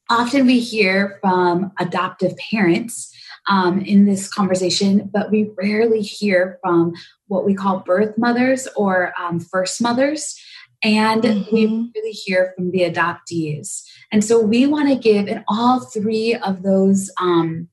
often 0.08 0.46
we 0.46 0.60
hear 0.60 1.18
from 1.20 1.72
adoptive 1.78 2.36
parents 2.50 3.12
um, 3.48 3.80
in 3.80 4.04
this 4.04 4.28
conversation, 4.32 5.10
but 5.12 5.30
we 5.30 5.50
rarely 5.56 6.02
hear 6.02 6.58
from 6.62 6.92
what 7.26 7.44
we 7.44 7.54
call 7.54 7.80
birth 7.80 8.16
mothers 8.16 8.68
or 8.76 9.12
um, 9.18 9.40
first 9.40 9.80
mothers. 9.80 10.40
And 10.82 11.22
mm-hmm. 11.22 11.54
we 11.54 11.90
really 11.94 12.12
hear 12.12 12.52
from 12.56 12.70
the 12.70 12.80
adoptees. 12.80 13.82
And 14.12 14.24
so 14.24 14.40
we 14.40 14.66
want 14.66 14.88
to 14.88 14.96
give 14.96 15.28
in 15.28 15.44
all 15.48 15.80
three 15.80 16.34
of 16.34 16.62
those 16.62 17.10
um, 17.20 17.68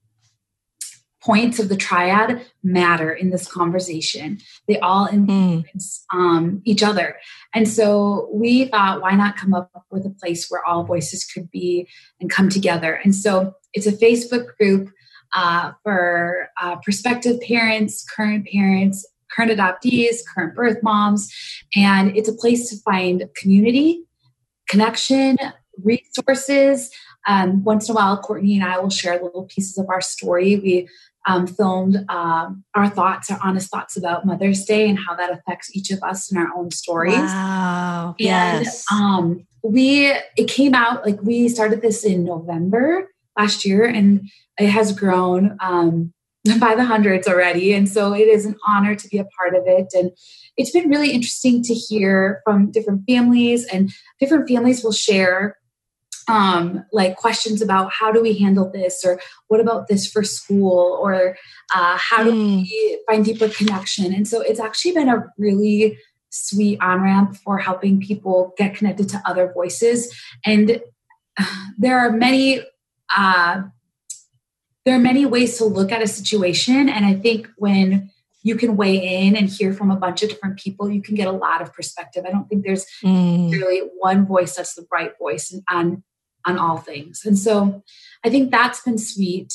points 1.27 1.59
of 1.59 1.67
the 1.67 1.75
triad 1.75 2.45
matter 2.63 3.11
in 3.11 3.31
this 3.31 3.51
conversation. 3.51 4.39
They 4.67 4.79
all 4.79 5.07
hmm. 5.07 5.29
influence 5.29 6.05
mm. 6.13 6.17
um, 6.17 6.61
each 6.63 6.81
other. 6.81 7.17
And 7.53 7.67
so 7.67 8.29
we 8.31 8.65
thought, 8.65 9.01
why 9.01 9.11
not 9.11 9.35
come 9.35 9.53
up 9.53 9.69
with 9.91 10.05
a 10.05 10.09
place 10.09 10.47
where 10.49 10.65
all 10.65 10.85
voices 10.85 11.25
could 11.25 11.51
be 11.51 11.87
and 12.21 12.29
come 12.29 12.47
together? 12.47 12.99
And 13.03 13.13
so 13.13 13.53
it's 13.73 13.87
a 13.87 13.91
Facebook 13.91 14.55
group 14.57 14.89
uh, 15.35 15.73
for 15.83 16.49
uh, 16.61 16.77
prospective 16.77 17.41
parents, 17.41 18.05
current 18.15 18.47
parents, 18.47 19.05
current 19.35 19.51
adoptees, 19.51 20.19
current 20.33 20.55
birth 20.55 20.77
moms. 20.81 21.29
And 21.75 22.15
it's 22.15 22.29
a 22.29 22.33
place 22.33 22.69
to 22.69 22.77
find 22.77 23.25
community, 23.35 24.03
connection, 24.69 25.37
resources. 25.83 26.91
Um, 27.27 27.63
once 27.63 27.89
in 27.89 27.93
a 27.93 27.95
while, 27.95 28.17
Courtney 28.17 28.55
and 28.55 28.63
I 28.63 28.79
will 28.79 28.89
share 28.89 29.21
little 29.21 29.45
pieces 29.45 29.77
of 29.77 29.89
our 29.89 30.01
story. 30.01 30.55
We 30.57 30.87
um, 31.27 31.45
filmed 31.45 32.05
um, 32.09 32.63
our 32.73 32.89
thoughts, 32.89 33.29
our 33.29 33.39
honest 33.43 33.69
thoughts 33.69 33.97
about 33.97 34.25
Mother's 34.25 34.63
Day 34.63 34.89
and 34.89 34.97
how 34.97 35.13
that 35.15 35.31
affects 35.31 35.75
each 35.75 35.91
of 35.91 36.01
us 36.01 36.31
in 36.31 36.37
our 36.37 36.47
own 36.55 36.71
stories. 36.71 37.15
Wow. 37.15 38.15
And, 38.17 38.25
yes. 38.25 38.85
Um, 38.91 39.45
we 39.61 40.13
it 40.37 40.47
came 40.47 40.73
out 40.73 41.05
like 41.05 41.21
we 41.21 41.49
started 41.49 41.81
this 41.81 42.05
in 42.05 42.23
November 42.23 43.09
last 43.37 43.65
year, 43.65 43.83
and 43.83 44.29
it 44.57 44.69
has 44.69 44.93
grown 44.93 45.57
um, 45.59 46.13
by 46.59 46.75
the 46.75 46.85
hundreds 46.85 47.27
already. 47.27 47.73
And 47.73 47.89
so 47.89 48.13
it 48.13 48.27
is 48.27 48.45
an 48.45 48.55
honor 48.65 48.95
to 48.95 49.07
be 49.09 49.17
a 49.17 49.27
part 49.37 49.55
of 49.55 49.63
it. 49.65 49.87
And 49.93 50.11
it's 50.55 50.71
been 50.71 50.89
really 50.89 51.11
interesting 51.11 51.61
to 51.63 51.73
hear 51.73 52.41
from 52.45 52.71
different 52.71 53.03
families, 53.05 53.65
and 53.65 53.91
different 54.19 54.47
families 54.47 54.83
will 54.83 54.93
share 54.93 55.57
um, 56.27 56.85
like 56.91 57.15
questions 57.15 57.61
about 57.61 57.91
how 57.91 58.11
do 58.11 58.21
we 58.21 58.37
handle 58.37 58.69
this 58.69 59.03
or 59.05 59.19
what 59.47 59.59
about 59.59 59.87
this 59.87 60.05
for 60.07 60.23
school 60.23 60.99
or 61.01 61.37
uh, 61.73 61.97
how 61.97 62.23
do 62.23 62.31
mm. 62.31 62.61
we 62.61 62.99
find 63.07 63.25
deeper 63.25 63.49
connection 63.49 64.13
and 64.13 64.27
so 64.27 64.41
it's 64.41 64.59
actually 64.59 64.91
been 64.91 65.09
a 65.09 65.25
really 65.37 65.97
sweet 66.29 66.79
on 66.81 67.01
ramp 67.01 67.35
for 67.37 67.57
helping 67.57 67.99
people 67.99 68.53
get 68.57 68.75
connected 68.75 69.07
to 69.09 69.21
other 69.25 69.51
voices 69.53 70.13
and 70.45 70.81
there 71.77 71.97
are 71.97 72.11
many 72.11 72.61
uh, 73.15 73.61
there 74.85 74.95
are 74.95 74.99
many 74.99 75.25
ways 75.25 75.57
to 75.57 75.65
look 75.65 75.91
at 75.91 76.01
a 76.01 76.07
situation 76.07 76.89
and 76.89 77.05
i 77.05 77.13
think 77.13 77.47
when 77.57 78.09
you 78.43 78.55
can 78.55 78.77
weigh 78.77 79.25
in 79.25 79.35
and 79.35 79.49
hear 79.49 79.73
from 79.73 79.91
a 79.91 79.95
bunch 79.95 80.23
of 80.23 80.29
different 80.29 80.57
people 80.59 80.89
you 80.89 81.01
can 81.01 81.15
get 81.15 81.27
a 81.27 81.31
lot 81.31 81.61
of 81.61 81.73
perspective 81.73 82.25
i 82.27 82.31
don't 82.31 82.49
think 82.49 82.65
there's 82.65 82.85
mm. 83.03 83.49
really 83.51 83.89
one 83.99 84.25
voice 84.25 84.55
that's 84.55 84.75
the 84.75 84.85
right 84.91 85.11
voice 85.17 85.57
on 85.69 86.03
on 86.47 86.57
all 86.57 86.77
things. 86.77 87.25
And 87.25 87.37
so 87.37 87.83
I 88.23 88.29
think 88.29 88.49
that's 88.49 88.81
been 88.81 88.97
sweet 88.97 89.53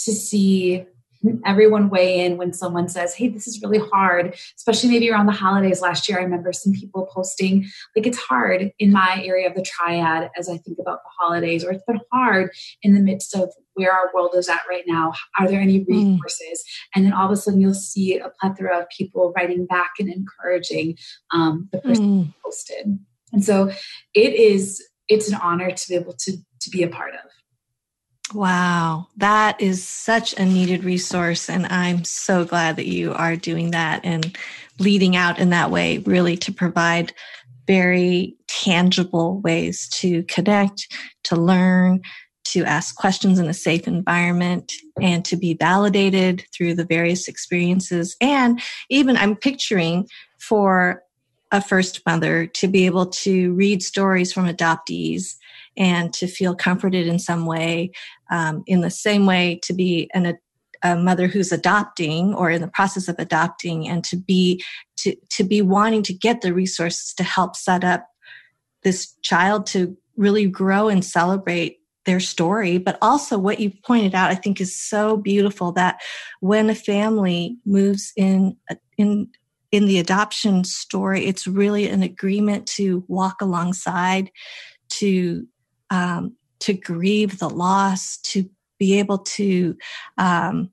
to 0.00 0.12
see 0.12 0.84
everyone 1.44 1.88
weigh 1.88 2.24
in 2.24 2.36
when 2.36 2.52
someone 2.52 2.88
says, 2.88 3.14
Hey, 3.14 3.28
this 3.28 3.46
is 3.46 3.62
really 3.62 3.78
hard, 3.78 4.34
especially 4.56 4.90
maybe 4.90 5.10
around 5.10 5.26
the 5.26 5.32
holidays 5.32 5.80
last 5.80 6.08
year. 6.08 6.18
I 6.18 6.22
remember 6.22 6.52
some 6.52 6.72
people 6.72 7.08
posting, 7.12 7.66
like, 7.94 8.06
it's 8.06 8.18
hard 8.18 8.72
in 8.78 8.92
my 8.92 9.22
area 9.24 9.48
of 9.48 9.54
the 9.54 9.62
triad 9.62 10.30
as 10.36 10.48
I 10.48 10.58
think 10.58 10.78
about 10.80 11.00
the 11.04 11.10
holidays, 11.18 11.64
or 11.64 11.70
it's 11.70 11.84
been 11.84 12.00
hard 12.12 12.50
in 12.82 12.94
the 12.94 13.00
midst 13.00 13.36
of 13.36 13.50
where 13.74 13.92
our 13.92 14.10
world 14.12 14.32
is 14.34 14.48
at 14.48 14.62
right 14.68 14.84
now. 14.86 15.12
Are 15.38 15.48
there 15.48 15.60
any 15.60 15.80
mm. 15.80 15.88
resources? 15.88 16.64
Mm. 16.64 16.88
And 16.96 17.06
then 17.06 17.12
all 17.12 17.26
of 17.26 17.32
a 17.32 17.36
sudden, 17.36 17.60
you'll 17.60 17.74
see 17.74 18.18
a 18.18 18.30
plethora 18.40 18.80
of 18.80 18.88
people 18.88 19.32
writing 19.36 19.66
back 19.66 19.92
and 19.98 20.12
encouraging 20.12 20.98
um, 21.32 21.68
the 21.72 21.78
person 21.78 22.24
mm. 22.24 22.34
posted. 22.44 22.98
And 23.32 23.42
so 23.44 23.70
it 24.12 24.34
is 24.34 24.82
it's 25.12 25.28
an 25.28 25.38
honor 25.42 25.70
to 25.70 25.88
be 25.88 25.94
able 25.94 26.14
to 26.14 26.32
to 26.60 26.70
be 26.70 26.82
a 26.82 26.88
part 26.88 27.14
of. 27.14 27.20
Wow, 28.34 29.08
that 29.18 29.60
is 29.60 29.86
such 29.86 30.32
a 30.38 30.44
needed 30.44 30.84
resource. 30.84 31.50
And 31.50 31.66
I'm 31.66 32.04
so 32.04 32.44
glad 32.44 32.76
that 32.76 32.86
you 32.86 33.12
are 33.12 33.36
doing 33.36 33.72
that 33.72 34.00
and 34.04 34.36
leading 34.78 35.16
out 35.16 35.38
in 35.38 35.50
that 35.50 35.70
way, 35.70 35.98
really 35.98 36.36
to 36.38 36.52
provide 36.52 37.12
very 37.66 38.34
tangible 38.48 39.40
ways 39.40 39.88
to 39.88 40.22
connect, 40.24 40.88
to 41.24 41.36
learn, 41.36 42.00
to 42.44 42.64
ask 42.64 42.96
questions 42.96 43.38
in 43.38 43.46
a 43.48 43.54
safe 43.54 43.86
environment, 43.86 44.72
and 45.00 45.24
to 45.26 45.36
be 45.36 45.54
validated 45.54 46.44
through 46.54 46.74
the 46.74 46.86
various 46.86 47.28
experiences. 47.28 48.16
And 48.20 48.60
even 48.88 49.16
I'm 49.16 49.36
picturing 49.36 50.08
for 50.40 51.02
a 51.52 51.60
first 51.60 52.00
mother 52.06 52.46
to 52.46 52.66
be 52.66 52.86
able 52.86 53.06
to 53.06 53.52
read 53.52 53.82
stories 53.82 54.32
from 54.32 54.46
adoptees 54.46 55.36
and 55.76 56.12
to 56.14 56.26
feel 56.26 56.54
comforted 56.54 57.06
in 57.06 57.18
some 57.18 57.46
way 57.46 57.90
um, 58.30 58.64
in 58.66 58.80
the 58.80 58.90
same 58.90 59.26
way 59.26 59.60
to 59.62 59.72
be 59.74 60.10
an, 60.14 60.38
a, 60.82 60.96
mother 60.96 61.28
who's 61.28 61.52
adopting 61.52 62.34
or 62.34 62.50
in 62.50 62.60
the 62.60 62.68
process 62.68 63.06
of 63.06 63.16
adopting 63.18 63.86
and 63.86 64.02
to 64.02 64.16
be 64.16 64.62
to, 64.96 65.14
to 65.28 65.44
be 65.44 65.62
wanting 65.62 66.02
to 66.02 66.12
get 66.12 66.40
the 66.40 66.52
resources 66.52 67.14
to 67.14 67.22
help 67.22 67.54
set 67.54 67.84
up 67.84 68.08
this 68.82 69.14
child 69.22 69.66
to 69.66 69.96
really 70.16 70.46
grow 70.46 70.88
and 70.88 71.04
celebrate 71.04 71.78
their 72.04 72.18
story. 72.18 72.78
But 72.78 72.98
also 73.00 73.38
what 73.38 73.60
you 73.60 73.70
pointed 73.84 74.14
out 74.14 74.30
i 74.30 74.34
think 74.34 74.60
is 74.60 74.74
so 74.74 75.16
beautiful 75.16 75.70
that 75.72 76.00
when 76.40 76.68
a 76.68 76.74
family 76.74 77.58
moves 77.64 78.12
in 78.16 78.56
in 78.98 79.28
in 79.72 79.86
the 79.86 79.98
adoption 79.98 80.64
story, 80.64 81.24
it's 81.24 81.46
really 81.46 81.88
an 81.88 82.02
agreement 82.02 82.66
to 82.66 83.04
walk 83.08 83.40
alongside, 83.40 84.30
to 84.90 85.46
um, 85.90 86.36
to 86.60 86.74
grieve 86.74 87.38
the 87.38 87.50
loss, 87.50 88.18
to 88.18 88.48
be 88.78 88.98
able 88.98 89.18
to 89.18 89.76
um, 90.18 90.70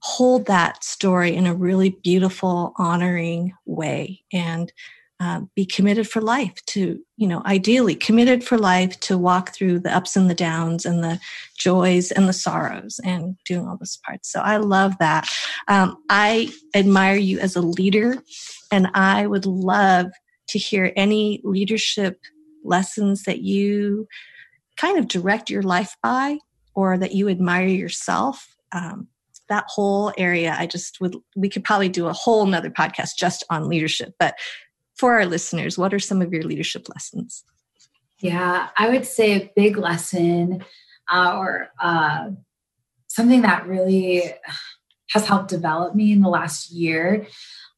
hold 0.00 0.46
that 0.46 0.84
story 0.84 1.34
in 1.34 1.46
a 1.46 1.54
really 1.54 1.90
beautiful, 1.90 2.74
honoring 2.76 3.52
way, 3.64 4.22
and 4.32 4.72
uh, 5.18 5.40
be 5.54 5.64
committed 5.64 6.06
for 6.08 6.20
life 6.20 6.54
to, 6.66 7.00
you 7.16 7.26
know, 7.26 7.42
ideally 7.46 7.94
committed 7.94 8.44
for 8.44 8.58
life 8.58 9.00
to 9.00 9.16
walk 9.16 9.54
through 9.54 9.78
the 9.80 9.94
ups 9.94 10.14
and 10.14 10.28
the 10.28 10.34
downs 10.34 10.84
and 10.84 11.02
the 11.02 11.18
joys 11.58 12.10
and 12.10 12.28
the 12.28 12.34
sorrows 12.34 13.00
and 13.02 13.36
doing 13.46 13.66
all 13.66 13.78
those 13.78 13.98
parts. 14.04 14.30
So 14.30 14.40
I 14.40 14.58
love 14.58 14.94
that. 14.98 15.26
Um, 15.68 15.96
I 16.10 16.50
admire 16.74 17.16
you 17.16 17.38
as 17.38 17.56
a 17.56 17.62
leader, 17.62 18.22
and 18.70 18.88
I 18.94 19.26
would 19.26 19.46
love 19.46 20.08
to 20.48 20.58
hear 20.58 20.92
any 20.96 21.40
leadership 21.44 22.20
lessons 22.62 23.22
that 23.22 23.40
you 23.40 24.06
kind 24.76 24.98
of 24.98 25.08
direct 25.08 25.48
your 25.48 25.62
life 25.62 25.96
by 26.02 26.38
or 26.74 26.98
that 26.98 27.14
you 27.14 27.28
admire 27.28 27.66
yourself. 27.66 28.54
Um, 28.72 29.08
that 29.48 29.64
whole 29.68 30.12
area, 30.18 30.56
I 30.58 30.66
just 30.66 31.00
would, 31.00 31.16
we 31.36 31.48
could 31.48 31.64
probably 31.64 31.88
do 31.88 32.08
a 32.08 32.12
whole 32.12 32.44
nother 32.46 32.70
podcast 32.70 33.10
just 33.16 33.44
on 33.48 33.68
leadership, 33.68 34.14
but 34.18 34.34
for 34.96 35.14
our 35.14 35.26
listeners, 35.26 35.78
what 35.78 35.92
are 35.92 35.98
some 35.98 36.22
of 36.22 36.32
your 36.32 36.42
leadership 36.42 36.88
lessons? 36.88 37.44
Yeah, 38.20 38.68
I 38.76 38.88
would 38.88 39.04
say 39.06 39.34
a 39.34 39.52
big 39.54 39.76
lesson 39.76 40.64
uh, 41.12 41.36
or 41.38 41.68
uh, 41.80 42.30
something 43.08 43.42
that 43.42 43.66
really 43.66 44.22
has 45.10 45.26
helped 45.26 45.50
develop 45.50 45.94
me 45.94 46.12
in 46.12 46.22
the 46.22 46.28
last 46.28 46.70
year. 46.70 47.26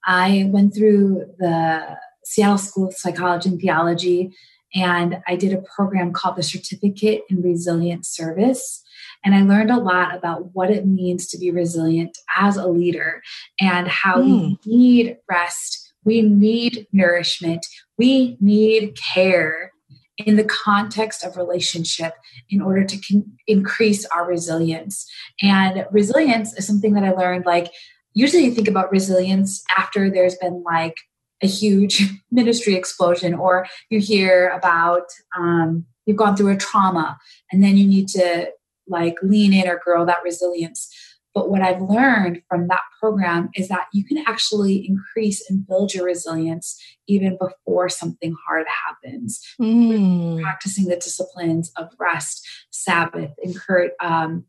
I 0.07 0.49
went 0.49 0.75
through 0.75 1.27
the 1.39 1.97
Seattle 2.25 2.59
School 2.59 2.89
of 2.89 2.95
Psychology 2.95 3.49
and 3.49 3.61
Theology, 3.61 4.33
and 4.75 5.21
I 5.27 5.37
did 5.37 5.53
a 5.53 5.63
program 5.77 6.13
called 6.13 6.37
the 6.37 6.43
Certificate 6.43 7.23
in 7.29 7.43
Resilient 7.43 8.07
Service. 8.07 8.83
And 9.25 9.35
I 9.35 9.43
learned 9.43 9.71
a 9.71 9.81
lot 9.81 10.15
about 10.15 10.55
what 10.55 10.71
it 10.71 10.87
means 10.87 11.27
to 11.29 11.39
be 11.39 11.51
resilient 11.51 12.17
as 12.37 12.57
a 12.57 12.69
leader 12.69 13.23
and 13.61 13.89
how 13.89 14.19
mm. 14.19 14.25
we 14.25 14.59
need 14.65 15.17
rest 15.29 15.88
we 16.09 16.23
need 16.23 16.87
nourishment. 16.91 17.67
We 17.99 18.39
need 18.41 18.97
care 18.97 19.73
in 20.17 20.37
the 20.37 20.45
context 20.45 21.23
of 21.23 21.37
relationship 21.37 22.15
in 22.49 22.63
order 22.63 22.83
to 22.83 22.99
con- 22.99 23.31
increase 23.47 24.07
our 24.07 24.27
resilience. 24.27 25.07
And 25.43 25.87
resilience 25.93 26.55
is 26.55 26.67
something 26.67 26.95
that 26.95 27.05
I 27.05 27.13
learned 27.13 27.45
like, 27.45 27.71
usually 28.15 28.47
you 28.47 28.53
think 28.53 28.69
about 28.69 28.91
resilience 28.91 29.63
after 29.77 30.11
there's 30.11 30.35
been 30.37 30.63
like 30.65 30.97
a 31.43 31.47
huge 31.47 32.03
ministry 32.33 32.75
explosion, 32.75 33.35
or 33.35 33.67
you 33.91 34.01
hear 34.01 34.49
about 34.49 35.05
um, 35.39 35.85
you've 36.07 36.17
gone 36.17 36.37
through 36.37 36.55
a 36.55 36.57
trauma 36.57 37.19
and 37.53 37.63
then 37.63 37.77
you 37.77 37.87
need 37.87 38.09
to 38.09 38.51
like 38.89 39.17
lean 39.23 39.53
in 39.53 39.69
or 39.69 39.79
grow 39.85 40.07
that 40.07 40.25
resilience. 40.25 40.89
But 41.35 41.51
what 41.51 41.63
I've 41.63 41.83
learned 41.83 42.43
from 42.49 42.69
that 42.69 42.81
program 43.01 43.51
is 43.55 43.69
that 43.69 43.87
you 43.93 44.05
can 44.05 44.19
actually 44.27 44.87
increase 44.89 45.49
and 45.49 45.67
build 45.67 45.95
your 45.95 46.07
resilience 46.07 46.81
even 47.07 47.39
before 47.39 47.89
something 47.89 48.35
hard 48.47 48.67
happens. 48.87 49.41
Mm. 49.61 50.41
Practicing 50.43 50.87
the 50.87 50.97
disciplines 50.97 51.71
of 51.77 51.91
rest, 51.99 52.47
Sabbath, 52.71 53.31
encourage, 53.43 53.93
um, 54.03 54.45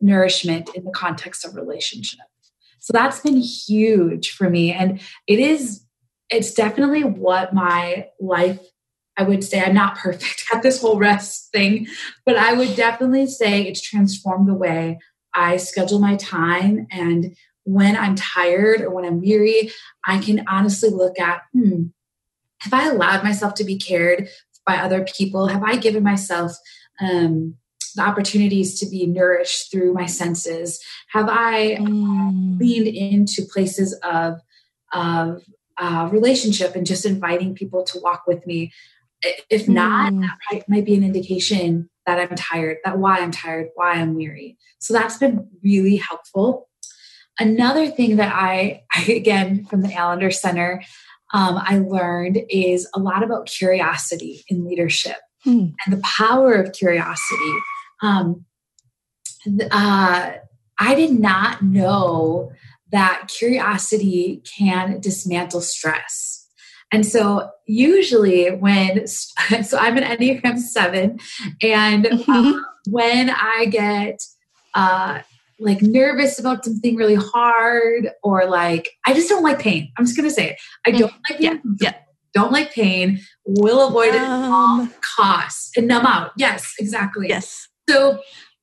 nourishment 0.00 0.70
in 0.74 0.84
the 0.84 0.90
context 0.90 1.44
of 1.44 1.54
relationship. 1.54 2.26
So 2.80 2.92
that's 2.92 3.20
been 3.20 3.40
huge 3.40 4.32
for 4.32 4.50
me. 4.50 4.72
And 4.72 5.00
it 5.26 5.38
is, 5.38 5.82
it's 6.28 6.52
definitely 6.52 7.04
what 7.04 7.54
my 7.54 8.08
life 8.20 8.60
I 9.16 9.22
would 9.22 9.44
say 9.44 9.60
I'm 9.60 9.74
not 9.74 9.96
perfect 9.96 10.44
at 10.54 10.62
this 10.62 10.80
whole 10.80 10.98
rest 10.98 11.50
thing, 11.52 11.86
but 12.26 12.36
I 12.36 12.52
would 12.52 12.74
definitely 12.74 13.26
say 13.26 13.62
it's 13.62 13.80
transformed 13.80 14.48
the 14.48 14.54
way 14.54 14.98
I 15.34 15.56
schedule 15.56 15.98
my 15.98 16.16
time 16.16 16.86
and 16.90 17.36
when 17.64 17.96
I'm 17.96 18.14
tired 18.14 18.82
or 18.82 18.90
when 18.90 19.04
I'm 19.04 19.20
weary, 19.20 19.72
I 20.04 20.18
can 20.18 20.44
honestly 20.46 20.90
look 20.90 21.18
at, 21.18 21.42
hmm, 21.52 21.84
have 22.60 22.74
I 22.74 22.88
allowed 22.88 23.24
myself 23.24 23.54
to 23.54 23.64
be 23.64 23.78
cared 23.78 24.28
by 24.66 24.76
other 24.76 25.04
people? 25.04 25.48
Have 25.48 25.62
I 25.62 25.76
given 25.76 26.02
myself 26.02 26.52
um, 27.00 27.56
the 27.96 28.02
opportunities 28.02 28.78
to 28.80 28.86
be 28.86 29.06
nourished 29.06 29.70
through 29.70 29.92
my 29.92 30.06
senses? 30.06 30.80
Have 31.12 31.28
I 31.28 31.76
mm. 31.76 32.58
leaned 32.58 32.88
into 32.88 33.42
places 33.50 33.98
of 34.02 34.40
of 34.92 35.42
uh, 35.76 36.08
relationship 36.12 36.76
and 36.76 36.86
just 36.86 37.04
inviting 37.04 37.54
people 37.54 37.82
to 37.84 38.00
walk 38.00 38.24
with 38.26 38.46
me? 38.46 38.72
If 39.50 39.68
not, 39.68 40.12
mm. 40.12 40.26
that 40.50 40.68
might 40.68 40.84
be 40.84 40.94
an 40.94 41.04
indication 41.04 41.88
that 42.06 42.18
I'm 42.18 42.36
tired, 42.36 42.78
that 42.84 42.98
why 42.98 43.18
I'm 43.18 43.30
tired, 43.30 43.68
why 43.74 43.92
I'm 43.92 44.14
weary. 44.14 44.58
So 44.78 44.92
that's 44.92 45.18
been 45.18 45.48
really 45.62 45.96
helpful. 45.96 46.68
Another 47.38 47.88
thing 47.88 48.16
that 48.16 48.32
I, 48.34 48.82
I 48.94 49.04
again, 49.12 49.64
from 49.64 49.82
the 49.82 49.88
Allender 49.88 50.30
Center, 50.30 50.82
um, 51.32 51.58
I 51.60 51.78
learned 51.78 52.42
is 52.48 52.88
a 52.94 53.00
lot 53.00 53.22
about 53.22 53.46
curiosity 53.46 54.44
in 54.48 54.64
leadership 54.64 55.16
hmm. 55.42 55.68
and 55.84 55.96
the 55.96 56.02
power 56.02 56.54
of 56.54 56.72
curiosity. 56.72 57.52
Um, 58.02 58.44
uh, 59.70 60.32
I 60.78 60.94
did 60.94 61.18
not 61.18 61.62
know 61.62 62.52
that 62.92 63.28
curiosity 63.36 64.42
can 64.56 65.00
dismantle 65.00 65.60
stress. 65.60 66.33
And 66.94 67.04
so, 67.04 67.50
usually, 67.66 68.50
when 68.50 69.06
so 69.08 69.76
I'm 69.78 69.96
an 69.96 70.04
Enneagram 70.04 70.58
Seven, 70.58 71.18
and 71.60 72.06
uh, 72.28 72.60
when 72.88 73.30
I 73.30 73.66
get 73.66 74.22
uh, 74.74 75.20
like 75.58 75.82
nervous 75.82 76.38
about 76.38 76.64
something 76.64 76.94
really 76.94 77.16
hard 77.16 78.10
or 78.22 78.46
like 78.46 78.90
I 79.06 79.12
just 79.12 79.28
don't 79.28 79.42
like 79.42 79.58
pain. 79.58 79.90
I'm 79.98 80.04
just 80.04 80.16
gonna 80.16 80.30
say 80.30 80.50
it. 80.50 80.56
I 80.86 80.92
don't 80.92 81.10
mm, 81.10 81.30
like 81.30 81.40
yeah, 81.40 81.56
yeah. 81.80 81.94
don't 82.32 82.52
like 82.52 82.72
pain, 82.72 83.20
will 83.44 83.88
avoid 83.88 84.14
it 84.14 84.22
at 84.22 84.28
all 84.28 84.82
um, 84.82 84.94
costs 85.16 85.72
and 85.76 85.88
numb 85.88 86.06
out. 86.06 86.30
Yes, 86.36 86.74
exactly. 86.78 87.26
Yes. 87.28 87.68
So 87.88 88.20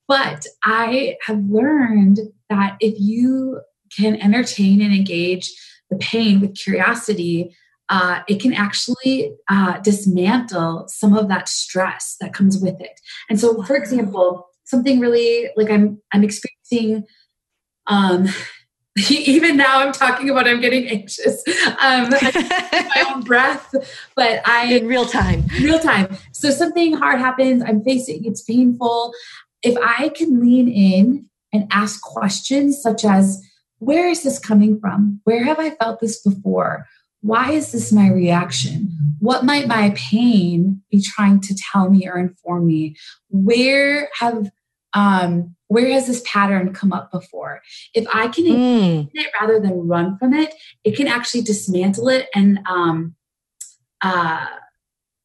but 0.07 0.45
I 0.63 1.15
have 1.25 1.43
learned 1.49 2.19
that 2.49 2.77
if 2.79 2.95
you 2.97 3.61
can 3.95 4.15
entertain 4.21 4.81
and 4.81 4.93
engage 4.93 5.51
the 5.89 5.97
pain 5.97 6.39
with 6.39 6.55
curiosity, 6.55 7.55
uh, 7.91 8.21
it 8.27 8.41
can 8.41 8.53
actually 8.53 9.33
uh, 9.49 9.77
dismantle 9.79 10.85
some 10.87 11.15
of 11.15 11.27
that 11.27 11.47
stress 11.49 12.15
that 12.21 12.33
comes 12.33 12.57
with 12.57 12.79
it. 12.79 12.99
And 13.29 13.39
so, 13.39 13.61
for 13.63 13.75
example, 13.75 14.47
something 14.71 14.99
really 14.99 15.49
like 15.55 15.69
I'm 15.69 16.01
I'm 16.11 16.23
experiencing 16.23 17.05
um 17.87 18.27
even 19.09 19.57
now 19.57 19.79
I'm 19.81 19.91
talking 19.91 20.29
about 20.29 20.47
I'm 20.47 20.61
getting 20.61 20.87
anxious. 20.87 21.43
Um 21.81 22.09
my 22.09 23.05
own 23.09 23.21
breath, 23.21 23.73
but 24.15 24.41
I 24.47 24.73
in 24.73 24.87
real 24.87 25.05
time. 25.05 25.43
Real 25.61 25.79
time. 25.79 26.17
So 26.31 26.49
something 26.49 26.93
hard 26.93 27.19
happens, 27.19 27.61
I'm 27.61 27.83
facing 27.83 28.25
it's 28.25 28.41
painful. 28.41 29.13
If 29.61 29.77
I 29.77 30.09
can 30.09 30.41
lean 30.41 30.67
in 30.67 31.29
and 31.53 31.67
ask 31.71 32.01
questions 32.01 32.81
such 32.81 33.03
as 33.05 33.43
where 33.79 34.07
is 34.07 34.23
this 34.23 34.39
coming 34.39 34.79
from? 34.79 35.19
Where 35.25 35.43
have 35.43 35.59
I 35.59 35.71
felt 35.71 35.99
this 35.99 36.21
before? 36.21 36.87
Why 37.21 37.51
is 37.51 37.71
this 37.71 37.91
my 37.91 38.09
reaction? 38.09 39.15
What 39.19 39.45
might 39.45 39.67
my 39.67 39.93
pain 39.95 40.81
be 40.89 41.01
trying 41.01 41.39
to 41.41 41.55
tell 41.55 41.89
me 41.89 42.07
or 42.07 42.17
inform 42.17 42.67
me? 42.67 42.95
Where 43.29 44.09
have 44.19 44.51
um, 44.93 45.55
where 45.67 45.89
has 45.91 46.07
this 46.07 46.21
pattern 46.25 46.73
come 46.73 46.91
up 46.91 47.11
before? 47.11 47.61
If 47.93 48.05
I 48.13 48.27
can 48.27 48.45
mm. 48.45 49.09
it 49.13 49.31
rather 49.39 49.59
than 49.59 49.87
run 49.87 50.17
from 50.17 50.33
it, 50.33 50.53
it 50.83 50.97
can 50.97 51.07
actually 51.07 51.43
dismantle 51.43 52.09
it 52.09 52.27
and 52.35 52.59
um, 52.67 53.15
uh, 54.01 54.47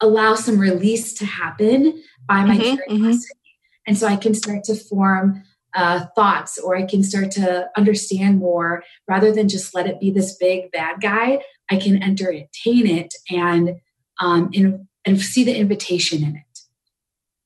allow 0.00 0.34
some 0.34 0.58
release 0.58 1.14
to 1.14 1.26
happen 1.26 2.00
by 2.28 2.44
my 2.44 2.56
mm-hmm, 2.56 2.92
curiosity. 2.92 3.34
Mm-hmm. 3.34 3.88
And 3.88 3.98
so 3.98 4.06
I 4.06 4.16
can 4.16 4.34
start 4.34 4.64
to 4.64 4.76
form 4.76 5.42
uh, 5.74 6.06
thoughts 6.14 6.58
or 6.58 6.76
I 6.76 6.84
can 6.84 7.02
start 7.02 7.30
to 7.32 7.68
understand 7.76 8.38
more 8.38 8.82
rather 9.08 9.32
than 9.32 9.48
just 9.48 9.74
let 9.74 9.86
it 9.86 10.00
be 10.00 10.10
this 10.10 10.36
big 10.36 10.70
bad 10.72 11.00
guy. 11.00 11.40
I 11.70 11.76
can 11.76 12.02
entertain 12.02 12.86
it 12.86 13.14
and 13.30 13.76
um, 14.20 14.50
in, 14.52 14.88
and 15.04 15.20
see 15.20 15.44
the 15.44 15.56
invitation 15.56 16.22
in 16.22 16.36
it. 16.36 16.58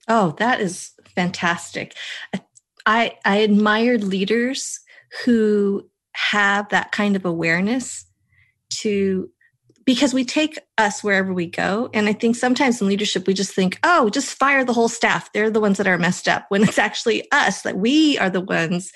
Oh, 0.08 0.34
that 0.38 0.60
is 0.60 0.92
fantastic. 1.14 1.94
I, 2.86 3.16
I 3.24 3.42
admire 3.42 3.98
leaders 3.98 4.80
who 5.24 5.88
have 6.12 6.68
that 6.70 6.92
kind 6.92 7.16
of 7.16 7.24
awareness 7.24 8.06
to 8.70 9.30
because 9.84 10.14
we 10.14 10.24
take 10.24 10.58
us 10.78 11.02
wherever 11.02 11.32
we 11.32 11.46
go 11.46 11.88
and 11.94 12.08
i 12.08 12.12
think 12.12 12.36
sometimes 12.36 12.80
in 12.80 12.86
leadership 12.86 13.26
we 13.26 13.34
just 13.34 13.54
think 13.54 13.78
oh 13.82 14.08
just 14.10 14.38
fire 14.38 14.64
the 14.64 14.72
whole 14.72 14.88
staff 14.88 15.32
they're 15.32 15.50
the 15.50 15.60
ones 15.60 15.78
that 15.78 15.86
are 15.86 15.98
messed 15.98 16.28
up 16.28 16.44
when 16.48 16.62
it's 16.62 16.78
actually 16.78 17.26
us 17.32 17.62
that 17.62 17.78
we 17.78 18.18
are 18.18 18.30
the 18.30 18.40
ones 18.40 18.92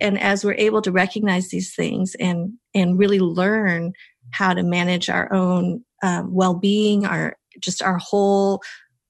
and 0.00 0.18
as 0.18 0.44
we're 0.44 0.54
able 0.54 0.80
to 0.80 0.92
recognize 0.92 1.48
these 1.48 1.74
things 1.74 2.14
and 2.20 2.52
and 2.74 2.98
really 2.98 3.18
learn 3.18 3.92
how 4.32 4.54
to 4.54 4.62
manage 4.62 5.08
our 5.08 5.32
own 5.32 5.84
um, 6.02 6.32
well-being 6.32 7.06
our 7.06 7.36
just 7.60 7.82
our 7.82 7.98
whole 7.98 8.62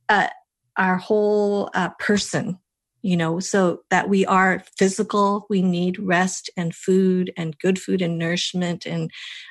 uh, 0.08 0.28
our 0.76 0.96
whole 0.96 1.70
uh, 1.74 1.90
person 1.98 2.58
you 3.02 3.16
know 3.16 3.38
so 3.38 3.80
that 3.90 4.08
we 4.08 4.24
are 4.26 4.62
physical 4.76 5.46
we 5.50 5.62
need 5.62 5.98
rest 5.98 6.50
and 6.56 6.74
food 6.74 7.32
and 7.36 7.58
good 7.58 7.78
food 7.78 8.02
and 8.02 8.18
nourishment 8.18 8.86
and 8.86 9.10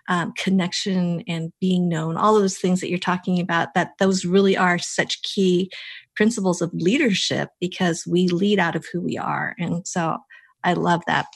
um, 0.09 0.33
connection 0.37 1.23
and 1.27 1.51
being 1.61 1.87
known 1.87 2.17
all 2.17 2.33
those 2.33 2.57
things 2.57 2.81
that 2.81 2.89
you're 2.89 2.97
talking 2.99 3.39
about 3.39 3.73
that 3.73 3.91
those 3.99 4.25
really 4.25 4.57
are 4.57 4.79
such 4.79 5.21
key 5.21 5.69
principles 6.17 6.63
of 6.63 6.73
leadership 6.73 7.49
because 7.61 8.05
we 8.07 8.27
lead 8.27 8.59
out 8.59 8.75
of 8.75 8.85
who 8.91 8.99
we 8.99 9.17
are. 9.17 9.55
And 9.57 9.87
so 9.87 10.17
i 10.63 10.73
love 10.73 11.03
that. 11.05 11.27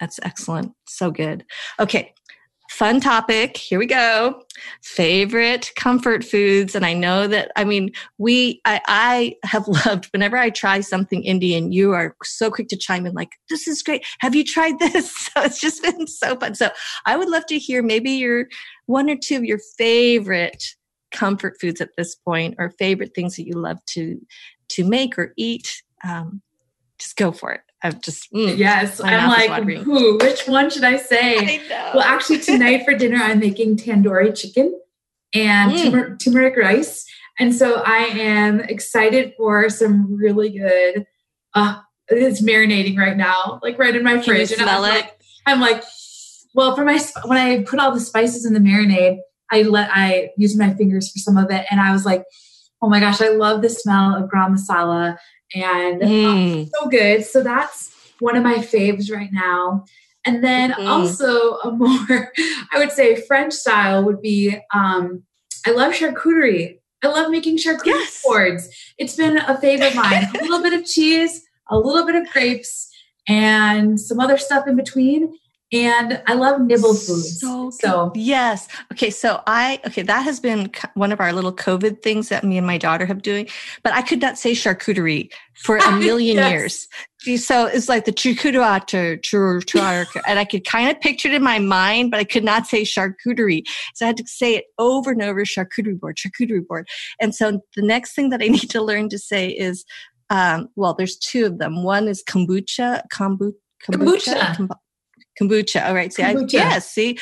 That's 0.00 0.20
excellent. 0.22 0.72
So 0.86 1.10
good. 1.10 1.44
Okay 1.80 2.14
fun 2.68 3.00
topic. 3.00 3.56
Here 3.56 3.78
we 3.78 3.86
go. 3.86 4.42
Favorite 4.82 5.70
comfort 5.76 6.22
foods. 6.24 6.74
And 6.74 6.84
I 6.84 6.92
know 6.92 7.26
that, 7.26 7.50
I 7.56 7.64
mean, 7.64 7.90
we, 8.18 8.60
I, 8.64 8.80
I 8.86 9.36
have 9.44 9.66
loved 9.86 10.06
whenever 10.12 10.36
I 10.36 10.50
try 10.50 10.80
something 10.80 11.24
Indian, 11.24 11.72
you 11.72 11.92
are 11.92 12.14
so 12.22 12.50
quick 12.50 12.68
to 12.68 12.76
chime 12.76 13.06
in, 13.06 13.14
like, 13.14 13.32
this 13.48 13.66
is 13.66 13.82
great. 13.82 14.06
Have 14.20 14.34
you 14.34 14.44
tried 14.44 14.78
this? 14.78 15.10
So 15.16 15.42
it's 15.42 15.60
just 15.60 15.82
been 15.82 16.06
so 16.06 16.36
fun. 16.36 16.54
So 16.54 16.70
I 17.06 17.16
would 17.16 17.28
love 17.28 17.46
to 17.46 17.58
hear 17.58 17.82
maybe 17.82 18.10
your 18.12 18.46
one 18.86 19.10
or 19.10 19.16
two 19.16 19.36
of 19.36 19.44
your 19.44 19.60
favorite 19.76 20.62
comfort 21.10 21.56
foods 21.60 21.80
at 21.80 21.90
this 21.96 22.14
point 22.14 22.54
or 22.58 22.70
favorite 22.78 23.14
things 23.14 23.36
that 23.36 23.46
you 23.46 23.54
love 23.54 23.78
to 23.86 24.20
to 24.68 24.84
make 24.84 25.18
or 25.18 25.32
eat 25.38 25.82
um, 26.04 26.42
just 26.98 27.16
go 27.16 27.32
for 27.32 27.52
it 27.52 27.62
I've 27.82 28.00
just 28.00 28.32
mm, 28.32 28.56
yes. 28.56 29.00
I'm 29.00 29.28
like, 29.28 29.78
who? 29.82 30.18
Which 30.18 30.48
one 30.48 30.68
should 30.70 30.84
I 30.84 30.96
say? 30.96 31.36
I 31.70 31.92
well, 31.94 32.02
actually, 32.02 32.40
tonight 32.40 32.84
for 32.84 32.94
dinner, 32.94 33.18
I'm 33.18 33.38
making 33.38 33.76
tandoori 33.76 34.36
chicken 34.36 34.78
and 35.34 35.72
mm. 35.72 36.18
turmeric 36.18 36.56
rice, 36.56 37.06
and 37.38 37.54
so 37.54 37.82
I 37.84 37.98
am 37.98 38.60
excited 38.60 39.34
for 39.36 39.70
some 39.70 40.16
really 40.16 40.50
good. 40.50 41.06
Uh, 41.54 41.80
it's 42.08 42.42
marinating 42.42 42.98
right 42.98 43.16
now, 43.16 43.60
like 43.62 43.78
right 43.78 43.94
in 43.94 44.02
my 44.02 44.14
Can 44.14 44.24
fridge. 44.24 44.50
You 44.50 44.56
smell 44.56 44.84
and 44.84 44.86
I'm 44.86 44.96
it? 44.96 45.00
Like, 45.00 45.20
I'm 45.46 45.60
like, 45.60 45.84
well, 46.54 46.74
for 46.74 46.84
my 46.84 47.00
when 47.26 47.38
I 47.38 47.62
put 47.62 47.78
all 47.78 47.92
the 47.92 48.00
spices 48.00 48.44
in 48.44 48.54
the 48.54 48.60
marinade, 48.60 49.18
I 49.52 49.62
let 49.62 49.88
I 49.92 50.30
used 50.36 50.58
my 50.58 50.74
fingers 50.74 51.12
for 51.12 51.18
some 51.18 51.36
of 51.36 51.50
it, 51.52 51.64
and 51.70 51.80
I 51.80 51.92
was 51.92 52.04
like, 52.04 52.24
oh 52.82 52.88
my 52.88 52.98
gosh, 52.98 53.20
I 53.20 53.28
love 53.28 53.62
the 53.62 53.68
smell 53.68 54.16
of 54.16 54.30
garam 54.30 54.56
masala 54.56 55.16
and 55.54 56.02
mm. 56.02 56.26
um, 56.26 56.70
so 56.74 56.88
good. 56.88 57.24
So 57.24 57.42
that's 57.42 57.94
one 58.18 58.36
of 58.36 58.42
my 58.42 58.56
faves 58.56 59.12
right 59.12 59.30
now. 59.32 59.84
And 60.24 60.42
then 60.42 60.72
mm. 60.72 60.86
also 60.86 61.56
a 61.64 61.70
more, 61.70 62.32
I 62.72 62.78
would 62.78 62.92
say 62.92 63.20
French 63.20 63.54
style 63.54 64.04
would 64.04 64.20
be, 64.20 64.56
um, 64.74 65.22
I 65.66 65.70
love 65.70 65.92
charcuterie. 65.94 66.78
I 67.02 67.08
love 67.08 67.30
making 67.30 67.58
charcuterie 67.58 67.86
yes. 67.86 68.22
boards. 68.24 68.68
It's 68.98 69.16
been 69.16 69.38
a 69.38 69.58
favorite 69.60 69.90
of 69.90 69.96
mine. 69.96 70.28
a 70.34 70.42
little 70.42 70.62
bit 70.62 70.72
of 70.72 70.84
cheese, 70.86 71.44
a 71.68 71.78
little 71.78 72.04
bit 72.04 72.16
of 72.16 72.28
grapes, 72.30 72.90
and 73.28 74.00
some 74.00 74.18
other 74.18 74.38
stuff 74.38 74.66
in 74.66 74.74
between 74.74 75.38
and 75.70 76.22
I 76.26 76.32
love 76.32 76.62
nibble 76.62 76.94
foods. 76.94 77.40
So, 77.40 77.70
so, 77.70 78.10
yes. 78.14 78.68
Okay. 78.92 79.10
So 79.10 79.42
I, 79.46 79.80
okay, 79.86 80.02
that 80.02 80.22
has 80.22 80.40
been 80.40 80.70
one 80.94 81.12
of 81.12 81.20
our 81.20 81.32
little 81.32 81.52
COVID 81.52 82.02
things 82.02 82.30
that 82.30 82.42
me 82.42 82.56
and 82.56 82.66
my 82.66 82.78
daughter 82.78 83.04
have 83.04 83.20
doing, 83.20 83.48
but 83.82 83.92
I 83.92 84.00
could 84.00 84.20
not 84.20 84.38
say 84.38 84.52
charcuterie 84.52 85.30
for 85.56 85.76
a 85.76 85.92
million 85.98 86.36
yes. 86.36 86.50
years. 86.50 86.88
So 87.44 87.66
it's 87.66 87.88
like 87.88 88.06
the 88.06 88.12
charcuterie, 88.12 90.22
and 90.26 90.38
I 90.38 90.44
could 90.44 90.64
kind 90.64 90.90
of 90.90 91.00
picture 91.02 91.28
it 91.28 91.34
in 91.34 91.42
my 91.42 91.58
mind, 91.58 92.12
but 92.12 92.20
I 92.20 92.24
could 92.24 92.44
not 92.44 92.66
say 92.66 92.82
charcuterie. 92.82 93.64
So 93.94 94.06
I 94.06 94.08
had 94.08 94.16
to 94.16 94.26
say 94.26 94.54
it 94.54 94.66
over 94.78 95.10
and 95.10 95.20
over, 95.20 95.44
charcuterie 95.44 96.00
board, 96.00 96.16
charcuterie 96.16 96.66
board. 96.66 96.88
And 97.20 97.34
so 97.34 97.60
the 97.76 97.82
next 97.82 98.14
thing 98.14 98.30
that 98.30 98.40
I 98.40 98.48
need 98.48 98.70
to 98.70 98.80
learn 98.80 99.10
to 99.10 99.18
say 99.18 99.48
is, 99.48 99.84
um, 100.30 100.68
well, 100.76 100.94
there's 100.94 101.16
two 101.16 101.44
of 101.44 101.58
them. 101.58 101.84
One 101.84 102.08
is 102.08 102.24
kombucha, 102.24 103.02
kombucha, 103.12 103.52
kombucha. 103.84 103.84
kombucha 103.84 104.56
kombucha. 104.56 104.76
All 105.86 105.94
right. 105.94 106.12
See, 106.12 106.22
kombucha. 106.22 106.60
I, 106.60 106.70
yes. 106.70 106.90
See, 106.90 107.18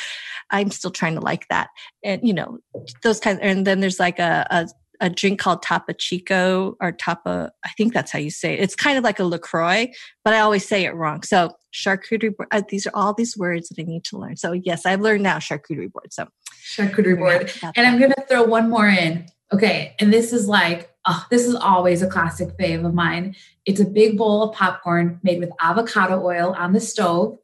I'm 0.49 0.71
still 0.71 0.91
trying 0.91 1.15
to 1.15 1.21
like 1.21 1.47
that. 1.49 1.69
And, 2.03 2.25
you 2.25 2.33
know, 2.33 2.59
those 3.03 3.19
kinds. 3.19 3.39
And 3.41 3.67
then 3.67 3.79
there's 3.79 3.99
like 3.99 4.19
a, 4.19 4.47
a, 4.49 4.67
a 4.99 5.09
drink 5.09 5.39
called 5.39 5.61
Topo 5.61 5.93
Chico 5.93 6.75
or 6.81 6.91
Tapa. 6.91 7.51
I 7.63 7.69
think 7.77 7.93
that's 7.93 8.11
how 8.11 8.19
you 8.19 8.31
say 8.31 8.53
it. 8.53 8.61
It's 8.61 8.75
kind 8.75 8.97
of 8.97 9.03
like 9.03 9.19
a 9.19 9.23
LaCroix, 9.23 9.87
but 10.23 10.33
I 10.33 10.39
always 10.39 10.67
say 10.67 10.85
it 10.85 10.95
wrong. 10.95 11.21
So 11.23 11.51
charcuterie 11.73 12.35
board. 12.35 12.49
Uh, 12.51 12.61
these 12.67 12.87
are 12.87 12.91
all 12.95 13.13
these 13.13 13.37
words 13.37 13.69
that 13.69 13.79
I 13.79 13.83
need 13.83 14.03
to 14.05 14.17
learn. 14.17 14.37
So 14.37 14.53
yes, 14.53 14.85
I've 14.85 15.01
learned 15.01 15.23
now 15.23 15.37
charcuterie 15.37 15.91
board. 15.91 16.11
So 16.11 16.27
charcuterie 16.75 17.17
board. 17.17 17.51
And 17.75 17.85
I'm 17.85 17.99
going 17.99 18.11
to 18.11 18.25
throw 18.27 18.43
one 18.43 18.69
more 18.69 18.87
in. 18.87 19.27
Okay. 19.53 19.95
And 19.99 20.11
this 20.11 20.33
is 20.33 20.47
like, 20.47 20.89
oh, 21.05 21.25
this 21.29 21.45
is 21.45 21.55
always 21.55 22.01
a 22.01 22.07
classic 22.07 22.49
fave 22.57 22.85
of 22.85 22.93
mine. 22.93 23.35
It's 23.65 23.79
a 23.79 23.85
big 23.85 24.17
bowl 24.17 24.43
of 24.43 24.55
popcorn 24.55 25.19
made 25.23 25.39
with 25.39 25.51
avocado 25.61 26.25
oil 26.25 26.55
on 26.57 26.73
the 26.73 26.81
stove 26.81 27.37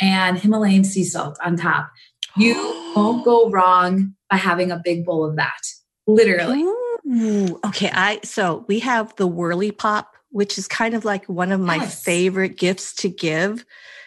and 0.00 0.38
Himalayan 0.38 0.84
sea 0.84 1.04
salt 1.04 1.38
on 1.44 1.56
top. 1.56 1.90
You 2.36 2.54
won't 2.96 3.24
go 3.24 3.50
wrong 3.50 4.14
by 4.30 4.36
having 4.36 4.70
a 4.70 4.80
big 4.82 5.04
bowl 5.04 5.24
of 5.24 5.36
that. 5.36 5.60
Literally. 6.06 6.64
Ooh, 7.06 7.58
okay, 7.64 7.90
I 7.92 8.20
so 8.24 8.64
we 8.68 8.80
have 8.80 9.14
the 9.16 9.26
whirly 9.26 9.72
pop, 9.72 10.14
which 10.30 10.58
is 10.58 10.68
kind 10.68 10.94
of 10.94 11.04
like 11.04 11.26
one 11.26 11.52
of 11.52 11.60
my 11.60 11.76
yes. 11.76 12.02
favorite 12.02 12.56
gifts 12.56 12.94
to 12.96 13.08
give. 13.08 13.64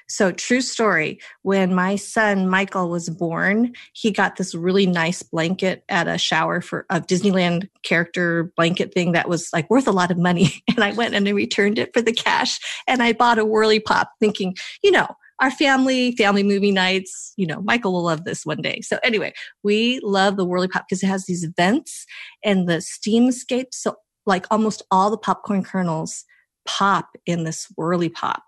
So, 0.08 0.32
true 0.32 0.62
story. 0.62 1.20
When 1.42 1.74
my 1.74 1.96
son 1.96 2.50
Michael 2.50 2.90
was 2.90 3.10
born, 3.10 3.74
he 3.94 4.12
got 4.12 4.36
this 4.36 4.54
really 4.54 4.86
nice 4.86 5.24
blanket 5.24 5.84
at 5.90 6.08
a 6.08 6.18
shower 6.18 6.62
for 6.62 6.86
a 6.90 7.02
Disneyland 7.02 7.70
character 7.84 8.52
blanket 8.56 8.94
thing 8.94 9.14
that 9.14 9.30
was 9.30 9.50
like 9.54 9.70
worth 9.70 9.88
a 9.88 9.92
lot 9.92 10.12
of 10.12 10.18
money. 10.18 10.64
And 10.76 10.84
I 10.84 10.92
went 10.94 11.14
and 11.14 11.28
I 11.28 11.32
returned 11.32 11.78
it 11.78 11.94
for 11.94 12.02
the 12.02 12.14
cash 12.14 12.60
and 12.88 13.04
I 13.04 13.14
bought 13.14 13.38
a 13.38 13.46
whirly 13.46 13.80
pop 13.80 14.12
thinking, 14.20 14.56
you 14.82 14.92
know, 14.92 15.08
our 15.44 15.52
family, 15.52 16.16
family 16.16 16.42
movie 16.42 16.72
nights. 16.72 17.34
You 17.36 17.46
know, 17.46 17.62
Michael 17.62 17.92
will 17.92 18.04
love 18.04 18.24
this 18.24 18.46
one 18.46 18.62
day. 18.62 18.80
So 18.80 18.98
anyway, 19.04 19.34
we 19.62 20.00
love 20.02 20.38
the 20.38 20.46
Whirly 20.46 20.70
Pop 20.70 20.86
because 20.88 21.04
it 21.04 21.08
has 21.08 21.26
these 21.26 21.46
vents 21.58 22.06
and 22.46 22.70
the 22.70 22.80
steam 22.80 23.28
escapes. 23.28 23.84
So 23.84 23.98
like 24.26 24.46
almost 24.50 24.84
all 24.90 25.12
the 25.12 25.18
popcorn 25.18 25.62
kernels 25.62 26.24
pop 26.66 27.10
in 27.26 27.44
this 27.44 27.68
Whirly 27.76 28.08
Pop. 28.08 28.42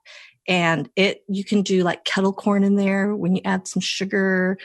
And 0.48 0.90
it, 0.96 1.24
you 1.28 1.44
can 1.44 1.64
do 1.64 1.84
like 1.84 2.06
kettle 2.06 2.32
corn 2.32 2.64
in 2.64 2.78
there 2.78 3.14
when 3.14 3.36
you 3.36 3.42
add 3.44 3.68
some 3.68 3.82
sugar 3.82 4.58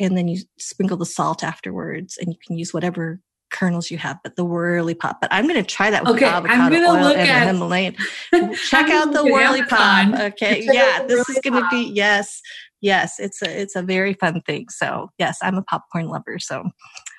and 0.00 0.18
then 0.18 0.26
you 0.26 0.40
sprinkle 0.58 0.96
the 0.96 1.06
salt 1.06 1.44
afterwards 1.44 2.18
and 2.20 2.32
you 2.32 2.38
can 2.44 2.58
use 2.58 2.74
whatever 2.74 3.20
kernels 3.56 3.90
you 3.90 3.98
have, 3.98 4.18
but 4.22 4.36
the 4.36 4.44
whirly 4.44 4.94
pop. 4.94 5.20
But 5.20 5.32
I'm 5.32 5.48
going 5.48 5.62
to 5.62 5.68
try 5.68 5.90
that 5.90 6.04
with 6.04 6.16
okay, 6.16 6.26
avocado 6.26 6.76
oil 6.76 7.06
and 7.08 7.28
at, 7.28 7.40
the 7.40 7.52
Himalayan. 7.52 7.96
Check 8.68 8.90
out 8.90 9.12
the 9.12 9.24
whirly 9.24 9.64
pop. 9.64 10.14
Okay, 10.20 10.62
yeah, 10.62 11.04
this 11.06 11.28
is 11.28 11.38
going 11.42 11.62
to 11.62 11.68
be 11.70 11.90
yes, 11.94 12.40
yes. 12.80 13.18
It's 13.18 13.42
a 13.42 13.60
it's 13.60 13.74
a 13.74 13.82
very 13.82 14.14
fun 14.14 14.42
thing. 14.42 14.68
So 14.68 15.10
yes, 15.18 15.38
I'm 15.42 15.56
a 15.56 15.62
popcorn 15.62 16.08
lover. 16.08 16.38
So 16.38 16.64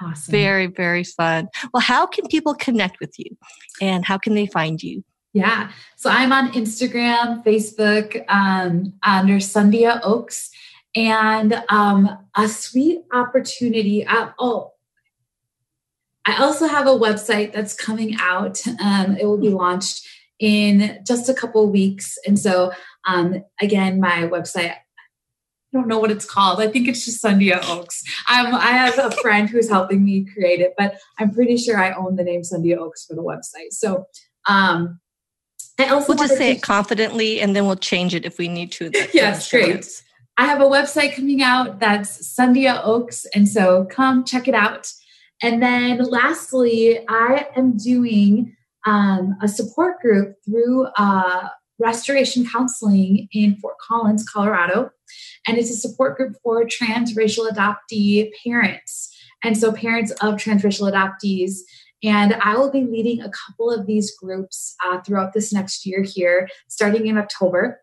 awesome. 0.02 0.32
very 0.32 0.68
very 0.68 1.04
fun. 1.04 1.48
Well, 1.74 1.82
how 1.82 2.06
can 2.06 2.28
people 2.28 2.54
connect 2.54 3.00
with 3.00 3.14
you, 3.18 3.36
and 3.82 4.06
how 4.06 4.18
can 4.18 4.36
they 4.36 4.46
find 4.46 4.82
you? 4.82 5.04
Yeah, 5.34 5.72
so 5.98 6.10
I'm 6.10 6.32
on 6.32 6.52
Instagram, 6.54 7.44
Facebook 7.44 8.24
um, 8.30 8.94
under 9.04 9.36
Sandhya 9.36 10.00
Oaks. 10.04 10.50
And 10.96 11.62
um, 11.70 12.10
a 12.36 12.48
sweet 12.48 13.02
opportunity. 13.14 14.04
Uh, 14.08 14.30
oh, 14.40 14.72
I 16.28 16.44
also 16.44 16.68
have 16.68 16.88
a 16.88 16.92
website 16.92 17.54
that's 17.54 17.74
coming 17.74 18.18
out. 18.20 18.62
Um, 18.84 19.16
it 19.16 19.26
will 19.26 19.38
be 19.38 19.50
launched 19.50 20.06
in 20.40 21.00
just 21.08 21.30
a 21.30 21.34
couple 21.34 21.72
weeks. 21.72 22.18
And 22.28 22.38
so, 22.38 22.74
um, 23.08 23.44
again, 23.62 24.02
my 24.02 24.24
website, 24.24 24.72
I 24.72 24.78
don't 25.74 25.88
know 25.88 26.00
what 26.00 26.12
it's 26.12 26.26
called. 26.26 26.60
I 26.60 26.68
think 26.68 26.90
it's 26.90 27.06
just 27.06 27.24
Sandhya 27.24 27.62
Oaks. 27.70 28.04
Um, 28.30 28.54
I 28.54 28.72
have 28.72 29.00
a 29.00 29.12
friend 29.12 29.50
who's 29.50 29.70
helping 29.70 30.04
me 30.04 30.26
create 30.26 30.60
it, 30.60 30.74
but 30.78 30.98
I'm 31.18 31.32
pretty 31.32 31.56
sure 31.56 31.78
I 31.78 31.94
own 31.94 32.18
the 32.18 32.24
name 32.24 32.42
Sandhya 32.42 32.78
Oaks 32.78 33.06
for 33.06 33.16
the 33.16 33.24
website. 33.24 33.72
So, 33.72 34.06
um, 34.48 35.00
I 35.80 35.90
also 35.90 36.10
we'll 36.10 36.18
just 36.18 36.38
say 36.38 36.52
it 36.52 36.62
confidently, 36.64 37.40
and 37.40 37.56
then 37.56 37.68
we'll 37.68 37.76
change 37.76 38.16
it 38.16 38.26
if 38.26 38.40
we 38.40 38.48
need 38.48 38.72
to. 38.74 38.92
Yes, 39.14 39.50
great. 39.50 40.04
I 40.36 40.46
have 40.46 40.60
a 40.60 40.66
website 40.66 41.16
coming 41.16 41.44
out 41.44 41.80
that's 41.80 42.36
Sandhya 42.36 42.82
Oaks, 42.84 43.26
and 43.36 43.48
so 43.48 43.86
come 43.86 44.26
check 44.26 44.48
it 44.48 44.56
out. 44.56 44.92
And 45.42 45.62
then 45.62 45.98
lastly, 46.00 47.00
I 47.08 47.48
am 47.56 47.78
doing 47.78 48.56
um, 48.86 49.36
a 49.42 49.48
support 49.48 50.00
group 50.00 50.36
through 50.46 50.88
uh, 50.98 51.50
restoration 51.80 52.46
counseling 52.48 53.28
in 53.32 53.58
Fort 53.58 53.76
Collins, 53.80 54.28
Colorado. 54.28 54.90
And 55.48 55.58
it's 55.58 55.70
a 55.70 55.76
support 55.76 56.18
group 56.18 56.36
for 56.44 56.66
transracial 56.66 57.50
adoptee 57.50 58.32
parents. 58.44 59.14
And 59.44 59.58
so, 59.58 59.72
parents 59.72 60.12
of 60.12 60.36
transracial 60.36 60.92
adoptees. 60.92 61.60
And 62.04 62.36
I 62.36 62.56
will 62.56 62.72
be 62.72 62.84
leading 62.84 63.22
a 63.22 63.30
couple 63.30 63.72
of 63.72 63.88
these 63.88 64.16
groups 64.16 64.76
uh, 64.86 65.02
throughout 65.02 65.34
this 65.34 65.52
next 65.52 65.86
year 65.86 66.04
here, 66.04 66.48
starting 66.68 67.08
in 67.08 67.18
October. 67.18 67.82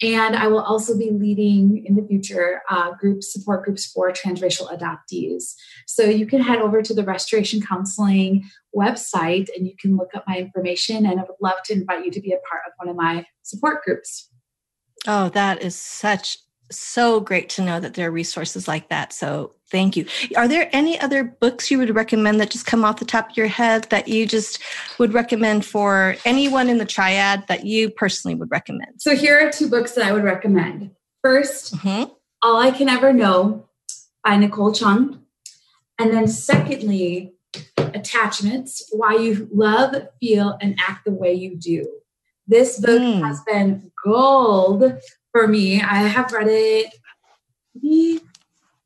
And 0.00 0.36
I 0.36 0.46
will 0.46 0.60
also 0.60 0.96
be 0.96 1.10
leading 1.10 1.84
in 1.84 1.96
the 1.96 2.06
future 2.06 2.62
uh, 2.70 2.92
support 3.20 3.64
groups 3.64 3.86
for 3.86 4.12
transracial 4.12 4.70
adoptees. 4.70 5.54
So 5.86 6.04
you 6.04 6.24
can 6.24 6.40
head 6.40 6.60
over 6.60 6.82
to 6.82 6.94
the 6.94 7.02
Restoration 7.02 7.60
Counseling 7.60 8.44
website 8.76 9.48
and 9.56 9.66
you 9.66 9.74
can 9.80 9.96
look 9.96 10.10
up 10.14 10.24
my 10.28 10.36
information. 10.36 11.04
And 11.04 11.18
I 11.18 11.24
would 11.24 11.36
love 11.40 11.60
to 11.64 11.72
invite 11.72 12.04
you 12.04 12.12
to 12.12 12.20
be 12.20 12.32
a 12.32 12.38
part 12.48 12.62
of 12.66 12.72
one 12.76 12.88
of 12.88 12.96
my 12.96 13.26
support 13.42 13.82
groups. 13.84 14.30
Oh, 15.06 15.30
that 15.30 15.62
is 15.62 15.74
such 15.74 16.38
so 16.70 17.18
great 17.20 17.48
to 17.50 17.64
know 17.64 17.80
that 17.80 17.94
there 17.94 18.08
are 18.08 18.12
resources 18.12 18.68
like 18.68 18.88
that. 18.90 19.12
So 19.12 19.54
thank 19.70 19.96
you. 19.96 20.06
Are 20.36 20.48
there 20.48 20.68
any 20.72 20.98
other 21.00 21.24
books 21.24 21.70
you 21.70 21.78
would 21.78 21.94
recommend 21.94 22.40
that 22.40 22.50
just 22.50 22.66
come 22.66 22.84
off 22.84 22.98
the 22.98 23.04
top 23.04 23.30
of 23.30 23.36
your 23.36 23.46
head 23.46 23.84
that 23.90 24.08
you 24.08 24.26
just 24.26 24.60
would 24.98 25.12
recommend 25.12 25.64
for 25.64 26.16
anyone 26.24 26.68
in 26.68 26.78
the 26.78 26.84
triad 26.84 27.46
that 27.48 27.64
you 27.64 27.90
personally 27.90 28.34
would 28.34 28.50
recommend? 28.50 29.00
So 29.00 29.14
here 29.14 29.38
are 29.38 29.50
two 29.50 29.68
books 29.68 29.92
that 29.92 30.04
I 30.04 30.12
would 30.12 30.24
recommend. 30.24 30.90
1st 31.24 31.74
mm-hmm. 31.74 32.12
All 32.42 32.56
I 32.56 32.70
Can 32.70 32.88
Ever 32.88 33.12
Know 33.12 33.68
by 34.24 34.36
Nicole 34.36 34.72
Chung. 34.72 35.22
And 35.98 36.12
then 36.12 36.28
secondly, 36.28 37.34
Attachments 37.76 38.88
Why 38.92 39.16
You 39.16 39.48
Love, 39.52 39.94
Feel, 40.20 40.56
and 40.60 40.78
Act 40.86 41.04
the 41.04 41.12
Way 41.12 41.34
You 41.34 41.56
Do. 41.56 41.86
This 42.46 42.78
book 42.80 43.00
mm. 43.00 43.20
has 43.26 43.40
been 43.42 43.90
gold 44.04 45.00
for 45.32 45.48
me. 45.48 45.82
I 45.82 45.96
have 45.96 46.32
read 46.32 46.46
it 46.48 46.94
maybe 47.74 48.20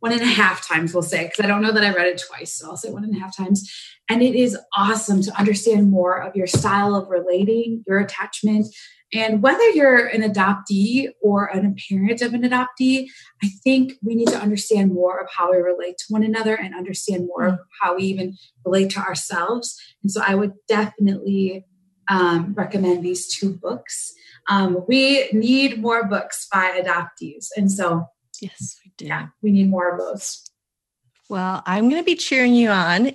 one 0.02 0.10
and 0.10 0.20
a 0.20 0.26
half 0.26 0.66
times, 0.66 0.92
we'll 0.92 1.00
say, 1.04 1.26
because 1.26 1.44
I 1.44 1.46
don't 1.46 1.62
know 1.62 1.70
that 1.70 1.84
I 1.84 1.94
read 1.94 2.08
it 2.08 2.20
twice. 2.26 2.58
So 2.58 2.68
I'll 2.68 2.76
say 2.76 2.90
one 2.90 3.04
and 3.04 3.16
a 3.16 3.20
half 3.20 3.36
times. 3.36 3.72
And 4.10 4.20
it 4.20 4.34
is 4.34 4.58
awesome 4.76 5.22
to 5.22 5.38
understand 5.38 5.92
more 5.92 6.20
of 6.20 6.34
your 6.34 6.48
style 6.48 6.96
of 6.96 7.08
relating, 7.08 7.84
your 7.86 8.00
attachment. 8.00 8.66
And 9.14 9.44
whether 9.44 9.68
you're 9.70 10.06
an 10.06 10.22
adoptee 10.22 11.10
or 11.22 11.46
an 11.46 11.76
parent 11.88 12.20
of 12.20 12.34
an 12.34 12.42
adoptee, 12.42 13.06
I 13.44 13.50
think 13.62 13.92
we 14.02 14.16
need 14.16 14.26
to 14.28 14.38
understand 14.38 14.92
more 14.92 15.20
of 15.20 15.28
how 15.30 15.52
we 15.52 15.58
relate 15.58 15.98
to 15.98 16.04
one 16.08 16.24
another 16.24 16.56
and 16.56 16.74
understand 16.74 17.28
more 17.28 17.46
of 17.46 17.60
how 17.80 17.94
we 17.94 18.02
even 18.02 18.36
relate 18.64 18.90
to 18.90 18.98
ourselves. 18.98 19.80
And 20.02 20.10
so 20.10 20.20
I 20.26 20.34
would 20.34 20.54
definitely 20.66 21.64
um, 22.08 22.54
recommend 22.56 23.04
these 23.04 23.32
two 23.32 23.54
books. 23.54 24.14
Um, 24.48 24.84
we 24.88 25.28
need 25.32 25.80
more 25.80 26.08
books 26.08 26.48
by 26.52 26.82
adoptees. 26.82 27.50
And 27.56 27.70
so, 27.70 28.06
yes, 28.42 28.78
we 28.84 28.92
do. 28.96 29.06
Yeah, 29.06 29.28
we 29.40 29.52
need 29.52 29.70
more 29.70 29.92
of 29.92 29.98
those. 29.98 30.50
Well, 31.30 31.62
I'm 31.64 31.88
going 31.88 32.02
to 32.02 32.04
be 32.04 32.16
cheering 32.16 32.54
you 32.54 32.68
on 32.68 33.12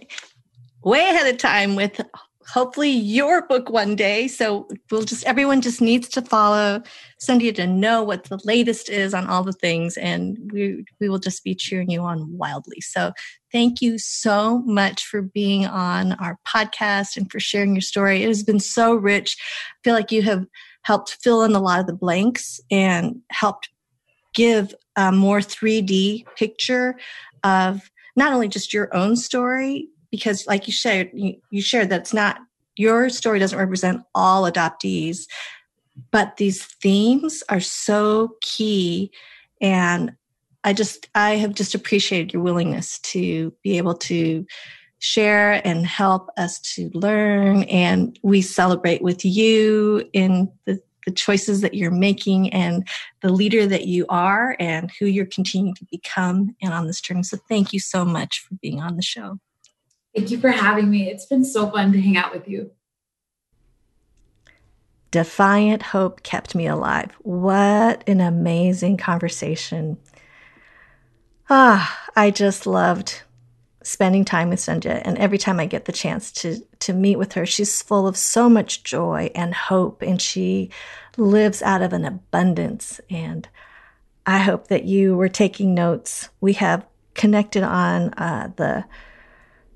way 0.84 1.02
ahead 1.02 1.32
of 1.32 1.38
time 1.38 1.76
with 1.76 2.02
hopefully 2.48 2.90
your 2.90 3.46
book 3.46 3.70
one 3.70 3.96
day. 3.96 4.28
So 4.28 4.70
we'll 4.90 5.04
just, 5.04 5.26
everyone 5.26 5.60
just 5.60 5.82
needs 5.82 6.08
to 6.10 6.22
follow 6.22 6.82
Sandhya 7.22 7.54
to 7.56 7.68
know 7.68 8.04
what 8.04 8.24
the 8.24 8.40
latest 8.46 8.90
is 8.90 9.14
on 9.14 9.28
all 9.28 9.44
the 9.44 9.52
things. 9.52 9.98
And 9.98 10.38
we, 10.54 10.86
we 11.02 11.10
will 11.10 11.20
just 11.20 11.44
be 11.44 11.54
cheering 11.54 11.90
you 11.90 12.02
on 12.02 12.38
wildly. 12.38 12.80
So 12.80 13.12
thank 13.52 13.82
you 13.82 13.98
so 13.98 14.60
much 14.60 15.06
for 15.06 15.22
being 15.22 15.66
on 15.66 16.14
our 16.14 16.40
podcast 16.48 17.18
and 17.18 17.30
for 17.30 17.40
sharing 17.40 17.76
your 17.76 17.82
story. 17.82 18.24
It 18.24 18.28
has 18.28 18.44
been 18.44 18.62
so 18.62 18.96
rich. 18.96 19.36
I 19.40 19.78
feel 19.84 19.94
like 19.94 20.12
you 20.12 20.22
have 20.22 20.46
helped 20.84 21.18
fill 21.22 21.44
in 21.44 21.54
a 21.54 21.60
lot 21.60 21.82
of 21.82 21.88
the 21.88 21.94
blanks 21.94 22.62
and 22.72 23.18
helped 23.30 23.70
give 24.38 24.76
a 24.96 25.12
more 25.12 25.40
3D 25.40 26.26
picture 26.38 26.96
of 27.44 27.90
not 28.16 28.34
only 28.34 28.48
just 28.48 28.72
your 28.72 28.96
own 28.96 29.16
story, 29.16 29.88
because 30.12 30.46
like 30.46 30.68
you 30.68 30.74
shared, 30.74 31.10
you, 31.14 31.62
shared 31.62 31.90
that 31.90 32.02
it's 32.02 32.14
not 32.14 32.38
your 32.76 33.10
story 33.10 33.40
doesn't 33.40 33.58
represent 33.58 34.04
all 34.14 34.50
adoptees, 34.50 35.22
but 36.12 36.38
these 36.38 36.64
themes 36.64 37.44
are 37.50 37.60
so 37.60 38.36
key. 38.42 39.12
And 39.60 40.14
I 40.64 40.74
just, 40.74 41.10
I 41.16 41.32
have 41.38 41.56
just 41.56 41.74
appreciated 41.74 42.32
your 42.32 42.44
willingness 42.44 43.00
to 43.00 43.52
be 43.64 43.80
able 43.80 43.96
to 43.96 44.46
share 45.00 45.66
and 45.66 45.86
help 45.88 46.30
us 46.38 46.60
to 46.76 46.92
learn. 46.94 47.64
And 47.64 48.20
we 48.22 48.44
celebrate 48.44 49.02
with 49.02 49.26
you 49.26 50.08
in 50.14 50.52
the, 50.66 50.80
the 51.08 51.14
choices 51.14 51.62
that 51.62 51.74
you're 51.74 51.90
making 51.90 52.52
and 52.52 52.86
the 53.22 53.32
leader 53.32 53.66
that 53.66 53.88
you 53.88 54.06
are 54.10 54.58
and 54.60 54.92
who 55.00 55.06
you're 55.06 55.26
continuing 55.26 55.74
to 55.74 55.86
become 55.90 56.54
and 56.62 56.74
on 56.74 56.86
this 56.86 57.00
journey. 57.00 57.24
So 57.24 57.38
thank 57.48 57.72
you 57.72 57.80
so 57.80 58.04
much 58.04 58.42
for 58.42 58.56
being 58.56 58.82
on 58.82 58.98
the 58.98 59.02
show. 59.02 59.40
Thank 60.14 60.32
you 60.32 60.38
for 60.38 60.50
having 60.50 60.90
me. 60.90 61.10
It's 61.10 61.26
been 61.26 61.46
so 61.46 61.72
fun 61.72 61.94
to 61.94 62.02
hang 62.02 62.18
out 62.18 62.34
with 62.34 62.46
you. 62.50 62.72
Defiant 65.12 65.82
hope 65.82 66.24
kept 66.24 66.56
me 66.56 66.68
alive. 66.68 67.16
What 67.22 68.04
an 68.06 68.20
amazing 68.20 68.98
conversation. 68.98 69.98
Ah, 71.50 72.06
I 72.18 72.32
just 72.32 72.68
loved 72.68 73.22
spending 73.88 74.26
time 74.26 74.50
with 74.50 74.60
Sandhya. 74.60 75.02
And 75.06 75.18
every 75.18 75.38
time 75.38 75.60
I 75.60 75.66
get 75.66 75.86
the 75.86 75.92
chance 75.92 76.32
to, 76.34 76.60
to 76.80 76.94
meet 76.94 77.16
with 77.16 77.34
her, 77.34 77.46
she's 77.46 77.82
full 77.82 78.08
of 78.08 78.18
so 78.18 78.50
much 78.50 78.84
joy 78.84 79.32
and 79.34 79.54
hope, 79.54 80.02
and 80.02 80.22
she 80.22 80.70
lives 81.16 81.62
out 81.62 81.82
of 81.82 81.94
an 81.94 82.04
abundance. 82.04 83.00
And 83.10 83.48
I 84.26 84.40
hope 84.40 84.68
that 84.68 84.84
you 84.84 85.16
were 85.16 85.30
taking 85.30 85.74
notes. 85.74 86.30
We 86.42 86.54
have 86.54 86.86
connected 87.14 87.64
on 87.64 88.14
uh, 88.16 88.52
the 88.58 88.86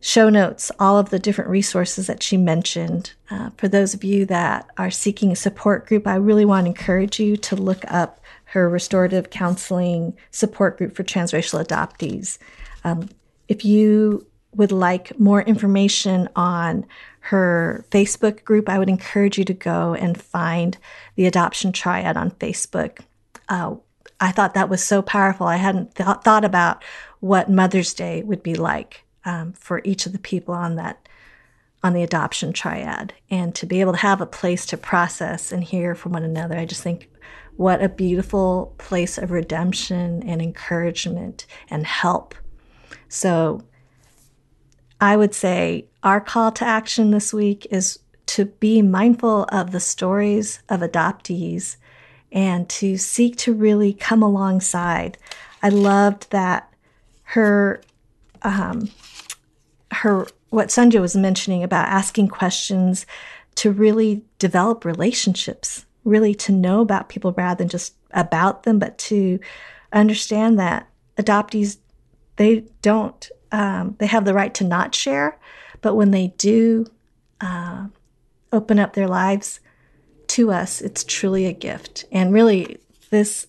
show 0.02 0.30
notes 0.30 0.72
all 0.80 0.98
of 0.98 1.10
the 1.10 1.20
different 1.20 1.50
resources 1.50 2.08
that 2.08 2.22
she 2.22 2.36
mentioned. 2.36 3.14
Uh, 3.30 3.52
for 3.56 3.68
those 3.68 3.94
of 3.94 4.04
you 4.04 4.26
that 4.26 4.68
are 4.78 4.92
seeking 4.92 5.32
a 5.32 5.36
support 5.36 5.88
group, 5.88 6.06
I 6.06 6.16
really 6.16 6.44
want 6.44 6.66
to 6.66 6.70
encourage 6.70 7.20
you 7.20 7.38
to 7.38 7.56
look 7.56 7.86
up 7.88 8.20
her 8.46 8.68
restorative 8.68 9.30
counseling 9.30 10.18
support 10.32 10.78
group 10.78 10.94
for 10.96 11.04
transracial 11.04 11.66
adoptees. 11.66 12.38
Um, 12.84 13.08
if 13.48 13.66
you 13.66 14.26
would 14.56 14.72
like 14.72 15.18
more 15.20 15.42
information 15.42 16.28
on 16.36 16.86
her 17.22 17.86
Facebook 17.92 18.44
group, 18.44 18.68
I 18.68 18.80
would 18.80 18.90
encourage 18.90 19.38
you 19.38 19.46
to 19.46 19.54
go 19.54 19.94
and 19.94 20.20
find 20.20 20.78
the 21.16 21.26
Adoption 21.26 21.72
Triad 21.72 22.18
on 22.18 22.32
Facebook. 22.32 23.00
Uh, 23.48 23.76
I 24.20 24.32
thought 24.32 24.54
that 24.54 24.70
was 24.70 24.84
so 24.84 25.02
powerful. 25.02 25.48
I 25.48 25.58
hadn't 25.58 25.96
th- 25.96 26.18
thought 26.24 26.46
about 26.46 26.84
what 27.20 27.50
Mother's 27.50 27.94
Day 27.94 28.24
would 28.24 28.44
be 28.44 28.56
like 28.56 29.04
um, 29.26 29.54
for 29.54 29.82
each 29.84 30.06
of 30.06 30.12
the 30.12 30.20
people 30.20 30.54
on 30.54 30.76
that 30.76 31.08
on 31.84 31.94
the 31.94 32.04
adoption 32.04 32.54
triad, 32.54 33.12
and 33.32 33.56
to 33.56 33.66
be 33.66 33.82
able 33.82 33.92
to 33.92 33.98
have 33.98 34.22
a 34.22 34.26
place 34.28 34.68
to 34.68 34.78
process 34.78 35.52
and 35.52 35.64
hear 35.64 35.96
from 35.96 36.12
one 36.12 36.24
another. 36.24 36.56
I 36.56 36.66
just 36.66 36.84
think 36.84 37.10
what 37.56 37.84
a 37.84 37.90
beautiful 37.90 38.76
place 38.78 39.18
of 39.18 39.32
redemption 39.32 40.22
and 40.24 40.42
encouragement 40.42 41.48
and 41.72 41.88
help 41.88 42.36
so 43.12 43.62
I 45.02 45.18
would 45.18 45.36
say 45.36 45.86
our 46.02 46.22
call 46.22 46.54
to 46.54 46.66
action 46.66 47.12
this 47.12 47.34
week 47.34 47.68
is 47.70 48.00
to 48.28 48.46
be 48.46 48.82
mindful 48.82 49.44
of 49.52 49.72
the 49.72 49.82
stories 49.82 50.62
of 50.70 50.80
adoptees 50.80 51.76
and 52.32 52.70
to 52.70 52.96
seek 52.96 53.36
to 53.40 53.54
really 53.54 53.92
come 53.92 54.24
alongside. 54.24 55.18
I 55.62 55.68
loved 55.68 56.32
that 56.32 56.74
her 57.24 57.82
um, 58.44 58.90
her 59.92 60.26
what 60.50 60.70
Sandhya 60.70 61.02
was 61.02 61.16
mentioning 61.16 61.64
about 61.64 61.90
asking 61.90 62.30
questions 62.30 63.06
to 63.56 63.74
really 63.74 64.24
develop 64.40 64.86
relationships, 64.86 65.86
really 66.06 66.34
to 66.36 66.54
know 66.54 66.80
about 66.80 67.10
people 67.10 67.34
rather 67.34 67.58
than 67.58 67.68
just 67.68 67.94
about 68.12 68.64
them, 68.64 68.80
but 68.80 68.98
to 69.00 69.38
understand 69.92 70.58
that 70.60 70.88
adoptees 71.18 71.78
they 72.42 72.64
don't 72.82 73.30
um, 73.52 73.96
they 74.00 74.08
have 74.08 74.26
the 74.26 74.34
right 74.34 74.54
to 74.56 74.64
not 74.64 74.96
share 74.96 75.38
but 75.82 75.96
when 75.96 76.12
they 76.12 76.28
do 76.38 76.86
uh, 77.40 77.86
open 78.52 78.80
up 78.80 78.94
their 78.94 79.08
lives 79.08 79.60
to 80.28 80.52
us 80.52 80.82
it's 80.82 81.04
truly 81.04 81.46
a 81.46 81.54
gift. 81.54 82.06
And 82.12 82.34
really 82.34 82.78
this 83.10 83.48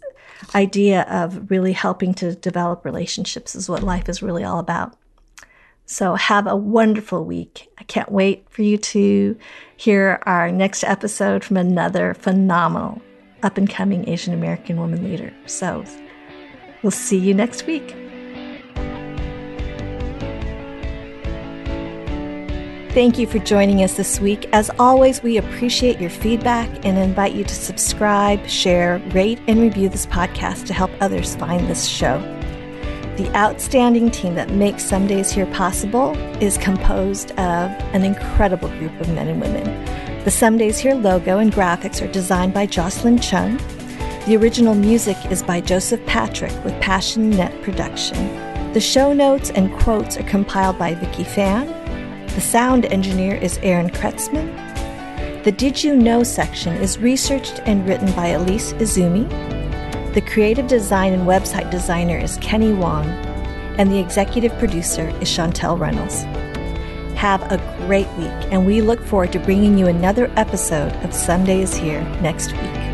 idea 0.54 1.02
of 1.02 1.50
really 1.50 1.72
helping 1.72 2.12
to 2.14 2.34
develop 2.34 2.84
relationships 2.84 3.54
is 3.54 3.68
what 3.68 3.82
life 3.82 4.08
is 4.08 4.22
really 4.22 4.42
all 4.44 4.58
about. 4.58 4.96
So 5.86 6.14
have 6.14 6.46
a 6.46 6.56
wonderful 6.56 7.24
week. 7.24 7.68
I 7.78 7.84
can't 7.84 8.10
wait 8.10 8.46
for 8.50 8.62
you 8.62 8.76
to 8.78 9.36
hear 9.76 10.20
our 10.26 10.50
next 10.50 10.84
episode 10.84 11.44
from 11.44 11.56
another 11.56 12.14
phenomenal 12.14 13.00
up 13.42 13.58
and 13.58 13.68
coming 13.68 14.08
asian 14.08 14.32
american 14.32 14.76
woman 14.76 15.02
leader. 15.02 15.32
So 15.46 15.84
we'll 16.82 16.92
see 16.92 17.18
you 17.18 17.34
next 17.34 17.66
week 17.66 17.96
Thank 22.92 23.18
you 23.18 23.26
for 23.26 23.38
joining 23.38 23.82
us 23.82 23.96
this 23.96 24.20
week. 24.20 24.50
As 24.52 24.70
always, 24.78 25.22
we 25.22 25.38
appreciate 25.38 25.98
your 25.98 26.10
feedback 26.10 26.68
and 26.84 26.98
invite 26.98 27.32
you 27.32 27.42
to 27.42 27.54
subscribe, 27.54 28.46
share, 28.46 28.98
rate, 29.14 29.40
and 29.48 29.62
review 29.62 29.88
this 29.88 30.04
podcast 30.04 30.66
to 30.66 30.74
help 30.74 30.90
others 31.00 31.34
find 31.36 31.66
this 31.66 31.86
show. 31.86 32.18
The 33.16 33.32
outstanding 33.34 34.10
team 34.10 34.34
that 34.34 34.50
makes 34.50 34.84
Someday's 34.84 35.32
Here 35.32 35.46
possible 35.46 36.14
is 36.42 36.58
composed 36.58 37.30
of 37.30 37.70
an 37.94 38.04
incredible 38.04 38.68
group 38.68 39.00
of 39.00 39.08
men 39.08 39.28
and 39.28 39.40
women. 39.40 39.64
The 40.24 40.30
Someday's 40.30 40.78
Here 40.78 40.94
logo 40.94 41.38
and 41.38 41.50
graphics 41.50 42.06
are 42.06 42.12
designed 42.12 42.52
by 42.52 42.66
Jocelyn 42.66 43.18
Chung. 43.20 43.56
The 44.26 44.36
original 44.36 44.74
music 44.74 45.16
is 45.30 45.42
by 45.42 45.62
Joseph 45.62 46.04
Patrick 46.04 46.52
with 46.62 46.78
Passion 46.82 47.30
Net 47.30 47.58
Production. 47.62 48.18
The 48.74 48.80
show 48.80 49.14
notes 49.14 49.48
and 49.48 49.72
quotes 49.78 50.18
are 50.18 50.24
compiled 50.24 50.78
by 50.78 50.92
Vicky 50.92 51.24
Fan 51.24 51.81
the 52.34 52.40
sound 52.40 52.86
engineer 52.86 53.34
is 53.34 53.58
Aaron 53.62 53.90
Kretzman. 53.90 54.54
The 55.44 55.52
Did 55.52 55.84
You 55.84 55.94
Know 55.94 56.22
section 56.22 56.74
is 56.76 56.98
researched 56.98 57.60
and 57.66 57.86
written 57.86 58.10
by 58.12 58.28
Elise 58.28 58.72
Izumi. 58.74 59.28
The 60.14 60.22
creative 60.22 60.66
design 60.66 61.12
and 61.12 61.26
website 61.26 61.70
designer 61.70 62.16
is 62.16 62.38
Kenny 62.38 62.72
Wong. 62.72 63.06
And 63.76 63.90
the 63.90 63.98
executive 63.98 64.56
producer 64.58 65.08
is 65.20 65.28
Chantel 65.28 65.78
Reynolds. 65.78 66.22
Have 67.18 67.42
a 67.52 67.58
great 67.86 68.08
week, 68.14 68.52
and 68.52 68.66
we 68.66 68.80
look 68.80 69.00
forward 69.02 69.32
to 69.32 69.38
bringing 69.38 69.76
you 69.76 69.86
another 69.86 70.30
episode 70.36 70.92
of 71.04 71.10
Someday's 71.10 71.76
Here 71.76 72.02
next 72.22 72.52
week. 72.52 72.91